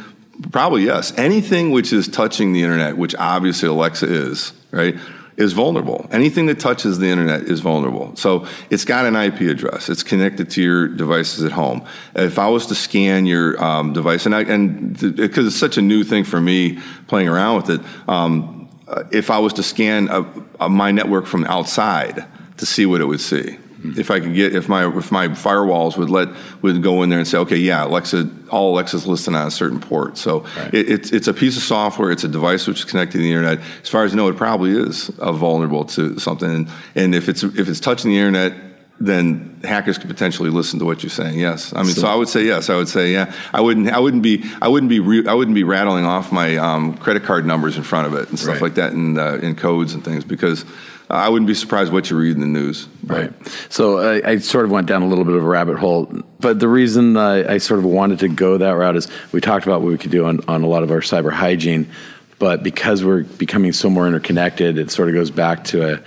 Probably 0.50 0.84
yes. 0.84 1.12
Anything 1.18 1.70
which 1.70 1.92
is 1.92 2.08
touching 2.08 2.52
the 2.52 2.62
internet, 2.62 2.96
which 2.96 3.14
obviously 3.16 3.68
Alexa 3.68 4.06
is, 4.06 4.52
right, 4.70 4.96
is 5.40 5.54
vulnerable. 5.54 6.06
Anything 6.10 6.46
that 6.46 6.60
touches 6.60 6.98
the 6.98 7.06
internet 7.06 7.42
is 7.42 7.60
vulnerable. 7.60 8.14
So 8.14 8.46
it's 8.68 8.84
got 8.84 9.06
an 9.06 9.16
IP 9.16 9.40
address. 9.42 9.88
It's 9.88 10.02
connected 10.02 10.50
to 10.50 10.62
your 10.62 10.88
devices 10.88 11.42
at 11.44 11.52
home. 11.52 11.84
If 12.14 12.38
I 12.38 12.48
was 12.48 12.66
to 12.66 12.74
scan 12.74 13.26
your 13.26 13.62
um, 13.62 13.92
device, 13.92 14.26
and 14.26 14.34
and 14.34 15.16
because 15.16 15.46
it's 15.46 15.56
such 15.56 15.78
a 15.78 15.82
new 15.82 16.04
thing 16.04 16.24
for 16.24 16.40
me 16.40 16.78
playing 17.08 17.28
around 17.28 17.56
with 17.56 17.70
it, 17.70 17.80
um, 18.08 18.68
if 19.10 19.30
I 19.30 19.38
was 19.38 19.54
to 19.54 19.62
scan 19.62 20.08
a, 20.08 20.26
a, 20.60 20.68
my 20.68 20.90
network 20.90 21.26
from 21.26 21.44
outside 21.46 22.26
to 22.58 22.66
see 22.66 22.84
what 22.84 23.00
it 23.00 23.06
would 23.06 23.20
see 23.20 23.56
if 23.82 24.10
I 24.10 24.20
could 24.20 24.34
get 24.34 24.54
if 24.54 24.68
my 24.68 24.86
if 24.96 25.10
my 25.10 25.28
firewalls 25.28 25.96
would 25.96 26.10
let 26.10 26.28
would 26.62 26.82
go 26.82 27.02
in 27.02 27.08
there 27.08 27.18
and 27.18 27.26
say, 27.26 27.38
okay, 27.38 27.56
yeah, 27.56 27.84
Alexa, 27.84 28.28
all 28.50 28.74
Alexa's 28.74 29.06
listed 29.06 29.34
on 29.34 29.46
a 29.46 29.50
certain 29.50 29.80
port. 29.80 30.18
So 30.18 30.40
right. 30.56 30.74
it, 30.74 30.90
it's 30.90 31.12
it's 31.12 31.28
a 31.28 31.34
piece 31.34 31.56
of 31.56 31.62
software. 31.62 32.10
It's 32.10 32.24
a 32.24 32.28
device 32.28 32.66
which 32.66 32.80
is 32.80 32.84
connected 32.84 33.18
to 33.18 33.22
the 33.22 33.30
internet. 33.30 33.60
As 33.82 33.88
far 33.88 34.04
as 34.04 34.12
I 34.12 34.16
know, 34.16 34.28
it 34.28 34.36
probably 34.36 34.72
is 34.72 35.10
uh, 35.18 35.32
vulnerable 35.32 35.84
to 35.86 36.18
something. 36.18 36.50
And, 36.50 36.68
and 36.94 37.14
if 37.14 37.28
it's 37.28 37.42
if 37.42 37.68
it's 37.68 37.80
touching 37.80 38.10
the 38.10 38.18
internet, 38.18 38.52
then 39.00 39.58
hackers 39.64 39.96
could 39.96 40.10
potentially 40.10 40.50
listen 40.50 40.78
to 40.78 40.84
what 40.84 41.02
you're 41.02 41.10
saying. 41.10 41.38
Yes, 41.38 41.72
I 41.74 41.82
mean, 41.82 41.94
so, 41.94 42.02
so 42.02 42.08
I 42.08 42.14
would 42.14 42.28
say 42.28 42.44
yes. 42.44 42.68
I 42.68 42.76
would 42.76 42.88
say 42.88 43.12
yeah. 43.12 43.34
I 43.54 43.62
wouldn't. 43.62 43.88
I 43.88 43.98
wouldn't 43.98 44.22
be. 44.22 44.44
I 44.60 44.68
wouldn't 44.68 44.90
be. 44.90 45.00
Re, 45.00 45.26
I 45.26 45.32
wouldn't 45.32 45.54
be 45.54 45.64
rattling 45.64 46.04
off 46.04 46.32
my 46.32 46.56
um, 46.58 46.98
credit 46.98 47.24
card 47.24 47.46
numbers 47.46 47.78
in 47.78 47.82
front 47.82 48.06
of 48.06 48.14
it 48.14 48.28
and 48.28 48.38
stuff 48.38 48.54
right. 48.54 48.62
like 48.62 48.74
that, 48.74 48.92
and 48.92 49.18
uh, 49.18 49.38
in 49.38 49.56
codes 49.56 49.94
and 49.94 50.04
things 50.04 50.22
because 50.22 50.66
I 51.10 51.28
wouldn't 51.28 51.48
be 51.48 51.54
surprised 51.54 51.92
what 51.92 52.08
you 52.08 52.16
read 52.16 52.36
in 52.36 52.40
the 52.40 52.46
news. 52.46 52.86
Right. 53.04 53.32
So 53.68 53.98
I, 53.98 54.30
I, 54.30 54.38
sort 54.38 54.64
of 54.64 54.70
went 54.70 54.86
down 54.86 55.02
a 55.02 55.08
little 55.08 55.24
bit 55.24 55.34
of 55.34 55.44
a 55.44 55.48
rabbit 55.48 55.76
hole, 55.76 56.06
but 56.38 56.60
the 56.60 56.68
reason 56.68 57.16
I, 57.16 57.54
I, 57.54 57.58
sort 57.58 57.78
of 57.78 57.84
wanted 57.84 58.20
to 58.20 58.28
go 58.28 58.58
that 58.58 58.70
route 58.70 58.96
is 58.96 59.08
we 59.32 59.40
talked 59.40 59.66
about 59.66 59.82
what 59.82 59.90
we 59.90 59.98
could 59.98 60.12
do 60.12 60.26
on, 60.26 60.40
on 60.46 60.62
a 60.62 60.68
lot 60.68 60.84
of 60.84 60.90
our 60.92 61.00
cyber 61.00 61.32
hygiene, 61.32 61.90
but 62.38 62.62
because 62.62 63.04
we're 63.04 63.24
becoming 63.24 63.72
so 63.72 63.90
more 63.90 64.06
interconnected, 64.06 64.78
it 64.78 64.90
sort 64.90 65.08
of 65.08 65.14
goes 65.14 65.30
back 65.30 65.64
to 65.64 65.94
a 65.94 66.02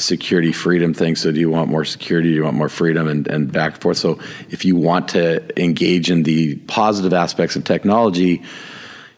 security 0.00 0.52
freedom 0.52 0.94
thing. 0.94 1.16
So 1.16 1.32
do 1.32 1.40
you 1.40 1.50
want 1.50 1.70
more 1.70 1.84
security? 1.84 2.30
Do 2.30 2.34
you 2.36 2.44
want 2.44 2.56
more 2.56 2.68
freedom 2.68 3.08
and, 3.08 3.26
and 3.26 3.52
back 3.52 3.74
and 3.74 3.82
forth? 3.82 3.98
So 3.98 4.20
if 4.50 4.64
you 4.64 4.76
want 4.76 5.08
to 5.08 5.60
engage 5.60 6.10
in 6.10 6.22
the 6.22 6.56
positive 6.56 7.12
aspects 7.12 7.56
of 7.56 7.64
technology, 7.64 8.42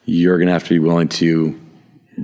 you're 0.07 0.39
going 0.39 0.47
to 0.47 0.53
have 0.53 0.65
to 0.65 0.71
be 0.71 0.79
willing 0.79 1.09
to 1.09 1.60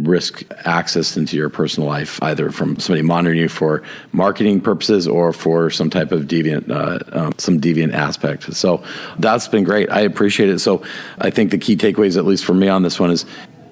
risk 0.02 0.44
access 0.64 1.16
into 1.16 1.36
your 1.36 1.48
personal 1.48 1.88
life, 1.88 2.22
either 2.22 2.50
from 2.50 2.78
somebody 2.78 3.02
monitoring 3.02 3.38
you 3.38 3.48
for 3.48 3.82
marketing 4.12 4.60
purposes 4.60 5.08
or 5.08 5.32
for 5.32 5.70
some 5.70 5.90
type 5.90 6.12
of 6.12 6.22
deviant, 6.22 6.70
uh, 6.70 6.98
um, 7.18 7.34
some 7.38 7.60
deviant 7.60 7.92
aspect. 7.92 8.54
So 8.54 8.82
that's 9.18 9.48
been 9.48 9.64
great. 9.64 9.90
I 9.90 10.00
appreciate 10.00 10.50
it. 10.50 10.58
So 10.60 10.82
I 11.18 11.30
think 11.30 11.50
the 11.50 11.58
key 11.58 11.76
takeaways, 11.76 12.16
at 12.16 12.24
least 12.24 12.44
for 12.44 12.54
me 12.54 12.68
on 12.68 12.82
this 12.82 13.00
one, 13.00 13.10
is 13.10 13.24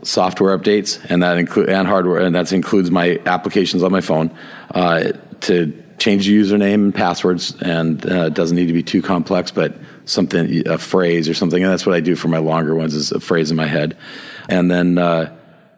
software 0.03 0.57
updates, 0.57 1.05
and 1.09 1.23
that 1.23 1.39
include 1.39 1.69
and 1.69 1.89
hardware, 1.89 2.21
and 2.21 2.35
that 2.35 2.53
includes 2.53 2.91
my 2.91 3.21
applications 3.27 3.83
on 3.83 3.91
my 3.91 4.01
phone 4.01 4.31
uh, 4.75 5.13
to 5.41 5.73
change 5.99 6.27
the 6.27 6.39
username 6.39 6.75
and 6.75 6.95
passwords, 6.95 7.61
and 7.63 8.05
uh, 8.11 8.27
it 8.27 8.35
doesn't 8.35 8.57
need 8.57 8.67
to 8.67 8.73
be 8.73 8.83
too 8.83 9.01
complex, 9.01 9.51
but 9.51 9.75
something 10.05 10.67
a 10.69 10.77
phrase 10.77 11.29
or 11.29 11.35
something, 11.35 11.63
and 11.63 11.73
that's 11.73 11.87
what 11.87 11.95
I 11.95 12.01
do 12.01 12.17
for 12.17 12.29
my 12.29 12.39
longer 12.39 12.75
ones 12.75 12.95
is 12.95 13.13
a 13.13 13.21
phrase 13.21 13.51
in 13.51 13.57
my 13.57 13.67
head, 13.67 13.97
and 14.49 14.71
then 14.71 14.99
uh, 14.99 15.35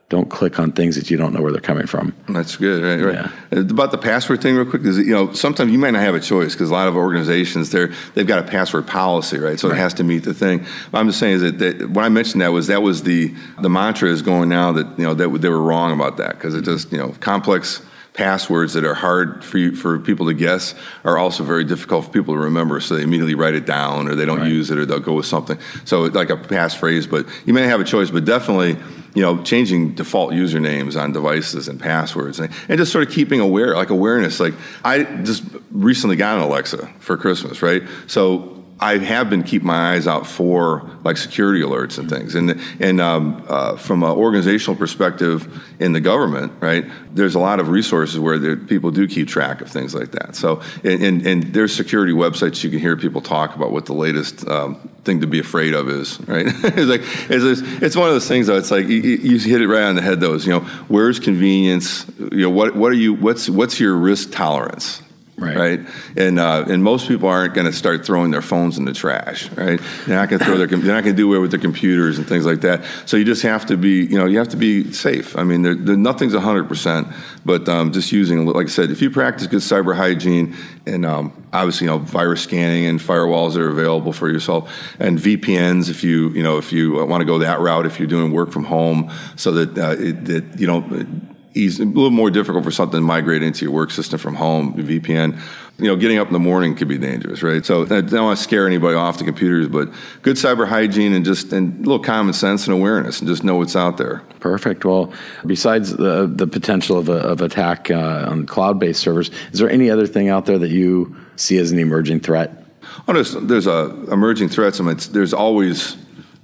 don't 0.09 0.31
click 0.31 0.61
on 0.61 0.71
things 0.71 0.95
that 0.95 1.11
you 1.11 1.16
don't 1.16 1.33
know 1.33 1.42
where 1.42 1.51
they're 1.51 1.61
coming 1.61 1.87
from. 1.87 2.14
That's 2.29 2.57
good. 2.57 2.83
Right, 2.83 3.05
right. 3.05 3.31
Yeah. 3.51 3.59
Uh, 3.59 3.62
about 3.62 3.90
the 3.90 3.99
password 3.99 4.40
thing, 4.40 4.55
real 4.55 4.64
quick, 4.64 4.83
is 4.83 4.99
you 4.99 5.12
know 5.12 5.33
sometimes 5.33 5.73
you 5.73 5.79
might 5.79 5.90
not 5.90 6.03
have 6.03 6.14
a 6.14 6.21
choice 6.21 6.53
because 6.53 6.71
a 6.71 6.73
lot 6.73 6.87
of 6.87 6.95
organizations 6.95 7.71
they're 7.71 7.92
they've 8.14 8.27
got 8.27 8.38
a 8.38 8.49
password 8.49 8.87
policy, 8.87 9.38
right? 9.38 9.59
So 9.59 9.69
right. 9.69 9.77
it 9.77 9.81
has 9.81 9.95
to 9.95 10.05
meet 10.05 10.21
the 10.21 10.35
thing. 10.35 10.61
What 10.90 11.01
I'm 11.01 11.09
just 11.09 11.19
saying 11.19 11.35
is 11.35 11.42
that, 11.42 11.59
that, 11.59 11.90
when 11.90 12.05
I 12.05 12.09
mentioned 12.09 12.40
that 12.42 12.53
was 12.53 12.69
that 12.69 12.83
was 12.83 13.03
the 13.03 13.35
the 13.61 13.69
mantra 13.69 14.09
is 14.09 14.23
going 14.23 14.49
now 14.49 14.73
that 14.73 14.87
you 14.97 15.05
know 15.05 15.14
that 15.14 15.29
they 15.40 15.49
were 15.49 15.62
wrong 15.62 15.92
about 15.92 16.19
that 16.19 16.37
because 16.37 16.55
it 16.55 16.62
just 16.62 16.92
you 16.92 16.99
know 16.99 17.14
complex 17.19 17.83
passwords 18.16 18.72
that 18.72 18.85
are 18.85 18.94
hard 18.94 19.44
for 19.44 19.59
you, 19.59 19.76
for 19.76 19.98
people 19.98 20.26
to 20.26 20.35
guess 20.35 20.74
are 21.05 21.18
also 21.18 21.44
very 21.44 21.64
difficult 21.64 22.07
for 22.07 22.11
people 22.11 22.35
to 22.35 22.40
remember. 22.40 22.81
So 22.81 22.96
they 22.96 23.02
immediately 23.02 23.35
write 23.35 23.55
it 23.55 23.66
down, 23.66 24.09
or 24.09 24.14
they 24.14 24.24
don't 24.24 24.40
right. 24.40 24.50
use 24.50 24.70
it, 24.70 24.79
or 24.79 24.87
they'll 24.87 25.00
go 25.00 25.12
with 25.12 25.26
something. 25.26 25.59
So 25.85 26.02
like 26.05 26.31
a 26.31 26.37
passphrase, 26.37 27.09
but 27.09 27.26
you 27.44 27.52
may 27.52 27.64
have 27.64 27.81
a 27.81 27.85
choice. 27.85 28.11
But 28.11 28.24
definitely, 28.24 28.79
you 29.14 29.22
know, 29.22 29.42
changing 29.42 29.94
default 29.94 30.33
usernames 30.33 31.00
on 31.00 31.12
devices 31.12 31.68
and 31.68 31.79
passwords, 31.79 32.40
and, 32.40 32.52
and 32.68 32.79
just 32.79 32.90
sort 32.90 33.07
of 33.07 33.12
keeping 33.12 33.40
aware, 33.40 33.74
like 33.74 33.90
awareness. 33.90 34.40
Like 34.40 34.55
I 34.83 35.05
just 35.05 35.44
recently 35.70 36.16
got 36.16 36.38
an 36.38 36.44
Alexa 36.44 36.87
for 36.98 37.16
Christmas, 37.18 37.61
right? 37.61 37.83
So 38.07 38.64
I 38.79 38.99
have 38.99 39.31
been 39.31 39.43
keeping 39.43 39.69
my 39.69 39.95
eyes 39.95 40.07
out 40.07 40.27
for 40.27 40.91
like 41.03 41.17
security 41.17 41.62
alerts 41.62 41.99
and 41.99 42.11
things. 42.11 42.35
And 42.35 42.61
and 42.79 43.01
um, 43.01 43.43
uh, 43.49 43.77
from 43.77 44.03
an 44.03 44.11
organizational 44.11 44.77
perspective 44.77 45.65
in 45.81 45.93
the 45.93 46.01
government, 46.01 46.53
right? 46.61 46.85
There's 47.15 47.35
a 47.35 47.39
lot 47.39 47.59
of 47.59 47.69
resources 47.69 48.21
where 48.21 48.39
there, 48.39 48.57
people 48.57 48.91
do 48.91 49.09
keep 49.09 49.29
track 49.29 49.62
of 49.62 49.71
things 49.71 49.95
like 49.95 50.11
that. 50.12 50.37
So 50.37 50.61
and, 50.85 51.03
and, 51.03 51.27
and, 51.27 51.43
there's 51.55 51.75
security 51.75 52.12
websites 52.12 52.62
you 52.62 52.71
can 52.71 52.79
hear 52.79 52.97
people 52.97 53.23
talk 53.23 53.57
about 53.57 53.73
what 53.73 53.87
the 53.87 53.95
latest 53.95 54.47
um, 54.47 54.77
thing 55.05 55.23
to 55.23 55.27
be 55.27 55.39
afraid 55.39 55.73
of 55.73 55.89
is, 55.89 56.21
right? 56.29 56.47
it's 56.47 56.77
like 56.77 57.01
it's, 57.31 57.83
it's 57.83 57.97
one 57.97 58.09
of 58.09 58.15
those 58.15 58.29
things 58.29 58.47
though. 58.49 58.59
It's 58.59 58.71
like 58.71 58.89
you, 58.89 59.01
you 59.01 59.39
hit 59.39 59.62
it 59.62 59.69
right 59.69 59.85
on 59.85 59.95
the 59.95 60.03
head. 60.03 60.21
Those 60.21 60.47
you 60.47 60.53
know, 60.53 60.61
where's 60.89 61.19
convenience? 61.19 62.05
You 62.19 62.43
know, 62.43 62.51
what 62.51 62.77
what 62.77 62.93
are 62.93 62.97
you? 62.97 63.15
What's 63.15 63.49
what's 63.49 63.81
your 63.81 63.97
risk 63.97 64.33
tolerance? 64.33 65.01
Right. 65.38 65.57
right. 65.57 65.81
And 66.16 66.38
uh, 66.38 66.64
and 66.66 66.83
most 66.83 67.09
people 67.09 67.29
aren't 67.29 67.53
going 67.53 67.66
to 67.66 67.72
start 67.72 68.07
throwing 68.07 68.31
their 68.31 68.40
phones 68.40 68.79
in 68.79 68.87
the 68.87 68.94
trash. 68.94 69.51
Right. 69.51 69.79
They're 70.07 70.16
not 70.16 70.31
going 70.31 70.38
to 70.38 70.44
throw 70.46 70.57
their. 70.57 70.66
They're 70.66 70.79
not 70.79 71.05
going 71.05 71.14
to 71.14 71.22
do 71.22 71.35
it 71.35 71.38
with 71.40 71.51
their 71.51 71.61
computers 71.61 72.16
and 72.16 72.27
things 72.27 72.46
like 72.46 72.62
that. 72.62 72.85
So 73.05 73.18
you 73.18 73.25
just 73.25 73.42
have 73.42 73.66
to 73.66 73.77
be. 73.77 74.07
You 74.07 74.16
know, 74.16 74.25
you 74.25 74.38
have 74.38 74.49
to 74.49 74.57
be 74.57 74.92
safe. 74.92 75.37
I 75.37 75.44
mean, 75.44 75.61
there, 75.61 75.75
there, 75.75 75.96
nothing's 75.96 76.35
hundred 76.35 76.68
percent, 76.68 77.09
but 77.44 77.68
um, 77.68 77.92
just 77.92 78.12
using, 78.12 78.46
like 78.46 78.66
I 78.66 78.70
said, 78.70 78.90
if 78.90 79.03
you 79.03 79.11
practice 79.11 79.46
good 79.46 79.61
cyber 79.61 79.94
hygiene 79.94 80.57
and 80.87 81.05
um, 81.05 81.46
obviously, 81.53 81.87
you 81.87 81.90
know, 81.90 81.99
virus 81.99 82.42
scanning 82.42 82.87
and 82.87 82.99
firewalls 82.99 83.57
are 83.57 83.68
available 83.68 84.14
for 84.14 84.31
yourself, 84.31 84.72
and 84.99 85.18
VPNs 85.18 85.90
if 85.90 86.03
you 86.03 86.31
you 86.31 86.42
know 86.42 86.57
if 86.57 86.72
you 86.72 87.05
want 87.05 87.20
to 87.20 87.27
go 87.27 87.40
that 87.40 87.61
route 87.61 87.85
if 87.85 87.99
you're 87.99 88.09
doing 88.09 88.33
work 88.33 88.53
from 88.53 88.64
home, 88.64 89.12
so 89.37 89.53
that 89.53 89.77
uh, 89.77 90.03
it, 90.03 90.25
that 90.25 90.59
you 90.59 90.66
don't 90.66 91.36
easy, 91.57 91.83
a 91.83 91.87
little 91.87 92.11
more 92.11 92.31
difficult 92.31 92.64
for 92.64 92.71
something 92.71 92.99
to 92.99 93.07
migrate 93.07 93.42
into 93.42 93.64
your 93.64 93.75
work 93.75 93.90
system 93.90 94.19
from 94.19 94.35
home, 94.35 94.75
VPN. 94.75 95.40
You 95.79 95.88
know, 95.88 95.97
getting 95.97 96.19
up 96.19 96.27
in 96.27 96.33
the 96.33 96.38
morning 96.38 96.75
could 96.75 96.88
be 96.88 96.97
dangerous, 96.97 97.42
right? 97.42 97.64
So 97.64 97.83
I 97.83 98.01
don't 98.01 98.25
want 98.25 98.38
to 98.38 98.42
scare 98.42 98.66
anybody 98.66 98.97
off 98.97 99.19
the 99.19 99.25
computers, 99.25 99.69
but 99.69 99.90
good 100.23 100.37
cyber 100.37 100.66
hygiene 100.66 101.12
and 101.12 101.25
just 101.25 101.53
and 101.53 101.75
a 101.75 101.79
little 101.79 102.03
common 102.03 102.33
sense 102.33 102.66
and 102.66 102.75
awareness, 102.75 103.21
and 103.21 103.29
just 103.29 103.45
know 103.45 103.57
what's 103.57 103.77
out 103.77 103.97
there. 103.99 104.23
Perfect. 104.40 104.85
Well, 104.85 105.12
besides 105.45 105.97
the 105.97 106.27
the 106.27 106.47
potential 106.47 106.99
of, 106.99 107.09
a, 107.09 107.19
of 107.19 107.40
attack 107.40 107.90
uh, 107.90 108.27
on 108.29 108.47
cloud-based 108.47 109.01
servers, 109.01 109.31
is 109.53 109.59
there 109.59 109.69
any 109.69 109.90
other 109.90 110.07
thing 110.07 110.29
out 110.29 110.47
there 110.47 110.59
that 110.59 110.71
you 110.71 111.16
see 111.37 111.59
as 111.59 111.73
an 111.73 111.79
emerging 111.79 112.21
threat? 112.21 112.64
Oh, 113.09 113.12
there's, 113.12 113.33
there's 113.33 113.66
a 113.66 113.90
emerging 114.11 114.49
threats. 114.49 114.81
I 114.81 114.85
mean, 114.85 114.97
there's 115.11 115.35
always 115.35 115.97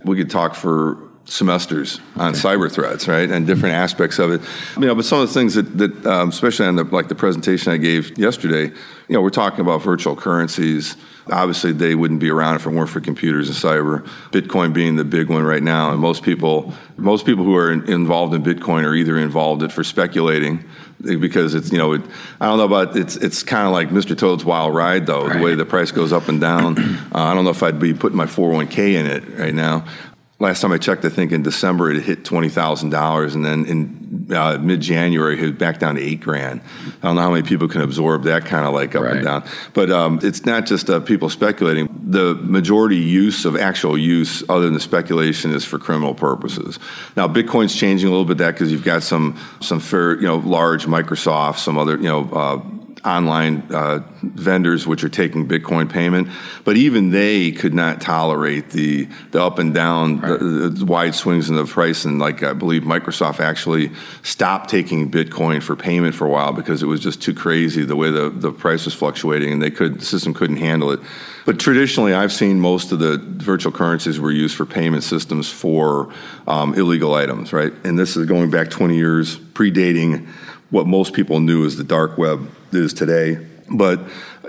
we 0.04 0.16
could 0.16 0.30
talk 0.30 0.54
for 0.54 0.98
semesters 1.32 1.98
on 2.16 2.34
cyber 2.34 2.70
threats, 2.70 3.08
right, 3.08 3.30
and 3.30 3.46
different 3.46 3.74
aspects 3.74 4.18
of 4.18 4.30
it. 4.32 4.42
You 4.76 4.86
know, 4.86 4.94
but 4.94 5.06
some 5.06 5.20
of 5.20 5.28
the 5.28 5.32
things 5.32 5.54
that, 5.54 5.78
that 5.78 6.06
um, 6.06 6.28
especially 6.28 6.66
on 6.66 6.76
the 6.76 6.84
like 6.84 7.08
the 7.08 7.14
presentation 7.14 7.72
I 7.72 7.78
gave 7.78 8.18
yesterday, 8.18 8.64
you 8.66 9.14
know, 9.14 9.22
we're 9.22 9.30
talking 9.30 9.60
about 9.60 9.82
virtual 9.82 10.14
currencies. 10.14 10.96
Obviously, 11.30 11.72
they 11.72 11.94
wouldn't 11.94 12.20
be 12.20 12.28
around 12.28 12.56
if 12.56 12.66
it 12.66 12.70
weren't 12.70 12.90
for 12.90 13.00
computers 13.00 13.48
and 13.48 13.56
cyber. 13.56 14.06
Bitcoin 14.30 14.74
being 14.74 14.96
the 14.96 15.04
big 15.04 15.30
one 15.30 15.42
right 15.42 15.62
now, 15.62 15.90
and 15.92 16.00
most 16.00 16.22
people, 16.22 16.74
most 16.98 17.24
people 17.24 17.44
who 17.44 17.56
are 17.56 17.72
in, 17.72 17.88
involved 17.90 18.34
in 18.34 18.42
Bitcoin 18.42 18.84
are 18.84 18.94
either 18.94 19.16
involved 19.16 19.62
in 19.62 19.70
it 19.70 19.72
for 19.72 19.84
speculating 19.84 20.68
because 21.00 21.54
it's 21.54 21.72
you 21.72 21.78
know 21.78 21.94
it, 21.94 22.02
I 22.40 22.46
don't 22.46 22.58
know 22.58 22.64
about 22.64 22.96
it's 22.96 23.16
it's 23.16 23.42
kind 23.42 23.66
of 23.66 23.72
like 23.72 23.88
Mr. 23.88 24.16
Toad's 24.16 24.44
Wild 24.44 24.74
Ride 24.74 25.06
though 25.06 25.26
right. 25.26 25.38
the 25.38 25.42
way 25.42 25.54
the 25.54 25.64
price 25.64 25.92
goes 25.92 26.12
up 26.12 26.28
and 26.28 26.40
down. 26.40 26.78
uh, 26.78 27.18
I 27.18 27.32
don't 27.32 27.44
know 27.44 27.50
if 27.50 27.62
I'd 27.62 27.80
be 27.80 27.94
putting 27.94 28.18
my 28.18 28.26
401k 28.26 28.94
in 28.94 29.06
it 29.06 29.38
right 29.38 29.54
now 29.54 29.86
last 30.42 30.60
time 30.60 30.72
I 30.72 30.78
checked, 30.78 31.04
I 31.04 31.08
think 31.08 31.30
in 31.30 31.42
December 31.42 31.92
it 31.92 32.02
hit 32.02 32.24
twenty 32.24 32.48
thousand 32.48 32.90
dollars, 32.90 33.34
and 33.36 33.44
then 33.44 33.64
in 33.64 34.34
uh, 34.34 34.58
mid 34.58 34.80
January 34.80 35.34
it 35.34 35.38
hit 35.38 35.56
back 35.58 35.78
down 35.78 35.94
to 35.94 36.02
eight 36.02 36.20
grand. 36.20 36.60
I 37.00 37.06
don't 37.06 37.14
know 37.14 37.22
how 37.22 37.30
many 37.30 37.46
people 37.46 37.68
can 37.68 37.80
absorb 37.80 38.24
that 38.24 38.44
kind 38.44 38.66
of 38.66 38.74
like 38.74 38.94
up 38.96 39.04
right. 39.04 39.16
and 39.16 39.24
down. 39.24 39.44
But 39.72 39.90
um, 39.90 40.18
it's 40.22 40.44
not 40.44 40.66
just 40.66 40.90
uh, 40.90 40.98
people 41.00 41.30
speculating. 41.30 41.88
The 42.04 42.34
majority 42.34 42.96
use 42.96 43.44
of 43.44 43.56
actual 43.56 43.96
use, 43.96 44.42
other 44.48 44.64
than 44.64 44.74
the 44.74 44.80
speculation, 44.80 45.52
is 45.52 45.64
for 45.64 45.78
criminal 45.78 46.14
purposes. 46.14 46.78
Now 47.16 47.28
Bitcoin's 47.28 47.74
changing 47.74 48.08
a 48.08 48.10
little 48.10 48.26
bit 48.26 48.38
that 48.38 48.50
because 48.52 48.72
you've 48.72 48.84
got 48.84 49.04
some 49.04 49.38
some 49.60 49.78
fair, 49.78 50.16
you 50.16 50.26
know, 50.26 50.38
large 50.38 50.86
Microsoft, 50.86 51.58
some 51.58 51.78
other, 51.78 51.96
you 51.96 52.08
know. 52.08 52.28
Uh, 52.30 52.60
online 53.04 53.62
uh, 53.72 54.00
vendors 54.22 54.86
which 54.86 55.02
are 55.02 55.08
taking 55.08 55.48
Bitcoin 55.48 55.90
payment, 55.90 56.28
but 56.64 56.76
even 56.76 57.10
they 57.10 57.50
could 57.50 57.74
not 57.74 58.00
tolerate 58.00 58.70
the 58.70 59.08
the 59.32 59.42
up 59.42 59.58
and 59.58 59.74
down, 59.74 60.20
right. 60.20 60.38
the, 60.38 60.68
the, 60.68 60.84
wide 60.84 61.14
swings 61.14 61.50
in 61.50 61.56
the 61.56 61.64
price. 61.64 62.04
And 62.04 62.18
like 62.18 62.42
I 62.42 62.52
believe 62.52 62.82
Microsoft 62.82 63.40
actually 63.40 63.90
stopped 64.22 64.70
taking 64.70 65.10
Bitcoin 65.10 65.62
for 65.62 65.74
payment 65.74 66.14
for 66.14 66.26
a 66.26 66.30
while 66.30 66.52
because 66.52 66.82
it 66.82 66.86
was 66.86 67.00
just 67.00 67.20
too 67.20 67.34
crazy 67.34 67.84
the 67.84 67.96
way 67.96 68.10
the, 68.10 68.30
the 68.30 68.52
price 68.52 68.84
was 68.84 68.94
fluctuating, 68.94 69.52
and 69.52 69.62
they 69.62 69.70
could 69.70 70.00
the 70.00 70.04
system 70.04 70.32
couldn't 70.32 70.58
handle 70.58 70.92
it. 70.92 71.00
But 71.44 71.58
traditionally, 71.58 72.14
I've 72.14 72.32
seen 72.32 72.60
most 72.60 72.92
of 72.92 73.00
the 73.00 73.18
virtual 73.18 73.72
currencies 73.72 74.20
were 74.20 74.30
used 74.30 74.56
for 74.56 74.64
payment 74.64 75.02
systems 75.02 75.50
for 75.50 76.12
um, 76.46 76.74
illegal 76.74 77.14
items, 77.14 77.52
right? 77.52 77.72
And 77.84 77.98
this 77.98 78.16
is 78.16 78.26
going 78.26 78.50
back 78.50 78.70
20 78.70 78.94
years, 78.94 79.38
predating 79.38 80.28
what 80.72 80.88
most 80.88 81.12
people 81.12 81.38
knew 81.38 81.64
as 81.64 81.76
the 81.76 81.84
dark 81.84 82.18
web 82.18 82.50
is 82.72 82.92
today. 82.92 83.38
But 83.70 84.00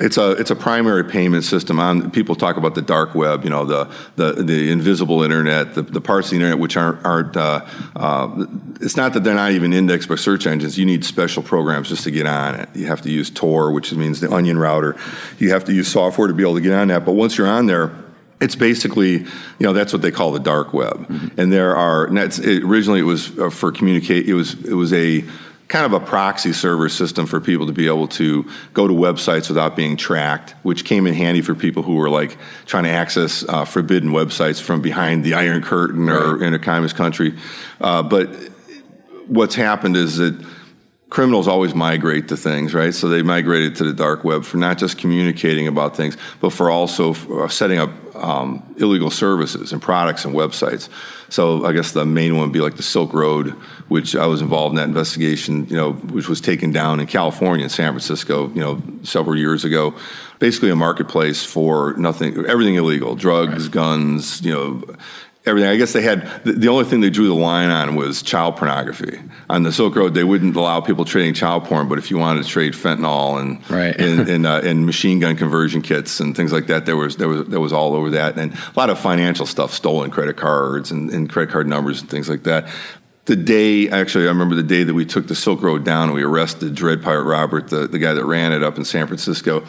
it's 0.01 0.17
a 0.17 0.31
it's 0.31 0.49
a 0.49 0.55
primary 0.55 1.03
payment 1.03 1.43
system. 1.43 1.79
On 1.79 2.09
people 2.09 2.35
talk 2.35 2.57
about 2.57 2.73
the 2.75 2.81
dark 2.81 3.13
web, 3.13 3.43
you 3.43 3.49
know, 3.49 3.63
the 3.63 3.89
the, 4.15 4.43
the 4.43 4.71
invisible 4.71 5.21
internet, 5.21 5.75
the, 5.75 5.83
the 5.83 6.01
parts 6.01 6.27
of 6.27 6.31
the 6.31 6.37
internet 6.37 6.59
which 6.59 6.75
aren't 6.75 7.05
aren't. 7.05 7.37
Uh, 7.37 7.65
uh, 7.95 8.45
it's 8.81 8.97
not 8.97 9.13
that 9.13 9.23
they're 9.23 9.35
not 9.35 9.51
even 9.51 9.71
indexed 9.71 10.09
by 10.09 10.15
search 10.15 10.47
engines. 10.47 10.77
You 10.79 10.85
need 10.85 11.05
special 11.05 11.43
programs 11.43 11.89
just 11.89 12.03
to 12.05 12.11
get 12.11 12.25
on 12.25 12.55
it. 12.55 12.69
You 12.73 12.87
have 12.87 13.01
to 13.03 13.11
use 13.11 13.29
Tor, 13.29 13.71
which 13.71 13.93
means 13.93 14.19
the 14.19 14.31
Onion 14.33 14.57
router. 14.57 14.97
You 15.37 15.51
have 15.51 15.63
to 15.65 15.73
use 15.73 15.87
software 15.87 16.27
to 16.27 16.33
be 16.33 16.41
able 16.41 16.55
to 16.55 16.61
get 16.61 16.73
on 16.73 16.87
that. 16.87 17.05
But 17.05 17.13
once 17.13 17.37
you're 17.37 17.47
on 17.47 17.67
there, 17.67 17.91
it's 18.41 18.55
basically, 18.55 19.19
you 19.19 19.27
know, 19.61 19.73
that's 19.73 19.93
what 19.93 20.01
they 20.01 20.11
call 20.11 20.31
the 20.31 20.39
dark 20.39 20.73
web. 20.73 21.07
Mm-hmm. 21.07 21.39
And 21.39 21.53
there 21.53 21.75
are, 21.75 22.05
and 22.05 22.17
it, 22.17 22.63
originally 22.63 22.99
it 22.99 23.03
was 23.03 23.37
uh, 23.39 23.49
for 23.49 23.71
communicate, 23.71 24.27
it 24.27 24.33
was, 24.33 24.55
it 24.65 24.73
was 24.73 24.91
a 24.91 25.23
kind 25.73 25.87
of 25.87 25.93
a 25.93 26.05
proxy 26.05 26.53
server 26.53 26.87
system 26.87 27.25
for 27.25 27.41
people 27.41 27.65
to 27.65 27.73
be 27.73 27.87
able 27.87 28.07
to 28.07 28.47
go 28.75 28.87
to 28.87 28.93
websites 28.93 29.49
without 29.49 29.75
being 29.75 29.97
tracked, 29.97 30.51
which 30.61 30.85
came 30.85 31.07
in 31.07 31.15
handy 31.15 31.41
for 31.41 31.55
people 31.55 31.81
who 31.81 31.95
were 31.95 32.11
like 32.11 32.37
trying 32.67 32.83
to 32.83 32.91
access 32.91 33.43
uh, 33.49 33.65
forbidden 33.65 34.11
websites 34.11 34.61
from 34.61 34.83
behind 34.83 35.23
the 35.23 35.33
Iron 35.33 35.63
Curtain 35.63 36.05
right. 36.05 36.15
or 36.15 36.43
in 36.43 36.53
a 36.53 36.59
communist 36.59 36.95
country. 36.95 37.33
Uh, 37.81 38.03
but 38.03 38.27
what's 39.25 39.55
happened 39.55 39.97
is 39.97 40.17
that 40.17 40.39
criminals 41.09 41.47
always 41.47 41.75
migrate 41.75 42.27
to 42.29 42.37
things, 42.37 42.73
right? 42.73 42.93
So 42.93 43.07
they 43.07 43.21
migrated 43.21 43.75
to 43.75 43.83
the 43.83 43.93
dark 43.93 44.23
web 44.23 44.43
for 44.43 44.57
not 44.57 44.79
just 44.79 44.97
communicating 44.97 45.67
about 45.67 45.95
things, 45.95 46.17
but 46.39 46.51
for 46.51 46.71
also 46.71 47.13
uh, 47.13 47.47
setting 47.47 47.77
up 47.77 47.91
um, 48.15 48.75
illegal 48.77 49.11
services 49.11 49.73
and 49.73 49.81
products 49.81 50.25
and 50.25 50.33
websites. 50.33 50.89
So 51.29 51.65
I 51.65 51.73
guess 51.73 51.91
the 51.91 52.05
main 52.05 52.35
one 52.35 52.47
would 52.47 52.53
be 52.53 52.61
like 52.61 52.77
the 52.77 52.83
Silk 52.83 53.13
Road, 53.13 53.49
which 53.89 54.15
I 54.15 54.27
was 54.27 54.41
involved 54.41 54.73
in 54.73 54.77
that 54.77 54.87
investigation, 54.87 55.67
you 55.67 55.75
know, 55.75 55.93
which 55.93 56.29
was 56.29 56.41
taken 56.41 56.71
down 56.71 56.99
in 56.99 57.07
California, 57.07 57.63
in 57.63 57.69
San 57.69 57.91
Francisco, 57.91 58.49
you 58.49 58.61
know, 58.61 58.81
several 59.03 59.37
years 59.37 59.65
ago. 59.65 59.95
Basically, 60.39 60.69
a 60.69 60.75
marketplace 60.75 61.43
for 61.43 61.93
nothing, 61.93 62.45
everything 62.45 62.75
illegal, 62.75 63.15
drugs, 63.15 63.63
right. 63.63 63.71
guns, 63.71 64.41
you 64.41 64.51
know, 64.51 64.83
everything. 65.45 65.69
I 65.69 65.75
guess 65.75 65.93
they 65.93 66.01
had 66.01 66.25
the, 66.43 66.53
the, 66.53 66.67
only 66.69 66.85
thing 66.85 67.01
they 67.01 67.09
drew 67.09 67.27
the 67.27 67.33
line 67.33 67.69
on 67.69 67.95
was 67.95 68.21
child 68.21 68.55
pornography. 68.55 69.19
On 69.49 69.63
the 69.63 69.71
Silk 69.71 69.95
Road, 69.95 70.13
they 70.13 70.23
wouldn't 70.23 70.55
allow 70.55 70.79
people 70.81 71.05
trading 71.05 71.33
child 71.33 71.65
porn, 71.65 71.87
but 71.87 71.97
if 71.97 72.09
you 72.09 72.17
wanted 72.17 72.43
to 72.43 72.49
trade 72.49 72.73
fentanyl 72.73 73.39
and 73.39 73.69
right. 73.69 73.95
and, 73.99 74.29
and, 74.29 74.45
uh, 74.45 74.61
and, 74.63 74.85
machine 74.85 75.19
gun 75.19 75.35
conversion 75.35 75.81
kits 75.81 76.19
and 76.19 76.35
things 76.35 76.51
like 76.51 76.67
that, 76.67 76.85
there 76.85 76.97
was 76.97 77.17
there 77.17 77.27
was 77.27 77.47
there 77.47 77.59
was 77.59 77.73
all 77.73 77.93
over 77.93 78.11
that, 78.11 78.37
and 78.37 78.53
a 78.53 78.73
lot 78.75 78.89
of 78.89 78.99
financial 78.99 79.45
stuff, 79.45 79.73
stolen 79.73 80.11
credit 80.11 80.37
cards 80.37 80.91
and, 80.91 81.09
and 81.09 81.29
credit 81.29 81.51
card 81.51 81.67
numbers 81.67 82.01
and 82.01 82.09
things 82.09 82.29
like 82.29 82.43
that 82.43 82.67
the 83.25 83.35
day 83.35 83.89
actually 83.89 84.25
i 84.25 84.27
remember 84.27 84.55
the 84.55 84.63
day 84.63 84.83
that 84.83 84.93
we 84.93 85.05
took 85.05 85.27
the 85.27 85.35
silk 85.35 85.61
road 85.61 85.85
down 85.85 86.09
and 86.09 86.13
we 86.13 86.23
arrested 86.23 86.75
dread 86.75 87.01
pirate 87.01 87.23
robert 87.23 87.69
the, 87.69 87.87
the 87.87 87.99
guy 87.99 88.13
that 88.13 88.25
ran 88.25 88.51
it 88.51 88.63
up 88.63 88.77
in 88.77 88.85
san 88.85 89.07
francisco. 89.07 89.65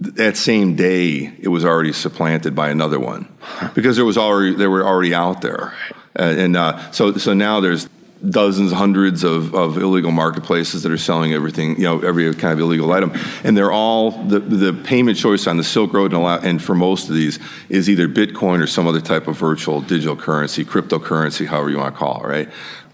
That 0.00 0.36
same 0.36 0.74
day 0.74 1.32
it 1.38 1.48
was 1.48 1.64
already 1.64 1.92
supplanted 1.92 2.54
by 2.54 2.70
another 2.70 2.98
one 2.98 3.28
because 3.74 3.96
there 3.96 4.04
was 4.04 4.18
already 4.18 4.54
they 4.54 4.66
were 4.66 4.84
already 4.84 5.14
out 5.14 5.42
there. 5.42 5.74
Uh, 6.18 6.22
and 6.22 6.56
uh, 6.56 6.90
so 6.90 7.16
so 7.18 7.34
now 7.34 7.60
there's 7.60 7.88
dozens 8.28 8.70
hundreds 8.72 9.24
of, 9.24 9.52
of 9.54 9.78
illegal 9.78 10.12
marketplaces 10.12 10.84
that 10.84 10.92
are 10.92 10.98
selling 10.98 11.32
everything 11.32 11.76
you 11.76 11.82
know 11.82 12.00
every 12.00 12.32
kind 12.34 12.52
of 12.52 12.60
illegal 12.60 12.92
item. 12.92 13.12
And 13.44 13.56
they're 13.56 13.72
all 13.72 14.10
the, 14.10 14.40
the 14.40 14.72
payment 14.72 15.18
choice 15.18 15.46
on 15.46 15.56
the 15.56 15.64
silk 15.64 15.92
road 15.92 16.12
and, 16.12 16.22
lot, 16.22 16.44
and 16.44 16.62
for 16.62 16.74
most 16.74 17.08
of 17.08 17.14
these 17.14 17.38
is 17.68 17.88
either 17.88 18.08
bitcoin 18.08 18.62
or 18.62 18.66
some 18.66 18.86
other 18.86 19.00
type 19.00 19.28
of 19.28 19.38
virtual 19.38 19.80
digital 19.80 20.16
currency 20.16 20.64
cryptocurrency 20.64 21.46
however 21.46 21.70
you 21.70 21.78
want 21.78 21.94
to 21.94 21.98
call 21.98 22.24
it 22.24 22.26
right 22.26 22.48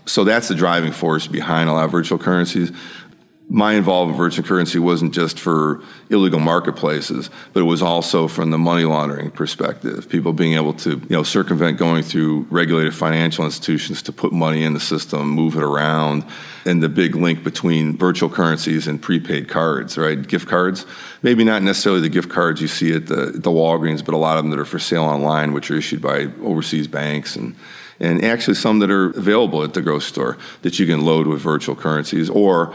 so 0.09 0.25
that's 0.25 0.49
the 0.49 0.55
driving 0.55 0.93
force 0.93 1.27
behind 1.27 1.69
a 1.69 1.73
lot 1.73 1.85
of 1.85 1.91
virtual 1.91 2.19
currencies. 2.19 2.73
My 3.51 3.75
involvement 3.75 4.17
in 4.17 4.23
virtual 4.23 4.45
currency 4.45 4.79
wasn't 4.79 5.15
just 5.15 5.41
for 5.41 5.83
illegal 6.11 6.39
marketplaces, 6.39 7.31
but 7.55 7.61
it 7.61 7.65
was 7.65 7.81
also 7.81 8.29
from 8.29 8.51
the 8.51 8.59
money 8.59 8.85
laundering 8.85 9.31
perspective. 9.31 10.07
People 10.07 10.35
being 10.35 10.53
able 10.53 10.75
to, 10.75 10.91
you 10.91 11.07
know, 11.09 11.23
circumvent 11.23 11.79
going 11.79 12.03
through 12.03 12.47
regulated 12.51 12.95
financial 12.95 13.47
institutions 13.47 14.03
to 14.03 14.13
put 14.13 14.35
money 14.35 14.65
in 14.65 14.75
the 14.75 14.81
system, 14.81 15.31
move 15.31 15.57
it 15.57 15.63
around, 15.63 16.27
and 16.67 16.83
the 16.83 16.91
big 16.91 17.15
link 17.15 17.43
between 17.43 17.97
virtual 17.97 18.29
currencies 18.29 18.87
and 18.87 19.01
prepaid 19.01 19.49
cards, 19.49 19.97
right? 19.97 20.29
Gift 20.29 20.47
cards. 20.47 20.85
Maybe 21.23 21.43
not 21.43 21.63
necessarily 21.63 22.03
the 22.03 22.11
gift 22.11 22.29
cards 22.29 22.61
you 22.61 22.69
see 22.69 22.95
at 22.95 23.07
the, 23.07 23.33
the 23.33 23.51
Walgreens, 23.51 24.05
but 24.05 24.13
a 24.13 24.19
lot 24.19 24.37
of 24.37 24.45
them 24.45 24.51
that 24.51 24.59
are 24.59 24.67
for 24.67 24.79
sale 24.79 25.05
online, 25.05 25.55
which 25.55 25.71
are 25.71 25.77
issued 25.77 26.03
by 26.03 26.29
overseas 26.43 26.87
banks 26.87 27.35
and 27.35 27.57
and 28.01 28.25
actually 28.25 28.55
some 28.55 28.79
that 28.79 28.91
are 28.91 29.11
available 29.11 29.63
at 29.63 29.75
the 29.75 29.83
grocery 29.83 30.09
store 30.09 30.39
that 30.63 30.79
you 30.79 30.87
can 30.87 31.05
load 31.05 31.27
with 31.27 31.41
virtual 31.41 31.75
currencies 31.75 32.31
or 32.31 32.73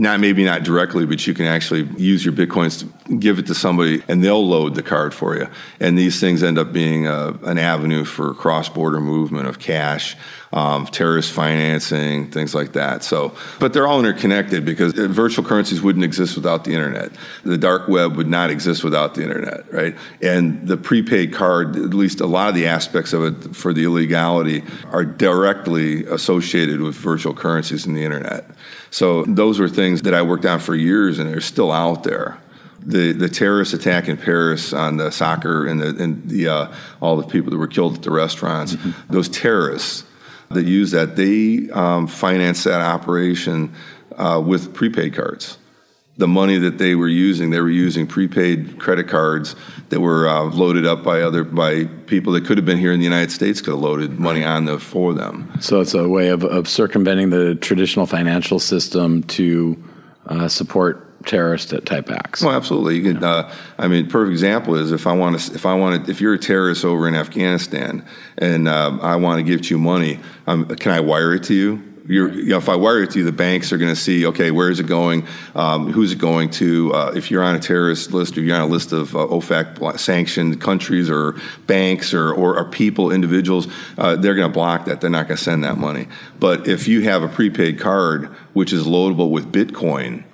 not 0.00 0.20
maybe 0.20 0.44
not 0.44 0.62
directly, 0.62 1.04
but 1.04 1.26
you 1.26 1.34
can 1.34 1.46
actually 1.46 1.82
use 2.00 2.24
your 2.24 2.32
bitcoins 2.32 2.78
to 2.78 3.16
give 3.16 3.40
it 3.40 3.46
to 3.48 3.54
somebody, 3.54 4.00
and 4.06 4.22
they'll 4.22 4.46
load 4.46 4.76
the 4.76 4.82
card 4.82 5.12
for 5.12 5.36
you. 5.36 5.48
And 5.80 5.98
these 5.98 6.20
things 6.20 6.44
end 6.44 6.56
up 6.56 6.72
being 6.72 7.08
a, 7.08 7.30
an 7.42 7.58
avenue 7.58 8.04
for 8.04 8.32
cross-border 8.32 9.00
movement 9.00 9.48
of 9.48 9.58
cash, 9.58 10.16
um, 10.52 10.86
terrorist 10.86 11.32
financing, 11.32 12.30
things 12.30 12.54
like 12.54 12.72
that. 12.72 13.04
So, 13.04 13.34
but 13.60 13.72
they're 13.72 13.86
all 13.86 13.98
interconnected 13.98 14.64
because 14.64 14.92
virtual 14.94 15.44
currencies 15.44 15.82
wouldn't 15.82 16.04
exist 16.04 16.36
without 16.36 16.64
the 16.64 16.72
internet. 16.72 17.12
The 17.44 17.58
dark 17.58 17.88
web 17.88 18.16
would 18.16 18.28
not 18.28 18.50
exist 18.50 18.82
without 18.82 19.14
the 19.14 19.22
internet, 19.22 19.70
right? 19.72 19.94
And 20.22 20.66
the 20.66 20.76
prepaid 20.76 21.32
card, 21.32 21.76
at 21.76 21.92
least 21.94 22.20
a 22.20 22.26
lot 22.26 22.48
of 22.48 22.54
the 22.54 22.66
aspects 22.66 23.12
of 23.12 23.24
it 23.24 23.56
for 23.56 23.74
the 23.74 23.84
illegality, 23.84 24.64
are 24.90 25.04
directly 25.04 26.06
associated 26.06 26.80
with 26.80 26.94
virtual 26.94 27.34
currencies 27.34 27.84
and 27.84 27.96
the 27.96 28.04
internet. 28.04 28.46
So 28.90 29.24
those 29.24 29.58
were 29.58 29.68
things 29.68 30.02
that 30.02 30.14
I 30.14 30.22
worked 30.22 30.46
on 30.46 30.60
for 30.60 30.74
years, 30.74 31.18
and 31.18 31.28
they're 31.28 31.40
still 31.40 31.72
out 31.72 32.04
there. 32.04 32.38
The 32.80 33.12
the 33.12 33.28
terrorist 33.28 33.74
attack 33.74 34.08
in 34.08 34.16
Paris 34.16 34.72
on 34.72 34.96
the 34.96 35.10
soccer 35.10 35.66
and 35.66 35.80
the 35.80 36.02
and 36.02 36.26
the 36.30 36.48
uh, 36.48 36.74
all 37.02 37.16
the 37.16 37.26
people 37.26 37.50
that 37.50 37.58
were 37.58 37.66
killed 37.66 37.96
at 37.96 38.02
the 38.02 38.12
restaurants, 38.12 38.74
mm-hmm. 38.74 39.12
those 39.12 39.28
terrorists 39.28 40.04
that 40.50 40.64
use 40.64 40.90
that 40.92 41.16
they 41.16 41.70
um, 41.70 42.06
finance 42.06 42.64
that 42.64 42.80
operation 42.80 43.72
uh, 44.16 44.42
with 44.44 44.74
prepaid 44.74 45.14
cards 45.14 45.58
the 46.18 46.28
money 46.28 46.58
that 46.58 46.78
they 46.78 46.96
were 46.96 47.08
using, 47.08 47.50
they 47.50 47.60
were 47.60 47.70
using 47.70 48.06
prepaid 48.06 48.78
credit 48.78 49.08
cards 49.08 49.54
that 49.88 50.00
were 50.00 50.28
uh, 50.28 50.42
loaded 50.42 50.84
up 50.84 51.04
by 51.04 51.22
other 51.22 51.44
by 51.44 51.84
people 52.06 52.32
that 52.32 52.44
could 52.44 52.58
have 52.58 52.66
been 52.66 52.78
here 52.78 52.92
in 52.92 52.98
the 52.98 53.04
United 53.04 53.30
States 53.30 53.60
could 53.60 53.70
have 53.70 53.80
loaded 53.80 54.18
money 54.18 54.44
on 54.44 54.64
them 54.64 54.80
for 54.80 55.14
them. 55.14 55.50
So 55.60 55.80
it's 55.80 55.94
a 55.94 56.08
way 56.08 56.28
of, 56.28 56.42
of 56.42 56.68
circumventing 56.68 57.30
the 57.30 57.54
traditional 57.54 58.06
financial 58.06 58.58
system 58.58 59.22
to 59.24 59.82
uh, 60.26 60.48
support 60.48 61.07
terrorist 61.26 61.74
type 61.84 62.10
acts. 62.10 62.42
Well, 62.42 62.54
absolutely. 62.54 62.96
You 62.96 63.14
can. 63.14 63.24
Uh, 63.24 63.52
I 63.78 63.88
mean, 63.88 64.08
perfect 64.08 64.32
example 64.32 64.76
is 64.76 64.92
if 64.92 65.06
I 65.06 65.12
want 65.12 65.38
to, 65.38 65.54
if 65.54 65.66
I 65.66 65.74
want 65.74 66.04
to, 66.04 66.10
if 66.10 66.20
you're 66.20 66.34
a 66.34 66.38
terrorist 66.38 66.84
over 66.84 67.08
in 67.08 67.14
Afghanistan 67.14 68.04
and 68.38 68.68
uh, 68.68 68.98
I 69.02 69.16
want 69.16 69.38
to 69.38 69.42
give 69.42 69.68
you 69.70 69.78
money, 69.78 70.20
um, 70.46 70.66
can 70.66 70.92
I 70.92 71.00
wire 71.00 71.34
it 71.34 71.44
to 71.44 71.54
you? 71.54 71.82
you 72.08 72.46
know, 72.46 72.56
if 72.56 72.68
I 72.68 72.76
wire 72.76 73.02
it 73.02 73.10
to 73.10 73.18
you, 73.18 73.24
the 73.24 73.32
banks 73.32 73.70
are 73.70 73.76
going 73.76 73.94
to 73.94 74.00
see, 74.00 74.26
okay, 74.26 74.50
where 74.50 74.70
is 74.70 74.80
it 74.80 74.86
going? 74.86 75.26
Um, 75.54 75.92
who's 75.92 76.12
it 76.12 76.18
going 76.18 76.50
to? 76.52 76.92
Uh, 76.94 77.12
if 77.14 77.30
you're 77.30 77.42
on 77.42 77.54
a 77.54 77.60
terrorist 77.60 78.12
list, 78.12 78.38
or 78.38 78.40
you're 78.40 78.56
on 78.56 78.62
a 78.62 78.66
list 78.66 78.92
of 78.92 79.14
uh, 79.14 79.18
OFAC 79.18 79.98
sanctioned 79.98 80.60
countries 80.60 81.10
or 81.10 81.36
banks 81.66 82.14
or, 82.14 82.32
or, 82.32 82.56
or 82.56 82.64
people, 82.64 83.12
individuals, 83.12 83.68
uh, 83.98 84.16
they're 84.16 84.34
going 84.34 84.48
to 84.48 84.52
block 84.52 84.86
that. 84.86 85.00
They're 85.00 85.10
not 85.10 85.28
going 85.28 85.36
to 85.36 85.42
send 85.42 85.64
that 85.64 85.76
money. 85.76 86.08
But 86.40 86.66
if 86.66 86.88
you 86.88 87.02
have 87.02 87.22
a 87.22 87.28
prepaid 87.28 87.78
card, 87.78 88.28
which 88.54 88.72
is 88.72 88.86
loadable 88.86 89.30
with 89.30 89.52
Bitcoin, 89.52 90.24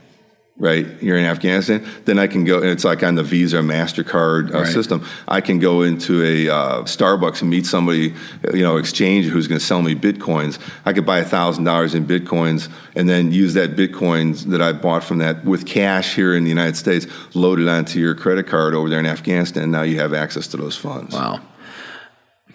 right? 0.57 0.87
You're 1.03 1.17
in 1.17 1.25
Afghanistan, 1.25 1.85
then 2.05 2.19
I 2.19 2.29
can 2.29 2.45
go, 2.45 2.59
and 2.59 2.69
it's 2.69 2.85
like 2.85 3.03
on 3.03 3.17
the 3.17 3.25
Visa 3.25 3.57
MasterCard 3.57 4.55
uh, 4.55 4.61
right. 4.61 4.67
system. 4.73 5.05
I 5.27 5.41
can 5.41 5.59
go 5.59 5.83
into 5.83 6.23
a 6.23 6.49
uh, 6.49 6.83
Starbucks 6.83 7.41
and 7.41 7.51
meet 7.51 7.67
somebody, 7.67 8.15
you 8.53 8.63
know, 8.63 8.77
exchange 8.77 9.27
who's 9.27 9.49
going 9.49 9.59
to 9.59 9.65
sell 9.65 9.83
me 9.83 9.97
Bitcoins. 9.97 10.61
I 10.85 10.93
could 10.93 11.05
buy 11.05 11.23
$1,000 11.25 11.95
in 11.95 12.07
Bitcoins 12.07 12.71
and 12.95 13.09
then 13.09 13.33
use 13.33 13.55
that 13.55 13.75
Bitcoins 13.75 14.45
that 14.51 14.63
I 14.63 14.73
bought 14.73 15.03
from 15.03 15.19
that 15.19 15.45
with 15.45 15.67
cash 15.67 16.15
here 16.15 16.37
in 16.37 16.45
the 16.45 16.51
United 16.51 16.77
States, 16.77 17.07
load 17.35 17.59
it 17.59 17.69
onto 17.69 17.99
your 17.99 18.15
credit 18.15 18.47
card 18.47 18.75
over 18.75 18.89
there 18.89 19.01
in 19.01 19.07
Afghanistan. 19.07 19.65
And 19.65 19.73
now 19.73 19.83
you 19.83 19.99
have 19.99 20.15
access 20.15 20.47
to 20.49 20.57
those 20.57 20.77
funds. 20.77 21.15
Wow. 21.15 21.41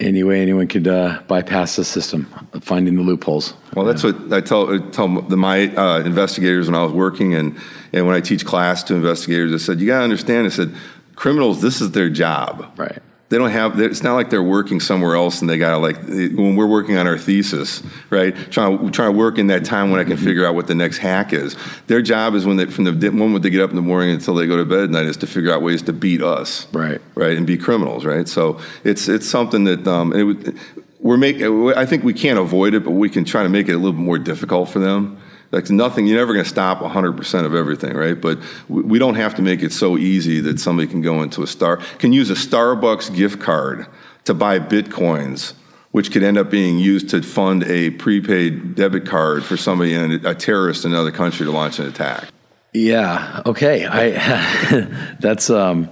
Any 0.00 0.22
way 0.22 0.40
anyone 0.40 0.66
could 0.66 0.88
uh, 0.88 1.20
bypass 1.28 1.76
the 1.76 1.84
system, 1.84 2.26
finding 2.60 2.96
the 2.96 3.02
loopholes. 3.02 3.54
Well, 3.74 3.84
that's 3.84 4.02
what 4.02 4.32
I 4.32 4.40
tell, 4.40 4.74
I 4.74 4.78
tell 4.90 5.08
the, 5.08 5.36
my 5.36 5.74
uh, 5.74 6.00
investigators 6.00 6.66
when 6.66 6.74
I 6.74 6.82
was 6.82 6.92
working, 6.92 7.34
and, 7.34 7.58
and 7.92 8.06
when 8.06 8.16
I 8.16 8.20
teach 8.20 8.44
class 8.44 8.82
to 8.84 8.94
investigators, 8.94 9.52
I 9.52 9.58
said, 9.58 9.80
you 9.80 9.86
got 9.86 9.98
to 9.98 10.04
understand, 10.04 10.46
I 10.46 10.50
said, 10.50 10.74
criminals, 11.14 11.60
this 11.60 11.80
is 11.80 11.90
their 11.90 12.08
job. 12.08 12.72
Right 12.76 13.02
they 13.30 13.38
don't 13.38 13.50
have 13.50 13.80
it's 13.80 14.02
not 14.02 14.14
like 14.14 14.28
they're 14.28 14.42
working 14.42 14.80
somewhere 14.80 15.14
else 15.14 15.40
and 15.40 15.48
they 15.48 15.56
gotta 15.56 15.78
like 15.78 15.96
when 16.06 16.56
we're 16.56 16.66
working 16.66 16.98
on 16.98 17.06
our 17.06 17.16
thesis 17.16 17.82
right 18.10 18.36
trying 18.50 18.78
to 18.78 18.90
trying 18.90 19.12
to 19.12 19.18
work 19.18 19.38
in 19.38 19.46
that 19.46 19.64
time 19.64 19.90
when 19.90 19.98
i 19.98 20.04
can 20.04 20.16
figure 20.16 20.44
out 20.44 20.54
what 20.54 20.66
the 20.66 20.74
next 20.74 20.98
hack 20.98 21.32
is. 21.32 21.56
Their 21.86 22.02
job 22.02 22.34
is 22.34 22.46
when 22.46 22.56
they 22.56 22.66
from 22.66 22.84
the 22.84 23.12
moment 23.12 23.42
they 23.42 23.50
get 23.50 23.62
up 23.62 23.70
in 23.70 23.76
the 23.76 23.82
morning 23.82 24.10
until 24.10 24.34
they 24.34 24.46
go 24.46 24.56
to 24.56 24.64
bed 24.64 24.84
at 24.84 24.90
night 24.90 25.06
is 25.06 25.16
to 25.18 25.26
figure 25.26 25.52
out 25.52 25.62
ways 25.62 25.82
to 25.82 25.92
beat 25.92 26.22
us. 26.22 26.66
Right. 26.72 27.00
Right 27.14 27.36
and 27.36 27.46
be 27.46 27.56
criminals 27.56 28.04
right? 28.04 28.28
So 28.28 28.60
it's 28.84 29.08
it's 29.08 29.28
something 29.28 29.64
that 29.64 29.86
um, 29.86 30.12
it, 30.14 30.54
we're 31.00 31.16
making 31.16 31.72
i 31.76 31.86
think 31.86 32.04
we 32.04 32.12
can't 32.12 32.38
avoid 32.38 32.74
it 32.74 32.84
but 32.84 32.90
we 32.90 33.08
can 33.08 33.24
try 33.24 33.42
to 33.42 33.48
make 33.48 33.68
it 33.68 33.72
a 33.72 33.78
little 33.78 33.92
bit 33.92 34.02
more 34.02 34.18
difficult 34.18 34.68
for 34.68 34.80
them 34.80 35.19
like 35.52 35.68
nothing, 35.68 36.06
you're 36.06 36.18
never 36.18 36.32
going 36.32 36.44
to 36.44 36.50
stop 36.50 36.78
100% 36.78 37.44
of 37.44 37.54
everything, 37.54 37.94
right? 37.94 38.20
But 38.20 38.38
we 38.68 38.98
don't 38.98 39.16
have 39.16 39.34
to 39.36 39.42
make 39.42 39.62
it 39.62 39.72
so 39.72 39.98
easy 39.98 40.40
that 40.40 40.60
somebody 40.60 40.86
can 40.86 41.02
go 41.02 41.22
into 41.22 41.42
a 41.42 41.46
star, 41.46 41.78
can 41.98 42.12
use 42.12 42.30
a 42.30 42.34
Starbucks 42.34 43.14
gift 43.14 43.40
card 43.40 43.86
to 44.24 44.34
buy 44.34 44.58
bitcoins, 44.60 45.54
which 45.90 46.12
could 46.12 46.22
end 46.22 46.38
up 46.38 46.50
being 46.50 46.78
used 46.78 47.08
to 47.10 47.22
fund 47.22 47.64
a 47.64 47.90
prepaid 47.90 48.76
debit 48.76 49.06
card 49.06 49.44
for 49.44 49.56
somebody 49.56 49.94
in 49.94 50.24
a, 50.24 50.34
terrorist 50.34 50.84
in 50.84 50.92
another 50.92 51.10
country 51.10 51.44
to 51.44 51.52
launch 51.52 51.78
an 51.80 51.86
attack. 51.86 52.28
Yeah. 52.72 53.42
Okay. 53.46 53.86
I 53.86 55.16
that's 55.20 55.50
um, 55.50 55.88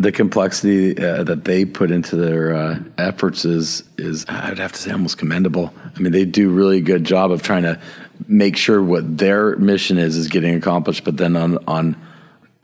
the 0.00 0.10
complexity 0.10 0.98
uh, 0.98 1.22
that 1.22 1.44
they 1.44 1.64
put 1.64 1.92
into 1.92 2.16
their 2.16 2.54
uh, 2.54 2.78
efforts 2.98 3.44
is 3.44 3.84
is 3.96 4.24
I'd 4.28 4.58
have 4.58 4.72
to 4.72 4.78
say 4.78 4.90
almost 4.90 5.18
commendable. 5.18 5.72
I 5.94 6.00
mean, 6.00 6.10
they 6.10 6.24
do 6.24 6.50
really 6.50 6.80
good 6.80 7.04
job 7.04 7.30
of 7.30 7.42
trying 7.42 7.62
to 7.62 7.80
make 8.28 8.56
sure 8.56 8.82
what 8.82 9.18
their 9.18 9.56
mission 9.56 9.98
is 9.98 10.16
is 10.16 10.28
getting 10.28 10.54
accomplished. 10.54 11.04
But 11.04 11.16
then 11.16 11.36
on 11.36 11.58
on 11.66 11.96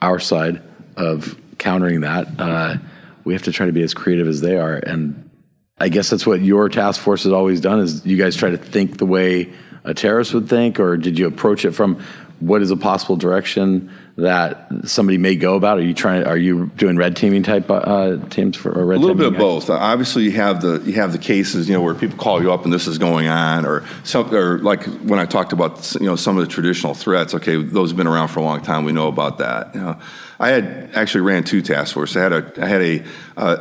our 0.00 0.18
side 0.18 0.62
of 0.96 1.38
countering 1.58 2.02
that, 2.02 2.28
uh, 2.38 2.76
we 3.24 3.32
have 3.32 3.44
to 3.44 3.52
try 3.52 3.66
to 3.66 3.72
be 3.72 3.82
as 3.82 3.94
creative 3.94 4.28
as 4.28 4.40
they 4.40 4.56
are. 4.56 4.74
And 4.74 5.30
I 5.78 5.88
guess 5.88 6.10
that's 6.10 6.26
what 6.26 6.40
your 6.42 6.68
task 6.68 7.00
force 7.00 7.24
has 7.24 7.32
always 7.32 7.60
done: 7.60 7.80
is 7.80 8.04
you 8.04 8.16
guys 8.16 8.36
try 8.36 8.50
to 8.50 8.58
think 8.58 8.98
the 8.98 9.06
way 9.06 9.52
a 9.84 9.94
terrorist 9.94 10.34
would 10.34 10.48
think, 10.48 10.80
or 10.80 10.96
did 10.96 11.18
you 11.18 11.26
approach 11.26 11.64
it 11.64 11.72
from 11.72 12.02
what 12.40 12.62
is 12.62 12.70
a 12.70 12.76
possible 12.76 13.16
direction 13.16 13.90
that 14.16 14.68
somebody 14.84 15.18
may 15.18 15.36
go 15.36 15.56
about? 15.56 15.78
Are 15.78 15.82
you 15.82 15.94
trying? 15.94 16.24
Are 16.24 16.36
you 16.36 16.66
doing 16.76 16.96
red 16.96 17.16
teaming 17.16 17.42
type 17.42 17.70
uh, 17.70 18.16
teams 18.28 18.56
for 18.56 18.70
or 18.70 18.84
red 18.84 18.96
team? 18.96 19.04
a 19.04 19.06
little 19.06 19.16
bit 19.16 19.26
of 19.32 19.38
both? 19.38 19.70
obviously, 19.70 20.24
you 20.24 20.32
have 20.32 20.60
the 20.60 20.80
you 20.84 20.94
have 20.94 21.12
the 21.12 21.18
cases, 21.18 21.68
you 21.68 21.74
know, 21.74 21.82
where 21.82 21.94
people 21.94 22.16
call 22.16 22.42
you 22.42 22.52
up 22.52 22.64
and 22.64 22.72
this 22.72 22.86
is 22.86 22.98
going 22.98 23.28
on, 23.28 23.66
or 23.66 23.84
some, 24.04 24.34
or 24.34 24.58
like 24.58 24.84
when 24.84 25.18
I 25.18 25.26
talked 25.26 25.52
about 25.52 25.94
you 25.94 26.06
know 26.06 26.16
some 26.16 26.38
of 26.38 26.44
the 26.44 26.50
traditional 26.50 26.94
threats. 26.94 27.34
Okay, 27.34 27.62
those 27.62 27.90
have 27.90 27.96
been 27.96 28.06
around 28.06 28.28
for 28.28 28.40
a 28.40 28.44
long 28.44 28.62
time. 28.62 28.84
We 28.84 28.92
know 28.92 29.08
about 29.08 29.38
that. 29.38 29.74
You 29.74 29.80
know, 29.80 30.00
I 30.38 30.50
had 30.50 30.90
actually 30.94 31.22
ran 31.22 31.44
two 31.44 31.62
task 31.62 31.94
forces. 31.94 32.16
I 32.16 32.22
had 32.22 32.32
a 32.32 32.52
I 32.62 32.66
had 32.66 32.82
a, 32.82 33.04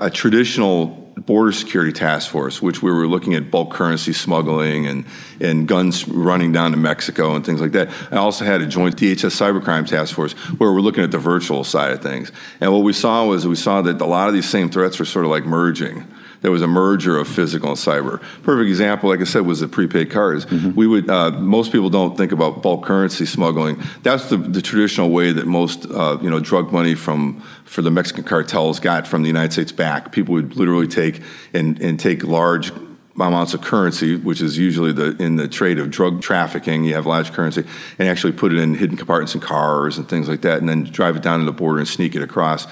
a, 0.05 0.09
traditional 0.09 0.87
border 1.17 1.51
security 1.53 1.93
task 1.93 2.29
force, 2.29 2.61
which 2.61 2.81
we 2.81 2.91
were 2.91 3.07
looking 3.07 3.33
at 3.35 3.49
bulk 3.49 3.71
currency 3.71 4.11
smuggling 4.11 4.85
and, 4.85 5.05
and 5.39 5.67
guns 5.67 6.07
running 6.07 6.51
down 6.51 6.71
to 6.71 6.77
Mexico 6.77 7.35
and 7.35 7.45
things 7.45 7.61
like 7.61 7.71
that. 7.71 7.89
I 8.11 8.17
also 8.17 8.43
had 8.43 8.61
a 8.61 8.67
joint 8.67 8.97
DHS 8.97 9.31
cybercrime 9.31 9.87
task 9.87 10.13
force 10.13 10.33
where 10.33 10.71
we're 10.73 10.81
looking 10.81 11.05
at 11.05 11.11
the 11.11 11.17
virtual 11.17 11.63
side 11.63 11.93
of 11.93 12.01
things. 12.01 12.33
And 12.59 12.73
what 12.73 12.83
we 12.83 12.91
saw 12.91 13.25
was 13.25 13.47
we 13.47 13.55
saw 13.55 13.81
that 13.83 14.01
a 14.01 14.05
lot 14.05 14.27
of 14.27 14.33
these 14.33 14.49
same 14.49 14.69
threats 14.69 14.99
were 14.99 15.05
sort 15.05 15.23
of 15.23 15.31
like 15.31 15.45
merging 15.45 16.05
there 16.45 16.51
was 16.51 16.61
a 16.61 16.67
merger 16.67 17.17
of 17.17 17.27
physical 17.27 17.69
and 17.69 17.77
cyber. 17.77 18.21
Perfect 18.43 18.69
example, 18.69 19.09
like 19.09 19.19
I 19.19 19.23
said, 19.23 19.47
was 19.47 19.61
the 19.61 19.67
prepaid 19.67 20.11
cards. 20.11 20.45
Mm-hmm. 20.45 20.75
We 20.75 20.85
would 20.85 21.09
uh, 21.09 21.31
most 21.31 21.71
people 21.71 21.89
don't 21.89 22.15
think 22.15 22.31
about 22.31 22.61
bulk 22.61 22.85
currency 22.85 23.25
smuggling. 23.25 23.81
That's 24.03 24.29
the, 24.29 24.37
the 24.37 24.61
traditional 24.61 25.09
way 25.09 25.31
that 25.31 25.47
most 25.47 25.87
uh, 25.89 26.19
you 26.21 26.29
know 26.29 26.39
drug 26.39 26.71
money 26.71 26.93
from 26.93 27.41
for 27.63 27.81
the 27.81 27.89
Mexican 27.89 28.25
cartels 28.25 28.79
got 28.79 29.07
from 29.07 29.23
the 29.23 29.27
United 29.27 29.53
States 29.53 29.71
back. 29.71 30.11
People 30.11 30.35
would 30.35 30.55
literally 30.55 30.87
take 30.87 31.23
and, 31.55 31.81
and 31.81 31.99
take 31.99 32.23
large 32.23 32.71
amounts 33.15 33.55
of 33.55 33.61
currency, 33.61 34.15
which 34.15 34.39
is 34.39 34.55
usually 34.55 34.91
the 34.91 35.19
in 35.19 35.37
the 35.37 35.47
trade 35.47 35.79
of 35.79 35.89
drug 35.89 36.21
trafficking. 36.21 36.83
You 36.83 36.93
have 36.93 37.07
large 37.07 37.31
currency, 37.31 37.63
and 37.97 38.07
actually 38.07 38.33
put 38.33 38.53
it 38.53 38.59
in 38.59 38.75
hidden 38.75 38.97
compartments 38.97 39.33
in 39.33 39.41
cars 39.41 39.97
and 39.97 40.07
things 40.07 40.29
like 40.29 40.41
that, 40.41 40.59
and 40.59 40.69
then 40.69 40.83
drive 40.83 41.15
it 41.15 41.23
down 41.23 41.39
to 41.39 41.45
the 41.45 41.51
border 41.51 41.79
and 41.79 41.87
sneak 41.87 42.15
it 42.15 42.21
across 42.21 42.67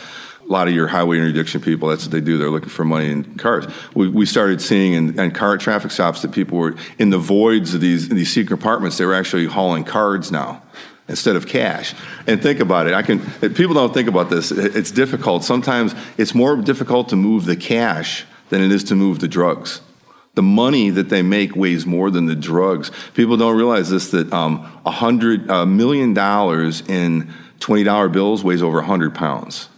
a 0.47 0.51
lot 0.51 0.67
of 0.67 0.73
your 0.73 0.87
highway 0.87 1.17
interdiction 1.17 1.61
people, 1.61 1.89
that's 1.89 2.03
what 2.03 2.11
they 2.11 2.21
do. 2.21 2.37
They're 2.37 2.49
looking 2.49 2.69
for 2.69 2.83
money 2.83 3.11
in 3.11 3.35
cars. 3.37 3.65
We, 3.95 4.09
we 4.09 4.25
started 4.25 4.61
seeing 4.61 4.93
in, 4.93 5.19
in 5.19 5.31
car 5.31 5.57
traffic 5.57 5.91
stops 5.91 6.21
that 6.21 6.31
people 6.31 6.57
were 6.57 6.75
in 6.99 7.09
the 7.09 7.17
voids 7.17 7.73
of 7.73 7.81
these, 7.81 8.09
these 8.09 8.31
secret 8.31 8.57
compartments, 8.57 8.97
they 8.97 9.05
were 9.05 9.13
actually 9.13 9.45
hauling 9.45 9.83
cards 9.83 10.31
now 10.31 10.61
instead 11.07 11.35
of 11.35 11.47
cash. 11.47 11.93
And 12.27 12.41
think 12.41 12.59
about 12.59 12.87
it. 12.87 12.93
I 12.93 13.01
can 13.01 13.19
people 13.53 13.73
don't 13.73 13.93
think 13.93 14.07
about 14.07 14.29
this. 14.29 14.51
It's 14.51 14.91
difficult. 14.91 15.43
Sometimes 15.43 15.93
it's 16.17 16.33
more 16.33 16.55
difficult 16.57 17.09
to 17.09 17.15
move 17.15 17.45
the 17.45 17.55
cash 17.55 18.25
than 18.49 18.61
it 18.61 18.71
is 18.71 18.83
to 18.85 18.95
move 18.95 19.19
the 19.19 19.27
drugs. 19.27 19.81
The 20.35 20.41
money 20.43 20.89
that 20.89 21.09
they 21.09 21.21
make 21.21 21.55
weighs 21.55 21.85
more 21.85 22.09
than 22.09 22.25
the 22.25 22.35
drugs. 22.35 22.89
People 23.13 23.37
don't 23.37 23.55
realize 23.55 23.89
this 23.89 24.11
that 24.11 24.31
um, 24.33 24.65
a 24.85 24.91
hundred 24.91 25.49
a 25.49 25.65
million 25.65 26.13
dollars 26.13 26.81
in 26.87 27.31
twenty 27.59 27.83
dollar 27.83 28.09
bills 28.09 28.43
weighs 28.43 28.63
over 28.63 28.81
hundred 28.81 29.13
pounds. 29.13 29.69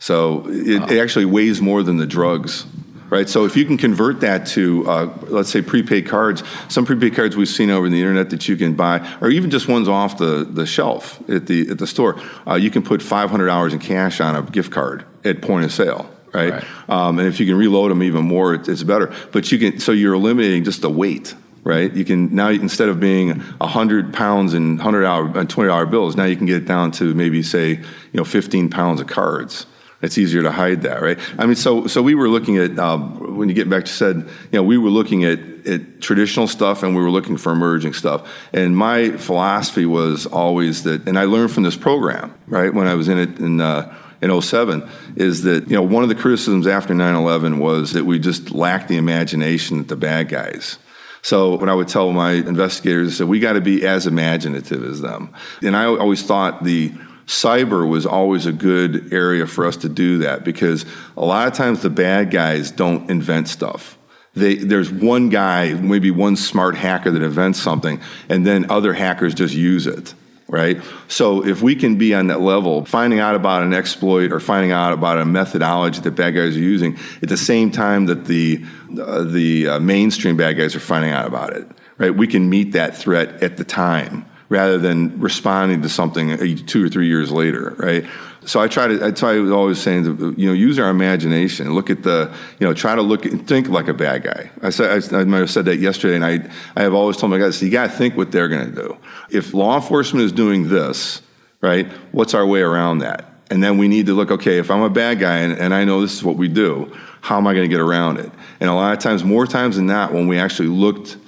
So 0.00 0.46
it, 0.48 0.80
wow. 0.80 0.86
it, 0.88 0.98
actually 0.98 1.26
weighs 1.26 1.60
more 1.60 1.82
than 1.82 1.98
the 1.98 2.06
drugs, 2.06 2.64
right? 3.10 3.28
So 3.28 3.44
if 3.44 3.54
you 3.54 3.66
can 3.66 3.76
convert 3.76 4.20
that 4.20 4.46
to, 4.48 4.88
uh, 4.88 5.14
let's 5.28 5.50
say, 5.50 5.60
prepaid 5.60 6.08
cards, 6.08 6.42
some 6.68 6.86
prepaid 6.86 7.14
cards 7.14 7.36
we've 7.36 7.48
seen 7.48 7.68
over 7.68 7.86
the 7.88 8.00
internet 8.00 8.30
that 8.30 8.48
you 8.48 8.56
can 8.56 8.74
buy, 8.74 9.06
or 9.20 9.28
even 9.28 9.50
just 9.50 9.68
ones 9.68 9.88
off 9.88 10.16
the, 10.16 10.48
the 10.50 10.64
shelf 10.64 11.20
at 11.28 11.46
the 11.46 11.70
at 11.70 11.78
the 11.78 11.86
store, 11.86 12.18
uh, 12.46 12.54
you 12.54 12.70
can 12.70 12.82
put 12.82 13.02
five 13.02 13.30
hundred 13.30 13.46
dollars 13.46 13.74
in 13.74 13.78
cash 13.78 14.22
on 14.22 14.34
a 14.34 14.42
gift 14.42 14.72
card 14.72 15.04
at 15.22 15.42
point 15.42 15.66
of 15.66 15.72
sale. 15.72 16.10
Right, 16.32 16.52
right. 16.52 16.64
Um, 16.88 17.18
and 17.18 17.26
if 17.26 17.40
you 17.40 17.46
can 17.46 17.56
reload 17.56 17.90
them 17.90 18.02
even 18.02 18.24
more, 18.24 18.54
it, 18.54 18.68
it's 18.68 18.84
better. 18.84 19.12
But 19.32 19.50
you 19.52 19.58
can, 19.58 19.80
so 19.80 19.92
you're 19.92 20.14
eliminating 20.14 20.64
just 20.64 20.80
the 20.80 20.90
weight 20.90 21.34
right? 21.62 21.92
You 21.92 22.04
can 22.04 22.34
now 22.34 22.48
instead 22.48 22.88
of 22.88 23.00
being 23.00 23.40
hundred 23.60 24.14
pounds 24.14 24.54
and 24.54 24.80
hundred 24.80 25.02
dollar 25.02 25.38
and 25.38 25.48
twenty 25.48 25.68
dollar 25.68 25.86
bills, 25.86 26.16
now 26.16 26.24
you 26.24 26.36
can 26.36 26.46
get 26.46 26.56
it 26.56 26.66
down 26.66 26.90
to 26.92 27.14
maybe 27.14 27.42
say 27.42 27.70
you 27.72 27.84
know 28.14 28.24
fifteen 28.24 28.70
pounds 28.70 29.00
of 29.00 29.06
cards, 29.06 29.66
it's 30.02 30.16
easier 30.16 30.42
to 30.42 30.50
hide 30.50 30.82
that, 30.82 31.02
right? 31.02 31.18
I 31.38 31.46
mean, 31.46 31.56
so 31.56 31.86
so 31.86 32.02
we 32.02 32.14
were 32.14 32.28
looking 32.28 32.56
at 32.58 32.78
um, 32.78 33.36
when 33.36 33.48
you 33.48 33.54
get 33.54 33.68
back 33.68 33.84
to 33.84 33.92
said, 33.92 34.16
you 34.16 34.58
know, 34.58 34.62
we 34.62 34.78
were 34.78 34.90
looking 34.90 35.24
at, 35.24 35.38
at 35.66 36.00
traditional 36.00 36.46
stuff 36.46 36.82
and 36.82 36.96
we 36.96 37.02
were 37.02 37.10
looking 37.10 37.36
for 37.36 37.52
emerging 37.52 37.92
stuff. 37.92 38.28
And 38.52 38.76
my 38.76 39.10
philosophy 39.12 39.86
was 39.86 40.26
always 40.26 40.84
that, 40.84 41.06
and 41.06 41.18
I 41.18 41.24
learned 41.24 41.52
from 41.52 41.64
this 41.64 41.76
program, 41.76 42.34
right, 42.46 42.72
when 42.72 42.86
I 42.86 42.94
was 42.94 43.08
in 43.08 43.18
it 43.18 43.38
in. 43.38 43.60
Uh, 43.60 43.94
in 44.22 44.38
07 44.38 44.86
is 45.16 45.44
that 45.44 45.66
you 45.70 45.74
know 45.74 45.82
one 45.82 46.02
of 46.02 46.10
the 46.10 46.14
criticisms 46.14 46.66
after 46.66 46.92
9-11 46.92 47.56
was 47.56 47.94
that 47.94 48.04
we 48.04 48.18
just 48.18 48.50
lacked 48.50 48.88
the 48.88 48.98
imagination 48.98 49.78
that 49.78 49.88
the 49.88 49.96
bad 49.96 50.28
guys 50.28 50.76
so 51.22 51.56
when 51.56 51.68
I 51.68 51.74
would 51.74 51.88
tell 51.88 52.12
my 52.12 52.32
investigators, 52.32 53.08
I 53.08 53.18
said, 53.18 53.28
we 53.28 53.40
got 53.40 53.54
to 53.54 53.60
be 53.60 53.86
as 53.86 54.06
imaginative 54.06 54.82
as 54.84 55.00
them. 55.00 55.34
And 55.62 55.76
I 55.76 55.84
always 55.84 56.22
thought 56.22 56.64
the 56.64 56.92
cyber 57.30 57.88
was 57.88 58.06
always 58.06 58.44
a 58.44 58.52
good 58.52 59.12
area 59.12 59.46
for 59.46 59.64
us 59.64 59.76
to 59.76 59.88
do 59.88 60.18
that 60.18 60.44
because 60.44 60.84
a 61.16 61.24
lot 61.24 61.46
of 61.46 61.54
times 61.54 61.80
the 61.80 61.88
bad 61.88 62.32
guys 62.32 62.72
don't 62.72 63.08
invent 63.08 63.46
stuff. 63.46 63.96
They, 64.34 64.56
there's 64.56 64.90
one 64.90 65.28
guy, 65.28 65.74
maybe 65.74 66.10
one 66.10 66.34
smart 66.34 66.76
hacker 66.76 67.12
that 67.12 67.22
invents 67.22 67.62
something, 67.62 68.00
and 68.28 68.44
then 68.44 68.68
other 68.68 68.92
hackers 68.92 69.32
just 69.32 69.54
use 69.54 69.86
it, 69.86 70.12
right? 70.48 70.80
So 71.06 71.46
if 71.46 71.62
we 71.62 71.76
can 71.76 71.96
be 71.96 72.14
on 72.14 72.26
that 72.28 72.40
level, 72.40 72.84
finding 72.84 73.20
out 73.20 73.36
about 73.36 73.62
an 73.62 73.74
exploit 73.74 74.32
or 74.32 74.40
finding 74.40 74.72
out 74.72 74.92
about 74.92 75.18
a 75.18 75.24
methodology 75.24 76.00
that 76.00 76.10
bad 76.12 76.32
guys 76.32 76.56
are 76.56 76.60
using 76.60 76.98
at 77.22 77.28
the 77.28 77.36
same 77.36 77.70
time 77.70 78.06
that 78.06 78.24
the 78.24 78.64
uh, 79.00 79.22
the 79.22 79.68
uh, 79.68 79.78
mainstream 79.80 80.36
bad 80.36 80.56
guys 80.56 80.74
are 80.74 80.80
finding 80.80 81.12
out 81.12 81.26
about 81.26 81.52
it, 81.52 81.64
right? 81.96 82.14
We 82.14 82.26
can 82.26 82.50
meet 82.50 82.72
that 82.72 82.96
threat 82.96 83.40
at 83.40 83.56
the 83.56 83.64
time 83.64 84.26
rather 84.50 84.78
than 84.78 85.18
responding 85.20 85.80
to 85.80 85.88
something 85.88 86.36
two 86.66 86.84
or 86.84 86.88
three 86.88 87.06
years 87.06 87.30
later, 87.30 87.74
right? 87.78 88.04
So 88.44 88.60
I 88.60 88.66
try 88.68 88.88
to, 88.88 89.06
I 89.06 89.10
try 89.12 89.38
always 89.38 89.80
saying, 89.80 90.04
you 90.36 90.48
know, 90.48 90.52
use 90.52 90.78
our 90.78 90.90
imagination. 90.90 91.72
Look 91.72 91.88
at 91.88 92.02
the, 92.02 92.34
you 92.58 92.66
know, 92.66 92.74
try 92.74 92.96
to 92.96 93.02
look 93.02 93.24
and 93.24 93.46
think 93.46 93.68
like 93.68 93.86
a 93.86 93.94
bad 93.94 94.24
guy. 94.24 94.50
I 94.60 94.70
said, 94.70 95.14
I, 95.14 95.20
I 95.20 95.24
might 95.24 95.38
have 95.38 95.50
said 95.50 95.66
that 95.66 95.76
yesterday, 95.76 96.16
and 96.16 96.24
I, 96.24 96.50
I 96.74 96.82
have 96.82 96.94
always 96.94 97.16
told 97.16 97.30
my 97.30 97.38
guys, 97.38 97.62
you 97.62 97.70
got 97.70 97.90
to 97.90 97.96
think 97.96 98.16
what 98.16 98.32
they're 98.32 98.48
going 98.48 98.74
to 98.74 98.82
do. 98.82 98.98
If 99.30 99.54
law 99.54 99.76
enforcement 99.76 100.24
is 100.24 100.32
doing 100.32 100.68
this, 100.68 101.22
right, 101.60 101.86
what's 102.10 102.34
our 102.34 102.44
way 102.44 102.60
around 102.60 102.98
that? 102.98 103.26
And 103.52 103.62
then 103.62 103.78
we 103.78 103.86
need 103.86 104.06
to 104.06 104.14
look, 104.14 104.32
okay, 104.32 104.58
if 104.58 104.70
I'm 104.70 104.82
a 104.82 104.90
bad 104.90 105.20
guy 105.20 105.38
and, 105.38 105.52
and 105.52 105.72
I 105.72 105.84
know 105.84 106.00
this 106.00 106.14
is 106.14 106.24
what 106.24 106.36
we 106.36 106.48
do, 106.48 106.92
how 107.20 107.36
am 107.36 107.46
I 107.46 107.52
going 107.52 107.68
to 107.68 107.72
get 107.72 107.80
around 107.80 108.18
it? 108.18 108.32
And 108.58 108.68
a 108.68 108.74
lot 108.74 108.94
of 108.94 108.98
times, 108.98 109.22
more 109.22 109.46
times 109.46 109.76
than 109.76 109.86
not, 109.86 110.12
when 110.12 110.26
we 110.26 110.38
actually 110.38 110.68
looked 110.68 111.18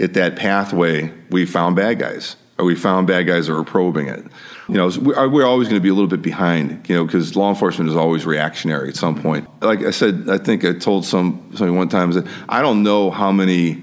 at 0.00 0.14
that 0.14 0.34
pathway, 0.34 1.12
we 1.30 1.46
found 1.46 1.76
bad 1.76 2.00
guys 2.00 2.36
we 2.64 2.74
found 2.74 3.06
bad 3.06 3.26
guys 3.26 3.46
that 3.46 3.54
were 3.54 3.64
probing 3.64 4.08
it. 4.08 4.24
You 4.68 4.74
know, 4.74 4.90
we're 5.00 5.44
always 5.44 5.68
going 5.68 5.80
to 5.80 5.82
be 5.82 5.88
a 5.88 5.94
little 5.94 6.08
bit 6.08 6.22
behind, 6.22 6.88
you 6.88 6.94
know, 6.94 7.04
because 7.04 7.36
law 7.36 7.50
enforcement 7.50 7.90
is 7.90 7.96
always 7.96 8.24
reactionary 8.24 8.88
at 8.88 8.96
some 8.96 9.20
point. 9.20 9.48
Like 9.62 9.82
I 9.82 9.90
said, 9.90 10.28
I 10.28 10.38
think 10.38 10.64
I 10.64 10.72
told 10.72 11.04
some 11.04 11.50
somebody 11.54 11.72
one 11.72 11.88
time 11.88 12.12
that 12.12 12.26
I 12.48 12.62
don't 12.62 12.82
know 12.82 13.10
how 13.10 13.32
many 13.32 13.82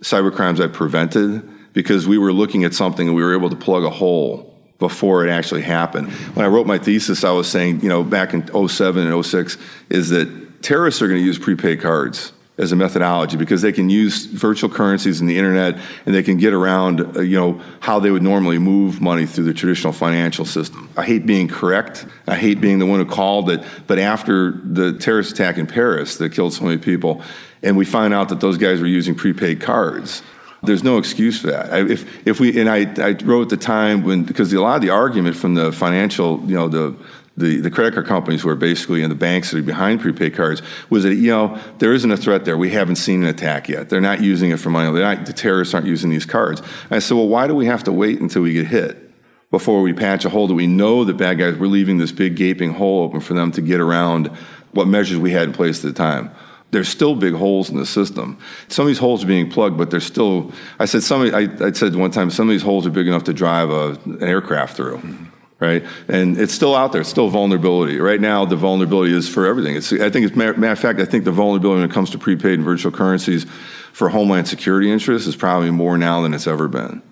cyber 0.00 0.32
crimes 0.32 0.60
I 0.60 0.68
prevented 0.68 1.48
because 1.72 2.06
we 2.06 2.18
were 2.18 2.32
looking 2.32 2.64
at 2.64 2.74
something 2.74 3.08
and 3.08 3.16
we 3.16 3.22
were 3.22 3.34
able 3.34 3.50
to 3.50 3.56
plug 3.56 3.84
a 3.84 3.90
hole 3.90 4.54
before 4.78 5.26
it 5.26 5.30
actually 5.30 5.62
happened. 5.62 6.10
When 6.34 6.44
I 6.44 6.48
wrote 6.48 6.66
my 6.66 6.78
thesis, 6.78 7.24
I 7.24 7.32
was 7.32 7.48
saying, 7.48 7.80
you 7.80 7.88
know, 7.88 8.04
back 8.04 8.32
in 8.32 8.46
07 8.68 9.06
and 9.06 9.24
06, 9.24 9.58
is 9.90 10.10
that 10.10 10.62
terrorists 10.62 11.02
are 11.02 11.08
going 11.08 11.20
to 11.20 11.24
use 11.24 11.38
prepaid 11.38 11.80
cards 11.80 12.32
as 12.58 12.72
a 12.72 12.76
methodology 12.76 13.36
because 13.36 13.62
they 13.62 13.72
can 13.72 13.88
use 13.88 14.26
virtual 14.26 14.68
currencies 14.68 15.20
and 15.20 15.30
the 15.30 15.38
internet 15.38 15.78
and 16.04 16.14
they 16.14 16.22
can 16.22 16.36
get 16.36 16.52
around 16.52 17.16
uh, 17.16 17.20
you 17.20 17.36
know 17.36 17.60
how 17.80 18.00
they 18.00 18.10
would 18.10 18.22
normally 18.22 18.58
move 18.58 19.00
money 19.00 19.24
through 19.24 19.44
the 19.44 19.54
traditional 19.54 19.92
financial 19.92 20.44
system. 20.44 20.88
I 20.96 21.04
hate 21.04 21.24
being 21.24 21.48
correct. 21.48 22.04
I 22.26 22.36
hate 22.36 22.60
being 22.60 22.78
the 22.78 22.86
one 22.86 22.98
who 22.98 23.06
called 23.06 23.48
it. 23.50 23.62
But 23.86 23.98
after 23.98 24.50
the 24.50 24.92
terrorist 24.98 25.32
attack 25.32 25.56
in 25.56 25.66
paris 25.66 26.16
that 26.16 26.32
killed 26.32 26.52
so 26.52 26.64
many 26.64 26.78
people 26.78 27.22
and 27.62 27.76
we 27.76 27.84
find 27.84 28.12
out 28.12 28.28
that 28.30 28.40
those 28.40 28.58
guys 28.58 28.80
were 28.80 28.86
using 28.86 29.14
prepaid 29.14 29.60
cards 29.60 30.22
there's 30.62 30.82
no 30.82 30.98
excuse 30.98 31.40
for 31.40 31.48
that. 31.48 31.72
If 31.88 32.26
if 32.26 32.40
we 32.40 32.60
and 32.60 32.68
I, 32.68 32.80
I 33.00 33.12
wrote 33.24 33.42
at 33.42 33.48
the 33.48 33.56
time 33.56 34.02
when 34.02 34.24
because 34.24 34.52
a 34.52 34.60
lot 34.60 34.76
of 34.76 34.82
the 34.82 34.90
argument 34.90 35.36
from 35.36 35.54
the 35.54 35.72
financial 35.72 36.42
you 36.46 36.54
know 36.54 36.68
the 36.68 36.96
the, 37.38 37.60
the 37.60 37.70
credit 37.70 37.94
card 37.94 38.06
companies 38.06 38.42
who 38.42 38.48
are 38.48 38.56
basically 38.56 39.02
in 39.02 39.08
the 39.08 39.16
banks 39.16 39.50
that 39.50 39.58
are 39.58 39.62
behind 39.62 40.00
prepaid 40.00 40.34
cards 40.34 40.62
was 40.90 41.04
that 41.04 41.14
you 41.14 41.30
know 41.30 41.58
there 41.78 41.92
isn't 41.92 42.10
a 42.10 42.16
threat 42.16 42.44
there. 42.44 42.56
We 42.56 42.70
haven't 42.70 42.96
seen 42.96 43.22
an 43.22 43.28
attack 43.28 43.68
yet. 43.68 43.88
They're 43.88 44.00
not 44.00 44.22
using 44.22 44.50
it 44.50 44.58
for 44.58 44.70
money. 44.70 44.90
Not, 44.98 45.26
the 45.26 45.32
terrorists 45.32 45.74
aren't 45.74 45.86
using 45.86 46.10
these 46.10 46.26
cards. 46.26 46.60
And 46.60 46.92
I 46.92 46.98
said, 46.98 47.16
well, 47.16 47.28
why 47.28 47.46
do 47.46 47.54
we 47.54 47.66
have 47.66 47.84
to 47.84 47.92
wait 47.92 48.20
until 48.20 48.42
we 48.42 48.52
get 48.52 48.66
hit? 48.66 49.04
Before 49.50 49.80
we 49.80 49.94
patch 49.94 50.26
a 50.26 50.28
hole 50.28 50.46
that 50.48 50.54
we 50.54 50.66
know 50.66 51.04
the 51.04 51.14
bad 51.14 51.38
guys, 51.38 51.56
we're 51.56 51.68
leaving 51.68 51.96
this 51.96 52.12
big 52.12 52.36
gaping 52.36 52.74
hole 52.74 53.04
open 53.04 53.20
for 53.20 53.32
them 53.32 53.50
to 53.52 53.62
get 53.62 53.80
around 53.80 54.26
what 54.72 54.86
measures 54.86 55.16
we 55.16 55.30
had 55.30 55.44
in 55.44 55.52
place 55.54 55.82
at 55.84 55.94
the 55.94 55.96
time 55.96 56.30
there's 56.70 56.88
still 56.88 57.14
big 57.14 57.32
holes 57.32 57.70
in 57.70 57.78
the 57.78 57.86
system. 57.86 58.38
Some 58.68 58.82
of 58.82 58.88
these 58.88 58.98
holes 58.98 59.24
are 59.24 59.26
being 59.26 59.50
plugged, 59.50 59.78
but 59.78 59.90
there's 59.90 60.04
still. 60.04 60.52
I 60.78 60.84
said 60.84 61.02
some. 61.02 61.22
I, 61.22 61.48
I 61.60 61.72
said 61.72 61.94
one 61.96 62.10
time 62.10 62.30
some 62.30 62.46
of 62.46 62.52
these 62.52 62.62
holes 62.62 62.86
are 62.86 62.90
big 62.90 63.06
enough 63.06 63.24
to 63.24 63.32
drive 63.32 63.70
a, 63.70 63.98
an 64.04 64.22
aircraft 64.22 64.76
through. 64.76 64.98
Mm-hmm 64.98 65.27
right? 65.60 65.84
And 66.08 66.38
it's 66.38 66.52
still 66.54 66.74
out 66.74 66.92
there. 66.92 67.00
It's 67.00 67.10
still 67.10 67.28
vulnerability. 67.28 67.98
Right 67.98 68.20
now, 68.20 68.44
the 68.44 68.56
vulnerability 68.56 69.12
is 69.14 69.28
for 69.28 69.46
everything. 69.46 69.76
It's, 69.76 69.92
I 69.92 70.10
think, 70.10 70.26
it's 70.26 70.36
matter 70.36 70.70
of 70.70 70.78
fact, 70.78 71.00
I 71.00 71.04
think 71.04 71.24
the 71.24 71.32
vulnerability 71.32 71.80
when 71.80 71.90
it 71.90 71.92
comes 71.92 72.10
to 72.10 72.18
prepaid 72.18 72.54
and 72.54 72.64
virtual 72.64 72.92
currencies 72.92 73.44
for 73.92 74.08
homeland 74.08 74.46
security 74.46 74.90
interests 74.90 75.26
is 75.26 75.34
probably 75.34 75.70
more 75.70 75.98
now 75.98 76.22
than 76.22 76.32
it's 76.32 76.46
ever 76.46 76.68
been, 76.68 77.02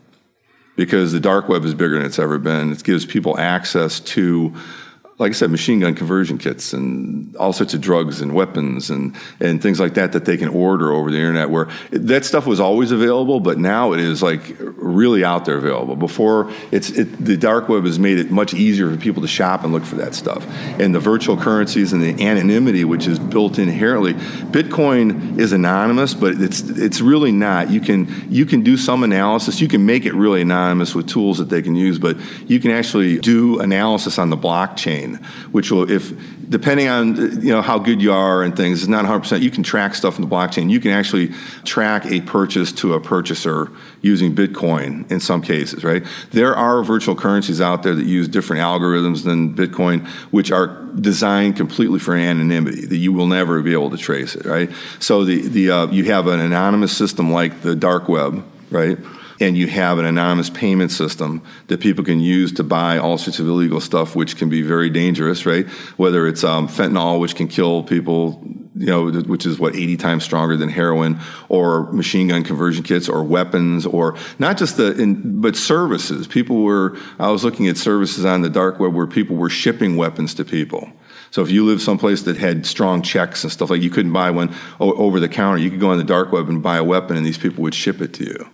because 0.76 1.12
the 1.12 1.20
dark 1.20 1.48
web 1.48 1.64
is 1.64 1.74
bigger 1.74 1.96
than 1.96 2.06
it's 2.06 2.18
ever 2.18 2.38
been. 2.38 2.70
It 2.70 2.84
gives 2.84 3.04
people 3.04 3.38
access 3.38 3.98
to 4.00 4.54
like 5.18 5.30
I 5.30 5.32
said, 5.32 5.50
machine 5.50 5.80
gun 5.80 5.94
conversion 5.94 6.36
kits 6.36 6.74
and 6.74 7.34
all 7.36 7.54
sorts 7.54 7.72
of 7.72 7.80
drugs 7.80 8.20
and 8.20 8.34
weapons 8.34 8.90
and, 8.90 9.16
and 9.40 9.62
things 9.62 9.80
like 9.80 9.94
that 9.94 10.12
that 10.12 10.26
they 10.26 10.36
can 10.36 10.48
order 10.48 10.92
over 10.92 11.10
the 11.10 11.16
internet. 11.16 11.48
Where 11.48 11.70
that 11.90 12.26
stuff 12.26 12.46
was 12.46 12.60
always 12.60 12.90
available, 12.90 13.40
but 13.40 13.58
now 13.58 13.94
it 13.94 14.00
is 14.00 14.22
like 14.22 14.42
really 14.58 15.24
out 15.24 15.46
there 15.46 15.56
available. 15.56 15.96
Before 15.96 16.52
it's 16.70 16.90
it, 16.90 17.04
the 17.24 17.38
dark 17.38 17.70
web 17.70 17.84
has 17.84 17.98
made 17.98 18.18
it 18.18 18.30
much 18.30 18.52
easier 18.52 18.90
for 18.90 18.98
people 18.98 19.22
to 19.22 19.28
shop 19.28 19.64
and 19.64 19.72
look 19.72 19.84
for 19.84 19.94
that 19.94 20.14
stuff. 20.14 20.46
And 20.78 20.94
the 20.94 21.00
virtual 21.00 21.38
currencies 21.38 21.94
and 21.94 22.02
the 22.02 22.22
anonymity, 22.22 22.84
which 22.84 23.06
is 23.06 23.18
built 23.18 23.58
inherently, 23.58 24.12
Bitcoin 24.12 25.38
is 25.38 25.52
anonymous, 25.52 26.12
but 26.12 26.34
it's 26.42 26.60
it's 26.60 27.00
really 27.00 27.32
not. 27.32 27.70
You 27.70 27.80
can 27.80 28.26
you 28.28 28.44
can 28.44 28.62
do 28.62 28.76
some 28.76 29.02
analysis. 29.02 29.62
You 29.62 29.68
can 29.68 29.86
make 29.86 30.04
it 30.04 30.12
really 30.12 30.42
anonymous 30.42 30.94
with 30.94 31.08
tools 31.08 31.38
that 31.38 31.48
they 31.48 31.62
can 31.62 31.74
use, 31.74 31.98
but 31.98 32.18
you 32.46 32.60
can 32.60 32.70
actually 32.70 33.18
do 33.18 33.60
analysis 33.60 34.18
on 34.18 34.28
the 34.28 34.36
blockchain 34.36 35.05
which 35.52 35.70
will, 35.70 35.90
if 35.90 36.12
depending 36.48 36.88
on 36.88 37.16
you 37.42 37.52
know 37.52 37.62
how 37.62 37.78
good 37.78 38.02
you 38.02 38.12
are 38.12 38.42
and 38.42 38.56
things, 38.56 38.80
it's 38.80 38.88
not 38.88 39.04
100. 39.04 39.20
percent 39.20 39.42
You 39.42 39.50
can 39.50 39.62
track 39.62 39.94
stuff 39.94 40.16
in 40.18 40.28
the 40.28 40.34
blockchain. 40.34 40.70
You 40.70 40.80
can 40.80 40.90
actually 40.90 41.32
track 41.64 42.04
a 42.06 42.20
purchase 42.20 42.72
to 42.72 42.94
a 42.94 43.00
purchaser 43.00 43.70
using 44.02 44.34
Bitcoin 44.34 45.10
in 45.10 45.20
some 45.20 45.42
cases, 45.42 45.84
right? 45.84 46.04
There 46.32 46.54
are 46.54 46.82
virtual 46.82 47.14
currencies 47.14 47.60
out 47.60 47.82
there 47.82 47.94
that 47.94 48.06
use 48.06 48.28
different 48.28 48.62
algorithms 48.62 49.24
than 49.24 49.54
Bitcoin, 49.54 50.06
which 50.30 50.50
are 50.50 50.68
designed 51.00 51.56
completely 51.56 51.98
for 51.98 52.14
anonymity 52.14 52.86
that 52.86 52.96
you 52.96 53.12
will 53.12 53.26
never 53.26 53.62
be 53.62 53.72
able 53.72 53.90
to 53.90 53.96
trace 53.96 54.34
it, 54.34 54.44
right? 54.44 54.70
So 54.98 55.24
the 55.24 55.46
the 55.48 55.70
uh, 55.70 55.86
you 55.88 56.04
have 56.04 56.26
an 56.26 56.40
anonymous 56.40 56.96
system 56.96 57.32
like 57.32 57.62
the 57.62 57.74
dark 57.74 58.08
web, 58.08 58.44
right? 58.70 58.98
And 59.40 59.56
you 59.56 59.66
have 59.66 59.98
an 59.98 60.06
anonymous 60.06 60.50
payment 60.50 60.90
system 60.90 61.42
that 61.66 61.80
people 61.80 62.04
can 62.04 62.20
use 62.20 62.52
to 62.52 62.64
buy 62.64 62.98
all 62.98 63.18
sorts 63.18 63.38
of 63.38 63.46
illegal 63.46 63.80
stuff, 63.80 64.16
which 64.16 64.36
can 64.36 64.48
be 64.48 64.62
very 64.62 64.88
dangerous, 64.88 65.44
right? 65.44 65.66
Whether 65.96 66.26
it's 66.26 66.44
um, 66.44 66.68
fentanyl, 66.68 67.20
which 67.20 67.36
can 67.36 67.48
kill 67.48 67.82
people, 67.82 68.42
you 68.74 68.86
know, 68.86 69.10
which 69.10 69.44
is 69.44 69.58
what 69.58 69.74
80 69.74 69.96
times 69.98 70.24
stronger 70.24 70.56
than 70.56 70.68
heroin, 70.68 71.18
or 71.48 71.92
machine 71.92 72.28
gun 72.28 72.44
conversion 72.44 72.82
kits, 72.82 73.08
or 73.08 73.22
weapons, 73.22 73.84
or 73.84 74.16
not 74.38 74.56
just 74.56 74.76
the, 74.78 74.96
in, 75.00 75.40
but 75.40 75.56
services. 75.56 76.26
People 76.26 76.62
were, 76.62 76.96
I 77.18 77.30
was 77.30 77.44
looking 77.44 77.68
at 77.68 77.76
services 77.76 78.24
on 78.24 78.42
the 78.42 78.50
dark 78.50 78.80
web 78.80 78.94
where 78.94 79.06
people 79.06 79.36
were 79.36 79.50
shipping 79.50 79.96
weapons 79.96 80.34
to 80.34 80.44
people. 80.44 80.90
So 81.30 81.42
if 81.42 81.50
you 81.50 81.66
live 81.66 81.82
someplace 81.82 82.22
that 82.22 82.38
had 82.38 82.64
strong 82.64 83.02
checks 83.02 83.42
and 83.42 83.52
stuff 83.52 83.68
like 83.68 83.82
you 83.82 83.90
couldn't 83.90 84.12
buy 84.12 84.30
one 84.30 84.54
over 84.80 85.20
the 85.20 85.28
counter, 85.28 85.58
you 85.58 85.70
could 85.70 85.80
go 85.80 85.90
on 85.90 85.98
the 85.98 86.04
dark 86.04 86.32
web 86.32 86.48
and 86.48 86.62
buy 86.62 86.78
a 86.78 86.84
weapon, 86.84 87.16
and 87.16 87.26
these 87.26 87.36
people 87.36 87.62
would 87.62 87.74
ship 87.74 88.00
it 88.00 88.14
to 88.14 88.24
you 88.24 88.48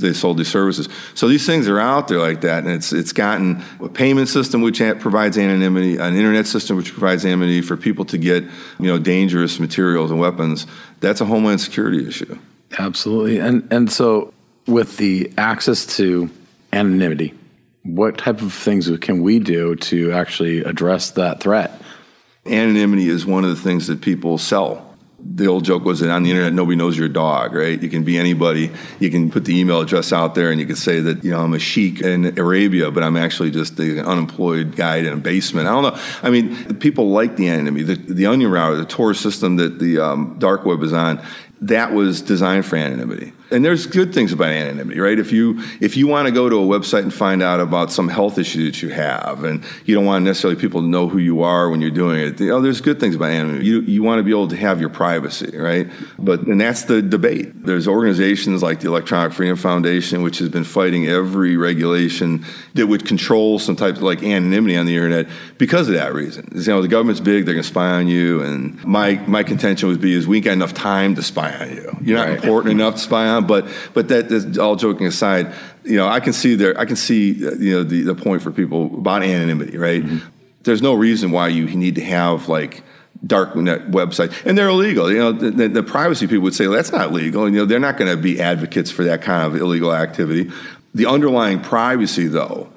they 0.00 0.12
sold 0.12 0.38
these 0.38 0.48
services. 0.48 0.88
So 1.14 1.28
these 1.28 1.46
things 1.46 1.68
are 1.68 1.78
out 1.78 2.08
there 2.08 2.18
like 2.18 2.40
that, 2.42 2.64
and 2.64 2.72
it's 2.72 2.92
it's 2.92 3.12
gotten 3.12 3.62
a 3.80 3.88
payment 3.88 4.28
system 4.28 4.62
which 4.62 4.78
provides 4.78 5.38
anonymity, 5.38 5.96
an 5.96 6.16
internet 6.16 6.46
system 6.46 6.76
which 6.76 6.92
provides 6.92 7.24
anonymity 7.24 7.62
for 7.62 7.76
people 7.76 8.04
to 8.06 8.18
get 8.18 8.44
you 8.44 8.86
know 8.86 8.98
dangerous 8.98 9.60
materials 9.60 10.10
and 10.10 10.20
weapons. 10.20 10.66
That's 11.00 11.20
a 11.20 11.24
homeland 11.24 11.60
security 11.60 12.06
issue. 12.06 12.38
Absolutely, 12.78 13.38
and 13.38 13.66
and 13.70 13.90
so 13.90 14.32
with 14.66 14.96
the 14.98 15.32
access 15.38 15.86
to 15.96 16.30
anonymity, 16.72 17.34
what 17.82 18.18
type 18.18 18.42
of 18.42 18.52
things 18.52 18.90
can 18.98 19.22
we 19.22 19.38
do 19.38 19.76
to 19.76 20.12
actually 20.12 20.60
address 20.60 21.12
that 21.12 21.40
threat? 21.40 21.80
Anonymity 22.46 23.08
is 23.08 23.26
one 23.26 23.44
of 23.44 23.50
the 23.50 23.62
things 23.62 23.86
that 23.88 24.00
people 24.00 24.38
sell 24.38 24.87
the 25.20 25.48
old 25.48 25.64
joke 25.64 25.84
was 25.84 25.98
that 26.00 26.10
on 26.10 26.22
the 26.22 26.30
internet 26.30 26.52
nobody 26.52 26.76
knows 26.76 26.96
your 26.96 27.08
dog 27.08 27.52
right? 27.54 27.82
You 27.82 27.88
can 27.88 28.04
be 28.04 28.16
anybody. 28.18 28.70
You 29.00 29.10
can 29.10 29.30
put 29.30 29.44
the 29.44 29.58
email 29.58 29.80
address 29.80 30.12
out 30.12 30.34
there 30.34 30.50
and 30.50 30.60
you 30.60 30.66
can 30.66 30.76
say 30.76 31.00
that 31.00 31.24
you 31.24 31.30
know 31.32 31.40
i'm 31.40 31.54
a 31.54 31.58
sheik 31.58 32.00
in 32.00 32.38
arabia 32.38 32.90
but 32.90 33.02
i'm 33.02 33.16
actually 33.16 33.50
just 33.50 33.78
an 33.80 34.00
unemployed 34.00 34.76
guy 34.76 34.96
in 34.96 35.06
a 35.06 35.16
basement. 35.16 35.66
I 35.66 35.72
don't 35.72 35.82
know. 35.94 36.00
I 36.22 36.30
mean 36.30 36.76
people 36.76 37.10
like 37.10 37.36
the 37.36 37.48
anonymity 37.48 37.94
the, 37.94 38.14
the 38.14 38.26
onion 38.26 38.50
router 38.50 38.76
the 38.76 38.84
tor 38.84 39.14
system 39.14 39.56
that 39.56 39.78
the 39.78 39.98
um, 39.98 40.36
dark 40.38 40.64
web 40.64 40.82
is 40.82 40.92
on 40.92 41.24
that 41.60 41.92
was 41.92 42.22
designed 42.22 42.64
for 42.66 42.76
anonymity 42.76 43.32
and 43.50 43.64
there's 43.64 43.86
good 43.86 44.12
things 44.12 44.32
about 44.32 44.50
anonymity, 44.50 45.00
right? 45.00 45.18
If 45.18 45.32
you 45.32 45.60
if 45.80 45.96
you 45.96 46.06
want 46.06 46.26
to 46.26 46.32
go 46.32 46.48
to 46.48 46.56
a 46.56 46.66
website 46.66 47.02
and 47.02 47.12
find 47.12 47.42
out 47.42 47.60
about 47.60 47.90
some 47.90 48.08
health 48.08 48.38
issue 48.38 48.66
that 48.66 48.82
you 48.82 48.90
have, 48.90 49.44
and 49.44 49.64
you 49.84 49.94
don't 49.94 50.04
want 50.04 50.24
necessarily 50.24 50.60
people 50.60 50.82
to 50.82 50.86
know 50.86 51.08
who 51.08 51.18
you 51.18 51.42
are 51.42 51.70
when 51.70 51.80
you're 51.80 51.90
doing 51.90 52.20
it, 52.20 52.40
you 52.40 52.48
know, 52.48 52.60
there's 52.60 52.80
good 52.80 53.00
things 53.00 53.14
about 53.14 53.30
anonymity. 53.30 53.66
You 53.66 53.80
you 53.82 54.02
want 54.02 54.18
to 54.18 54.22
be 54.22 54.30
able 54.30 54.48
to 54.48 54.56
have 54.56 54.80
your 54.80 54.90
privacy, 54.90 55.56
right? 55.56 55.88
But 56.18 56.42
and 56.42 56.60
that's 56.60 56.84
the 56.84 57.00
debate. 57.00 57.64
There's 57.64 57.88
organizations 57.88 58.62
like 58.62 58.80
the 58.80 58.88
Electronic 58.88 59.32
Freedom 59.32 59.56
Foundation, 59.56 60.22
which 60.22 60.38
has 60.38 60.48
been 60.48 60.64
fighting 60.64 61.06
every 61.06 61.56
regulation 61.56 62.44
that 62.74 62.86
would 62.86 63.06
control 63.06 63.58
some 63.58 63.76
type 63.76 63.96
of 63.96 64.02
like 64.02 64.22
anonymity 64.22 64.76
on 64.76 64.86
the 64.86 64.94
internet 64.94 65.26
because 65.56 65.88
of 65.88 65.94
that 65.94 66.12
reason. 66.12 66.48
You 66.54 66.66
know, 66.66 66.82
the 66.82 66.88
government's 66.88 67.20
big; 67.20 67.46
they're 67.46 67.54
going 67.54 67.62
to 67.62 67.68
spy 67.68 67.92
on 67.92 68.08
you. 68.08 68.42
And 68.42 68.84
my 68.84 69.14
my 69.26 69.42
contention 69.42 69.88
would 69.88 70.00
be 70.00 70.12
is 70.12 70.26
we 70.26 70.36
ain't 70.36 70.44
got 70.44 70.52
enough 70.52 70.74
time 70.74 71.14
to 71.14 71.22
spy 71.22 71.47
on 71.54 71.70
you. 71.70 71.96
You're 72.02 72.18
not 72.18 72.28
right. 72.28 72.36
important 72.36 72.72
enough 72.72 72.94
to 72.94 73.00
spy 73.00 73.26
on 73.28 73.46
but 73.46 73.68
but 73.94 74.08
that 74.08 74.58
all 74.58 74.76
joking 74.76 75.06
aside, 75.06 75.52
you 75.84 75.96
know, 75.96 76.06
I 76.06 76.20
can 76.20 76.32
see 76.32 76.54
there. 76.54 76.78
I 76.78 76.84
can 76.84 76.96
see 76.96 77.32
you 77.32 77.72
know 77.72 77.84
the, 77.84 78.02
the 78.02 78.14
point 78.14 78.42
for 78.42 78.50
people 78.50 78.86
about 78.86 79.22
anonymity, 79.22 79.76
right? 79.78 80.02
Mm-hmm. 80.02 80.26
There's 80.62 80.82
no 80.82 80.94
reason 80.94 81.30
why 81.30 81.48
you 81.48 81.66
need 81.66 81.94
to 81.96 82.04
have 82.04 82.48
like 82.48 82.82
dark 83.26 83.56
net 83.56 83.90
websites, 83.90 84.34
and 84.44 84.56
they're 84.56 84.68
illegal. 84.68 85.10
You 85.10 85.18
know, 85.18 85.32
the, 85.32 85.68
the 85.68 85.82
privacy 85.82 86.26
people 86.26 86.44
would 86.44 86.54
say 86.54 86.66
well, 86.66 86.76
that's 86.76 86.92
not 86.92 87.12
legal, 87.12 87.44
and 87.44 87.54
you 87.54 87.60
know 87.60 87.66
they're 87.66 87.80
not 87.80 87.96
going 87.96 88.10
to 88.10 88.20
be 88.20 88.40
advocates 88.40 88.90
for 88.90 89.04
that 89.04 89.22
kind 89.22 89.46
of 89.46 89.60
illegal 89.60 89.94
activity. 89.94 90.50
The 90.94 91.06
underlying 91.06 91.60
privacy, 91.60 92.26
though, 92.26 92.72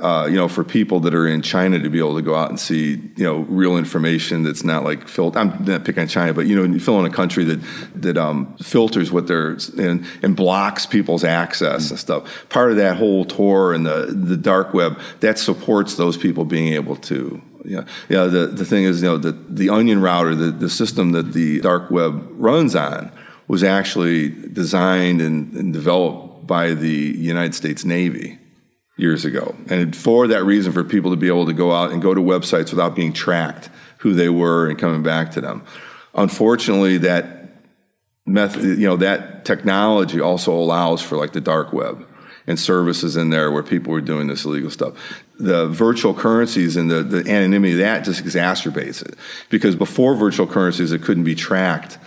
uh, 0.00 0.26
you 0.30 0.36
know, 0.36 0.48
for 0.48 0.64
people 0.64 1.00
that 1.00 1.14
are 1.14 1.26
in 1.26 1.42
China 1.42 1.78
to 1.78 1.90
be 1.90 1.98
able 1.98 2.16
to 2.16 2.22
go 2.22 2.34
out 2.34 2.48
and 2.48 2.58
see, 2.58 2.92
you 3.16 3.24
know, 3.24 3.40
real 3.40 3.76
information 3.76 4.42
that's 4.42 4.64
not 4.64 4.82
like 4.82 5.06
filtered. 5.06 5.38
I'm 5.38 5.64
not 5.64 5.84
picking 5.84 6.02
on 6.02 6.08
China, 6.08 6.32
but 6.32 6.46
you 6.46 6.56
know, 6.56 6.62
you 6.62 6.80
fill 6.80 6.98
in 7.00 7.04
a 7.04 7.14
country 7.14 7.44
that 7.44 7.60
that 7.96 8.16
um, 8.16 8.56
filters 8.56 9.12
what 9.12 9.26
they're 9.26 9.58
and, 9.78 10.06
and 10.22 10.34
blocks 10.34 10.86
people's 10.86 11.22
access 11.22 11.90
and 11.90 11.98
stuff. 11.98 12.48
Part 12.48 12.70
of 12.70 12.78
that 12.78 12.96
whole 12.96 13.26
Tor 13.26 13.74
and 13.74 13.84
the 13.84 14.06
the 14.06 14.38
dark 14.38 14.72
web 14.72 14.98
that 15.20 15.38
supports 15.38 15.96
those 15.96 16.16
people 16.16 16.46
being 16.46 16.72
able 16.72 16.96
to. 16.96 17.42
Yeah, 17.66 17.84
yeah. 18.08 18.24
The 18.24 18.46
the 18.46 18.64
thing 18.64 18.84
is, 18.84 19.02
you 19.02 19.08
know, 19.08 19.18
the 19.18 19.32
the 19.32 19.68
onion 19.68 20.00
router, 20.00 20.34
the 20.34 20.50
the 20.50 20.70
system 20.70 21.12
that 21.12 21.34
the 21.34 21.60
dark 21.60 21.90
web 21.90 22.26
runs 22.30 22.74
on, 22.74 23.12
was 23.48 23.62
actually 23.62 24.30
designed 24.30 25.20
and, 25.20 25.52
and 25.52 25.74
developed 25.74 26.46
by 26.46 26.72
the 26.72 26.88
United 26.88 27.54
States 27.54 27.84
Navy 27.84 28.38
years 28.96 29.24
ago. 29.24 29.54
And 29.68 29.94
for 29.94 30.28
that 30.28 30.44
reason, 30.44 30.72
for 30.72 30.84
people 30.84 31.10
to 31.10 31.16
be 31.16 31.28
able 31.28 31.46
to 31.46 31.52
go 31.52 31.72
out 31.72 31.92
and 31.92 32.00
go 32.00 32.14
to 32.14 32.20
websites 32.20 32.70
without 32.70 32.94
being 32.94 33.12
tracked 33.12 33.70
who 33.98 34.14
they 34.14 34.28
were 34.28 34.68
and 34.68 34.78
coming 34.78 35.02
back 35.02 35.32
to 35.32 35.40
them. 35.40 35.64
Unfortunately, 36.14 36.98
that 36.98 37.48
method, 38.26 38.78
you 38.78 38.86
know, 38.86 38.96
that 38.96 39.44
technology 39.44 40.20
also 40.20 40.52
allows 40.52 41.02
for 41.02 41.16
like 41.16 41.32
the 41.32 41.40
dark 41.40 41.72
web 41.72 42.06
and 42.46 42.60
services 42.60 43.16
in 43.16 43.30
there 43.30 43.50
where 43.50 43.62
people 43.62 43.92
were 43.92 44.00
doing 44.00 44.26
this 44.26 44.44
illegal 44.44 44.70
stuff. 44.70 44.94
The 45.38 45.66
virtual 45.66 46.14
currencies 46.14 46.76
and 46.76 46.90
the, 46.90 47.02
the 47.02 47.30
anonymity 47.30 47.72
of 47.72 47.78
that 47.80 48.04
just 48.04 48.22
exacerbates 48.22 49.04
it. 49.04 49.16
Because 49.48 49.74
before 49.74 50.14
virtual 50.14 50.46
currencies, 50.46 50.92
it 50.92 51.02
couldn't 51.02 51.24
be 51.24 51.34
tracked 51.34 51.98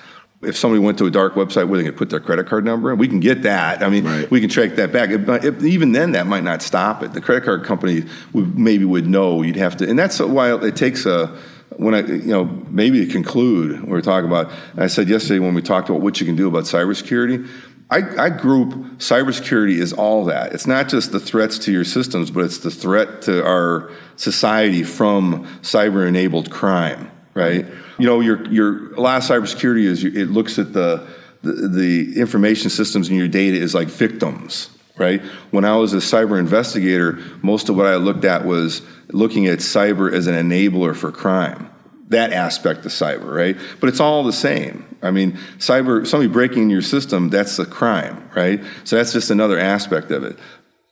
if 0.44 0.56
somebody 0.56 0.80
went 0.80 0.98
to 1.00 1.06
a 1.06 1.12
dark 1.12 1.34
website 1.34 1.68
where 1.68 1.80
they 1.80 1.86
could 1.86 1.98
put 1.98 2.10
their 2.10 2.20
credit 2.20 2.48
card 2.48 2.64
number 2.64 2.92
in, 2.92 3.00
we 3.00 3.08
can 3.08 3.20
get 3.20 3.42
that. 3.44 3.82
I 3.82 3.90
mean, 3.90 4.06
right. 4.06 4.30
we 4.30 4.40
can 4.40 4.50
track 4.50 4.76
that 4.76 4.92
back. 4.92 5.10
It, 5.10 5.64
even 5.64 5.94
then, 5.94 6.12
that 6.12 6.28
might 6.28 6.44
not 6.44 6.62
stop 6.62 7.02
it. 7.02 7.14
The 7.14 7.22
credit 7.22 7.44
card 7.44 7.64
company 7.64 8.04
would, 8.34 8.58
maybe 8.58 8.86
would 8.86 9.08
know 9.08 9.42
you'd 9.42 9.56
have 9.56 9.78
to, 9.78 9.90
and 9.90 9.98
that's 9.98 10.20
why 10.20 10.56
it 10.56 10.76
takes 10.76 11.06
a. 11.06 11.36
When 11.76 11.94
I, 11.94 12.00
you 12.00 12.28
know, 12.28 12.46
maybe 12.70 13.06
to 13.06 13.12
conclude, 13.12 13.84
we 13.84 13.98
are 13.98 14.02
talking 14.02 14.28
about. 14.28 14.52
I 14.78 14.88
said 14.88 15.10
yesterday 15.10 15.40
when 15.40 15.54
we 15.54 15.62
talked 15.62 15.90
about 15.90 16.02
what 16.02 16.20
you 16.20 16.26
can 16.26 16.36
do 16.36 16.48
about 16.48 16.64
cybersecurity. 16.64 17.48
I, 17.90 18.26
I 18.26 18.30
group 18.30 18.74
cybersecurity 18.98 19.78
is 19.78 19.94
all 19.94 20.26
that. 20.26 20.54
It's 20.54 20.68
not 20.68 20.90
just 20.90 21.14
the 21.14 21.20
threats 21.20 21.58
to 21.60 21.72
your 21.72 21.86
systems, 21.86 22.32
but 22.32 22.44
it's 22.44 22.58
the 22.58 22.72
threat 22.72 23.22
to 23.24 23.46
our 23.46 23.92
society 24.18 24.84
from 24.84 25.46
cyber-enabled 25.62 26.52
crime, 26.52 27.10
right? 27.38 27.66
You 27.98 28.06
know, 28.06 28.20
your 28.20 28.46
your 28.52 28.90
of 28.94 29.24
cybersecurity 29.24 29.84
is 29.84 30.04
it 30.04 30.30
looks 30.30 30.60
at 30.60 30.74
the, 30.74 31.08
the 31.44 31.68
the 31.68 32.20
information 32.20 32.70
systems 32.70 33.10
in 33.10 33.16
your 33.16 33.28
data 33.28 33.58
is 33.58 33.74
like 33.76 33.88
victims, 33.88 34.70
right? 34.98 35.22
When 35.52 35.64
I 35.66 35.76
was 35.78 35.94
a 35.94 35.98
cyber 35.98 36.40
investigator, 36.40 37.20
most 37.42 37.70
of 37.70 37.78
what 37.78 37.86
I 37.86 37.96
looked 37.96 38.26
at 38.26 38.46
was 38.46 38.82
looking 39.10 39.48
at 39.48 39.60
cyber 39.60 40.12
as 40.12 40.28
an 40.28 40.36
enabler 40.36 40.96
for 40.96 41.12
crime. 41.12 41.70
That 42.10 42.32
aspect 42.32 42.86
of 42.86 42.92
cyber, 42.92 43.34
right? 43.34 43.58
But 43.80 43.90
it's 43.90 44.00
all 44.00 44.24
the 44.24 44.34
same. 44.34 44.86
I 45.02 45.12
mean, 45.12 45.34
cyber 45.60 46.08
somebody 46.08 46.32
breaking 46.32 46.70
your 46.70 46.82
system, 46.82 47.30
that's 47.30 47.60
a 47.60 47.66
crime, 47.66 48.30
right? 48.36 48.62
So 48.84 48.96
that's 48.96 49.14
just 49.14 49.30
another 49.30 49.60
aspect 49.60 50.12
of 50.12 50.24
it. 50.24 50.40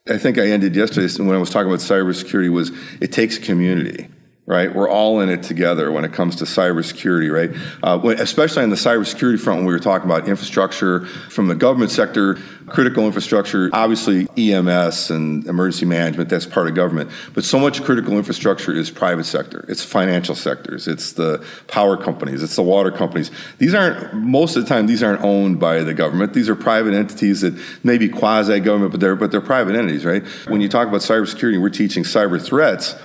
I 0.07 0.19
think 0.19 0.37
I 0.37 0.47
ended 0.47 0.75
yesterday 0.75 1.11
when 1.23 1.35
I 1.35 1.39
was 1.39 1.49
talking 1.49 1.67
about 1.67 1.79
cybersecurity 1.79 2.51
was 2.51 2.71
it 3.01 3.11
takes 3.11 3.37
a 3.37 3.41
community 3.41 4.07
right? 4.47 4.75
We're 4.75 4.89
all 4.89 5.21
in 5.21 5.29
it 5.29 5.41
together 5.41 5.91
when 5.91 6.05
it 6.05 6.13
comes 6.13 6.35
to 6.37 6.45
cybersecurity, 6.45 7.31
right? 7.33 7.51
Uh, 7.81 8.15
especially 8.19 8.61
on 8.61 8.69
the 8.69 8.75
cybersecurity 8.75 9.39
front, 9.39 9.59
when 9.59 9.65
we 9.65 9.73
were 9.73 9.79
talking 9.79 10.05
about 10.05 10.27
infrastructure 10.27 11.05
from 11.31 11.47
the 11.47 11.55
government 11.55 11.89
sector, 11.89 12.37
critical 12.67 13.07
infrastructure, 13.07 13.71
obviously 13.73 14.27
EMS 14.37 15.09
and 15.09 15.47
emergency 15.47 15.87
management, 15.87 16.29
that's 16.29 16.45
part 16.45 16.67
of 16.67 16.75
government. 16.75 17.09
But 17.33 17.43
so 17.43 17.57
much 17.57 17.83
critical 17.83 18.17
infrastructure 18.17 18.71
is 18.71 18.91
private 18.91 19.23
sector. 19.23 19.65
It's 19.67 19.83
financial 19.83 20.35
sectors. 20.35 20.87
It's 20.87 21.13
the 21.13 21.43
power 21.67 21.97
companies. 21.97 22.43
It's 22.43 22.55
the 22.55 22.63
water 22.63 22.91
companies. 22.91 23.31
These 23.57 23.73
aren't, 23.73 24.13
most 24.13 24.55
of 24.55 24.63
the 24.63 24.69
time, 24.69 24.85
these 24.85 25.01
aren't 25.01 25.23
owned 25.23 25.59
by 25.59 25.81
the 25.81 25.95
government. 25.95 26.33
These 26.33 26.49
are 26.49 26.55
private 26.55 26.93
entities 26.93 27.41
that 27.41 27.59
may 27.83 27.97
be 27.97 28.09
quasi-government, 28.09 28.91
but 28.91 28.99
they're, 28.99 29.15
but 29.15 29.31
they're 29.31 29.41
private 29.41 29.75
entities, 29.75 30.05
right? 30.05 30.23
When 30.47 30.61
you 30.61 30.69
talk 30.69 30.87
about 30.87 31.01
cybersecurity, 31.01 31.59
we're 31.59 31.69
teaching 31.69 32.03
cyber 32.03 32.39
threats 32.39 32.95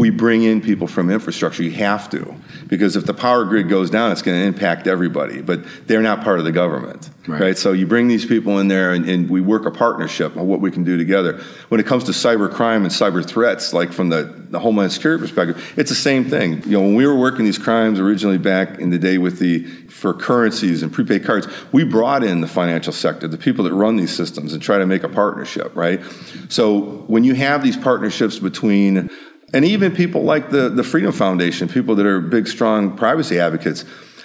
we 0.00 0.08
bring 0.08 0.44
in 0.44 0.62
people 0.62 0.86
from 0.86 1.10
infrastructure. 1.10 1.62
You 1.62 1.72
have 1.72 2.08
to, 2.08 2.34
because 2.68 2.96
if 2.96 3.04
the 3.04 3.12
power 3.12 3.44
grid 3.44 3.68
goes 3.68 3.90
down, 3.90 4.12
it's 4.12 4.22
going 4.22 4.40
to 4.40 4.46
impact 4.46 4.86
everybody. 4.86 5.42
But 5.42 5.62
they're 5.86 6.00
not 6.00 6.24
part 6.24 6.38
of 6.38 6.46
the 6.46 6.52
government, 6.52 7.10
right? 7.26 7.40
right? 7.40 7.58
So 7.58 7.72
you 7.72 7.86
bring 7.86 8.08
these 8.08 8.24
people 8.24 8.60
in 8.60 8.68
there, 8.68 8.94
and, 8.94 9.06
and, 9.06 9.28
we 9.28 9.42
work 9.42 9.66
a 9.66 9.70
partnership 9.70 10.38
on 10.38 10.48
what 10.48 10.62
we 10.62 10.70
can 10.70 10.84
do 10.84 10.96
together. 10.96 11.42
When 11.68 11.80
it 11.80 11.86
comes 11.86 12.04
to 12.04 12.12
cyber 12.12 12.50
crime 12.50 12.84
and 12.84 12.90
cyber 12.90 13.22
threats, 13.22 13.74
like 13.74 13.92
from 13.92 14.08
the, 14.08 14.22
the 14.48 14.58
Homeland 14.58 14.90
Security 14.90 15.20
perspective, 15.20 15.74
it's 15.76 15.90
the 15.90 15.96
same 15.96 16.24
thing. 16.24 16.62
You 16.64 16.78
know, 16.78 16.80
when 16.80 16.94
we 16.94 17.06
were 17.06 17.16
working 17.16 17.44
these 17.44 17.58
crimes 17.58 18.00
originally 18.00 18.38
back 18.38 18.78
in 18.78 18.88
the 18.88 18.98
day 18.98 19.18
with 19.18 19.38
the 19.38 19.66
for 19.90 20.14
currencies 20.14 20.82
and 20.82 20.90
prepaid 20.90 21.26
cards, 21.26 21.46
we 21.72 21.84
brought 21.84 22.24
in 22.24 22.40
the 22.40 22.48
financial 22.48 22.94
sector, 22.94 23.28
the 23.28 23.36
people 23.36 23.64
that 23.64 23.74
run 23.74 23.96
these 23.96 24.16
systems, 24.16 24.54
and 24.54 24.62
try 24.62 24.78
to 24.78 24.86
make 24.86 25.02
a 25.02 25.10
partnership, 25.10 25.76
right? 25.76 26.00
So 26.48 27.04
when 27.06 27.22
you 27.22 27.34
have 27.34 27.62
these 27.62 27.76
partnerships 27.76 28.38
between 28.38 29.10
and 29.52 29.64
even 29.64 29.92
people 29.92 30.22
like 30.22 30.50
the, 30.50 30.68
the 30.68 30.84
Freedom 30.84 31.12
Foundation, 31.12 31.68
people 31.68 31.94
that 31.96 32.06
are 32.06 32.20
big, 32.20 32.46
strong 32.46 32.96
privacy 32.96 33.38
advocates, 33.40 33.84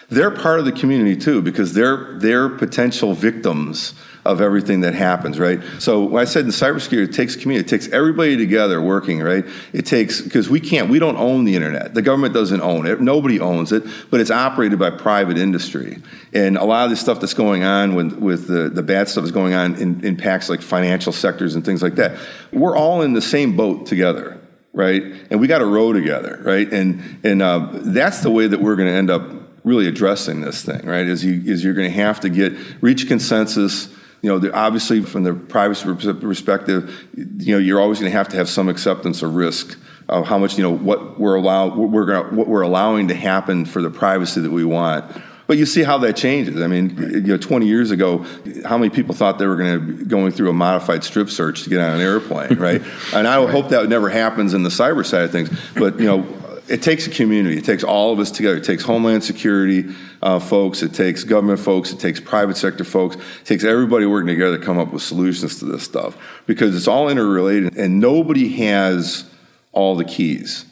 they're 0.09 0.31
part 0.31 0.59
of 0.59 0.65
the 0.65 0.71
community 0.71 1.15
too 1.15 1.41
because 1.41 1.73
they're 1.73 2.19
they're 2.19 2.47
potential 2.49 3.13
victims 3.13 3.95
of 4.23 4.41
everything 4.41 4.81
that 4.81 4.95
happens, 4.95 5.39
right? 5.39 5.61
So 5.77 6.03
when 6.03 6.21
I 6.21 6.25
said 6.25 6.45
in 6.45 6.51
cybersecurity, 6.51 7.09
it 7.09 7.13
takes 7.13 7.35
community, 7.35 7.65
it 7.65 7.69
takes 7.69 7.87
everybody 7.93 8.35
together 8.35 8.81
working, 8.81 9.21
right? 9.21 9.45
It 9.71 9.85
takes 9.85 10.19
because 10.19 10.49
we 10.49 10.59
can't, 10.59 10.89
we 10.89 10.97
don't 10.97 11.15
own 11.15 11.45
the 11.45 11.55
internet. 11.55 11.93
The 11.93 12.01
government 12.01 12.33
doesn't 12.33 12.61
own 12.61 12.87
it. 12.87 12.99
Nobody 12.99 13.39
owns 13.39 13.71
it, 13.71 13.83
but 14.09 14.19
it's 14.19 14.31
operated 14.31 14.79
by 14.79 14.89
private 14.89 15.37
industry. 15.37 16.01
And 16.33 16.57
a 16.57 16.65
lot 16.65 16.85
of 16.85 16.89
the 16.89 16.97
stuff 16.97 17.19
that's 17.19 17.35
going 17.35 17.63
on 17.63 17.93
with, 17.93 18.13
with 18.13 18.47
the, 18.47 18.69
the 18.69 18.81
bad 18.81 19.09
stuff 19.09 19.25
is 19.25 19.31
going 19.31 19.53
on 19.53 19.75
in 19.75 20.03
impacts 20.03 20.49
like 20.49 20.61
financial 20.61 21.13
sectors 21.13 21.53
and 21.53 21.63
things 21.63 21.83
like 21.83 21.95
that. 21.95 22.17
We're 22.51 22.75
all 22.75 23.03
in 23.03 23.13
the 23.13 23.21
same 23.21 23.55
boat 23.55 23.85
together 23.85 24.39
right? 24.75 25.01
And 25.31 25.39
we 25.39 25.47
got 25.47 25.59
to 25.59 25.65
row 25.65 25.93
together, 25.93 26.39
right? 26.43 26.71
And 26.71 27.19
and 27.23 27.41
uh, 27.41 27.69
that's 27.71 28.19
the 28.19 28.29
way 28.29 28.45
that 28.45 28.61
we're 28.61 28.75
going 28.75 28.89
to 28.89 28.95
end 28.95 29.09
up 29.09 29.23
really 29.63 29.87
addressing 29.87 30.41
this 30.41 30.63
thing, 30.63 30.85
right? 30.85 31.07
Is 31.07 31.25
you 31.25 31.41
is 31.45 31.63
you're 31.63 31.73
going 31.73 31.89
to 31.89 31.95
have 31.95 32.19
to 32.19 32.29
get 32.29 32.53
reach 32.81 33.07
consensus. 33.07 33.89
You 34.21 34.39
know, 34.39 34.51
obviously 34.53 35.01
from 35.01 35.23
the 35.23 35.33
privacy 35.33 35.93
perspective, 35.93 37.07
you 37.15 37.53
know, 37.53 37.59
you're 37.59 37.79
always 37.79 37.99
going 37.99 38.11
to 38.11 38.17
have 38.17 38.29
to 38.29 38.37
have 38.37 38.49
some 38.49 38.69
acceptance 38.69 39.21
of 39.21 39.35
risk 39.35 39.77
of 40.09 40.25
how 40.27 40.37
much 40.37 40.57
you 40.57 40.63
know 40.63 40.71
what 40.71 41.19
we're 41.19 41.35
allowed 41.35 41.75
what 41.75 41.89
we're 41.89 42.05
gonna, 42.05 42.35
what 42.35 42.47
we're 42.47 42.61
allowing 42.61 43.07
to 43.07 43.15
happen 43.15 43.65
for 43.65 43.81
the 43.81 43.89
privacy 43.89 44.41
that 44.41 44.51
we 44.51 44.63
want 44.63 45.03
but 45.47 45.57
you 45.57 45.65
see 45.65 45.83
how 45.83 45.97
that 45.99 46.15
changes. 46.15 46.61
I 46.61 46.67
mean, 46.67 46.97
you 46.97 47.21
know, 47.21 47.37
20 47.37 47.67
years 47.67 47.91
ago, 47.91 48.25
how 48.65 48.77
many 48.77 48.89
people 48.89 49.13
thought 49.13 49.39
they 49.39 49.47
were 49.47 49.57
going 49.57 49.73
to 49.73 49.93
be 49.93 50.05
going 50.05 50.31
through 50.31 50.49
a 50.49 50.53
modified 50.53 51.03
strip 51.03 51.29
search 51.29 51.63
to 51.63 51.69
get 51.69 51.79
on 51.79 51.95
an 51.95 52.01
airplane, 52.01 52.55
right? 52.59 52.81
and 53.13 53.27
I 53.27 53.43
right. 53.43 53.49
hope 53.49 53.69
that 53.69 53.87
never 53.89 54.09
happens 54.09 54.53
in 54.53 54.63
the 54.63 54.69
cyber 54.69 55.05
side 55.05 55.23
of 55.23 55.31
things. 55.31 55.49
But 55.75 55.99
you 55.99 56.05
know, 56.05 56.25
it 56.67 56.81
takes 56.81 57.05
a 57.05 57.11
community. 57.11 57.57
It 57.57 57.65
takes 57.65 57.83
all 57.83 58.11
of 58.11 58.19
us 58.19 58.31
together. 58.31 58.57
It 58.57 58.63
takes 58.63 58.83
Homeland 58.83 59.23
Security 59.23 59.93
uh, 60.21 60.39
folks. 60.39 60.81
It 60.81 60.93
takes 60.93 61.23
government 61.23 61.59
folks. 61.59 61.91
It 61.91 61.99
takes 61.99 62.19
private 62.19 62.57
sector 62.57 62.83
folks. 62.83 63.15
It 63.15 63.45
takes 63.45 63.63
everybody 63.63 64.05
working 64.05 64.27
together 64.27 64.57
to 64.57 64.63
come 64.63 64.79
up 64.79 64.91
with 64.91 65.03
solutions 65.03 65.59
to 65.59 65.65
this 65.65 65.83
stuff 65.83 66.17
because 66.47 66.75
it's 66.75 66.87
all 66.87 67.09
interrelated, 67.09 67.77
and 67.77 67.99
nobody 67.99 68.49
has 68.63 69.29
all 69.71 69.95
the 69.95 70.05
keys. 70.05 70.65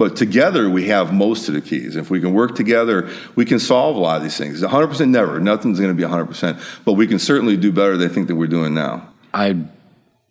But 0.00 0.16
together, 0.16 0.70
we 0.70 0.86
have 0.86 1.12
most 1.12 1.48
of 1.48 1.54
the 1.54 1.60
keys. 1.60 1.94
If 1.94 2.08
we 2.08 2.22
can 2.22 2.32
work 2.32 2.54
together, 2.54 3.10
we 3.36 3.44
can 3.44 3.58
solve 3.58 3.96
a 3.96 3.98
lot 3.98 4.16
of 4.16 4.22
these 4.22 4.38
things. 4.38 4.62
100% 4.62 5.10
never. 5.10 5.38
Nothing's 5.38 5.78
going 5.78 5.94
to 5.94 5.94
be 5.94 6.10
100%. 6.10 6.58
But 6.86 6.94
we 6.94 7.06
can 7.06 7.18
certainly 7.18 7.58
do 7.58 7.70
better 7.70 7.98
than 7.98 8.10
I 8.10 8.14
think 8.14 8.28
that 8.28 8.34
we're 8.36 8.46
doing 8.46 8.72
now. 8.72 9.06
I'm 9.34 9.70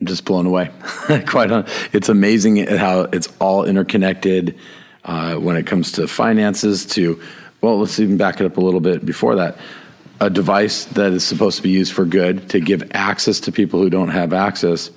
just 0.03 0.25
blown 0.25 0.47
away. 0.47 0.71
Quite, 1.27 1.51
it's 1.93 2.09
amazing 2.09 2.65
how 2.65 3.01
it's 3.01 3.29
all 3.37 3.63
interconnected 3.63 4.57
uh, 5.03 5.35
when 5.35 5.55
it 5.55 5.67
comes 5.67 5.91
to 5.91 6.07
finances. 6.07 6.87
To 6.87 7.21
well, 7.61 7.77
let's 7.77 7.99
even 7.99 8.17
back 8.17 8.41
it 8.41 8.47
up 8.47 8.57
a 8.57 8.61
little 8.61 8.81
bit 8.81 9.05
before 9.05 9.35
that. 9.35 9.59
A 10.19 10.31
device 10.31 10.85
that 10.85 11.13
is 11.13 11.23
supposed 11.23 11.57
to 11.57 11.63
be 11.63 11.69
used 11.69 11.93
for 11.93 12.05
good 12.05 12.49
to 12.49 12.59
give 12.59 12.89
access 12.95 13.39
to 13.41 13.51
people 13.51 13.79
who 13.79 13.91
don't 13.91 14.09
have 14.09 14.33
access 14.33 14.89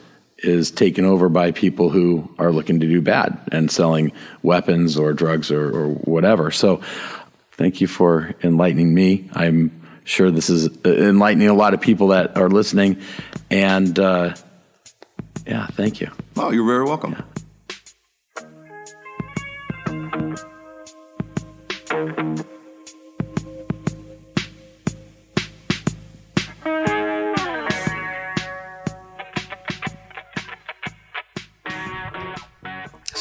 is 0.42 0.70
taken 0.70 1.04
over 1.04 1.28
by 1.28 1.52
people 1.52 1.90
who 1.90 2.28
are 2.38 2.52
looking 2.52 2.80
to 2.80 2.86
do 2.86 3.00
bad 3.00 3.38
and 3.52 3.70
selling 3.70 4.12
weapons 4.42 4.96
or 4.96 5.12
drugs 5.12 5.50
or, 5.50 5.70
or 5.70 5.88
whatever. 5.88 6.50
So, 6.50 6.80
thank 7.52 7.80
you 7.80 7.86
for 7.86 8.34
enlightening 8.42 8.92
me. 8.92 9.30
I'm 9.32 9.82
sure 10.04 10.30
this 10.30 10.50
is 10.50 10.68
enlightening 10.84 11.48
a 11.48 11.54
lot 11.54 11.74
of 11.74 11.80
people 11.80 12.08
that 12.08 12.36
are 12.36 12.48
listening. 12.48 13.00
And 13.50 13.98
uh, 13.98 14.34
yeah, 15.46 15.66
thank 15.68 16.00
you. 16.00 16.10
Oh, 16.36 16.50
you're 16.50 16.66
very 16.66 16.84
welcome. 16.84 17.12
Yeah. 17.12 17.31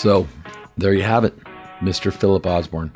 So, 0.02 0.28
there 0.80 0.96
you 0.96 1.04
have 1.04 1.26
it, 1.26 1.38
Mr. 1.80 2.12
Phillip 2.12 2.48
Osborn. 2.48 2.92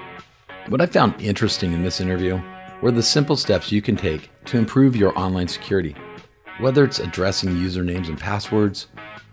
What 0.70 0.82
I 0.82 0.88
found 0.88 1.22
interesting 1.22 1.72
in 1.72 1.84
this 1.84 2.02
interview 2.02 2.42
were 2.82 2.90
the 2.90 3.04
simple 3.04 3.36
steps 3.36 3.72
you 3.72 3.80
can 3.80 3.96
take 3.96 4.32
to 4.46 4.58
improve 4.58 4.96
your 4.96 5.16
online 5.16 5.48
security. 5.48 5.96
Whether 6.60 6.84
it's 6.84 6.98
addressing 6.98 7.52
usernames 7.52 8.10
and 8.10 8.20
passwords, 8.20 8.88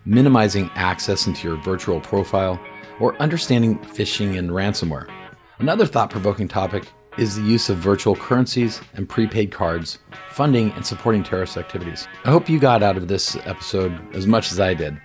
minimizing 0.04 0.70
access 0.74 1.26
into 1.26 1.48
your 1.48 1.56
virtual 1.62 1.98
profile, 1.98 2.60
or 3.00 3.16
understanding 3.22 3.78
phishing 3.78 4.38
and 4.38 4.50
ransomware. 4.50 5.10
Another 5.58 5.86
thought 5.86 6.10
provoking 6.10 6.48
topic 6.48 6.86
is 7.16 7.36
the 7.36 7.42
use 7.42 7.70
of 7.70 7.78
virtual 7.78 8.14
currencies 8.14 8.82
and 8.96 9.08
prepaid 9.08 9.50
cards, 9.50 9.98
funding 10.28 10.72
and 10.72 10.84
supporting 10.84 11.22
terrorist 11.22 11.56
activities. 11.56 12.06
I 12.26 12.32
hope 12.32 12.50
you 12.50 12.58
got 12.58 12.82
out 12.82 12.98
of 12.98 13.08
this 13.08 13.34
episode 13.46 13.98
as 14.14 14.26
much 14.26 14.52
as 14.52 14.60
I 14.60 14.74
did. 14.74 15.00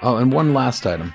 Oh, 0.00 0.18
and 0.18 0.32
one 0.32 0.54
last 0.54 0.86
item. 0.86 1.12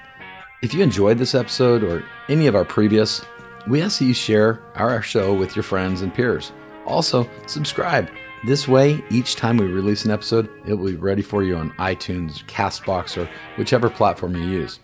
If 0.64 0.74
you 0.74 0.82
enjoyed 0.82 1.18
this 1.18 1.36
episode 1.36 1.84
or 1.84 2.06
any 2.30 2.48
of 2.48 2.56
our 2.56 2.64
previous, 2.64 3.22
we 3.68 3.82
ask 3.82 4.00
that 4.00 4.06
you 4.06 4.14
share 4.14 4.62
our 4.76 5.02
show 5.02 5.34
with 5.34 5.58
your 5.58 5.64
friends 5.64 6.02
and 6.02 6.14
peers. 6.14 6.54
Also, 6.86 7.30
subscribe. 7.48 8.10
This 8.46 8.66
way, 8.66 9.04
each 9.10 9.36
time 9.36 9.58
we 9.58 9.66
release 9.66 10.06
an 10.06 10.12
episode, 10.12 10.50
it 10.66 10.76
will 10.76 10.86
be 10.86 10.96
ready 10.96 11.22
for 11.22 11.44
you 11.44 11.58
on 11.58 11.72
iTunes, 11.72 12.46
Castbox, 12.46 13.22
or 13.22 13.30
whichever 13.58 13.90
platform 13.90 14.38
you 14.38 14.44
use. 14.44 14.80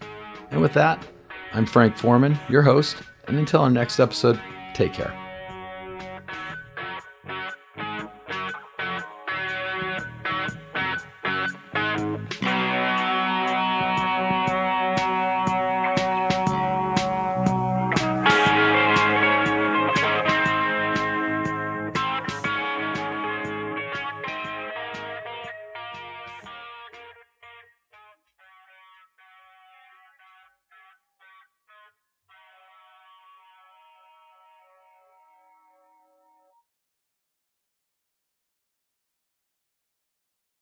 And 0.52 0.60
with 0.60 0.74
that, 0.74 1.08
I'm 1.54 1.66
Frank 1.66 1.96
Foreman, 1.96 2.38
your 2.50 2.62
host, 2.62 2.98
and 3.30 3.38
until 3.38 3.62
our 3.62 3.70
next 3.70 4.02
episode, 4.02 4.38
take 4.74 4.92
care. 4.92 5.29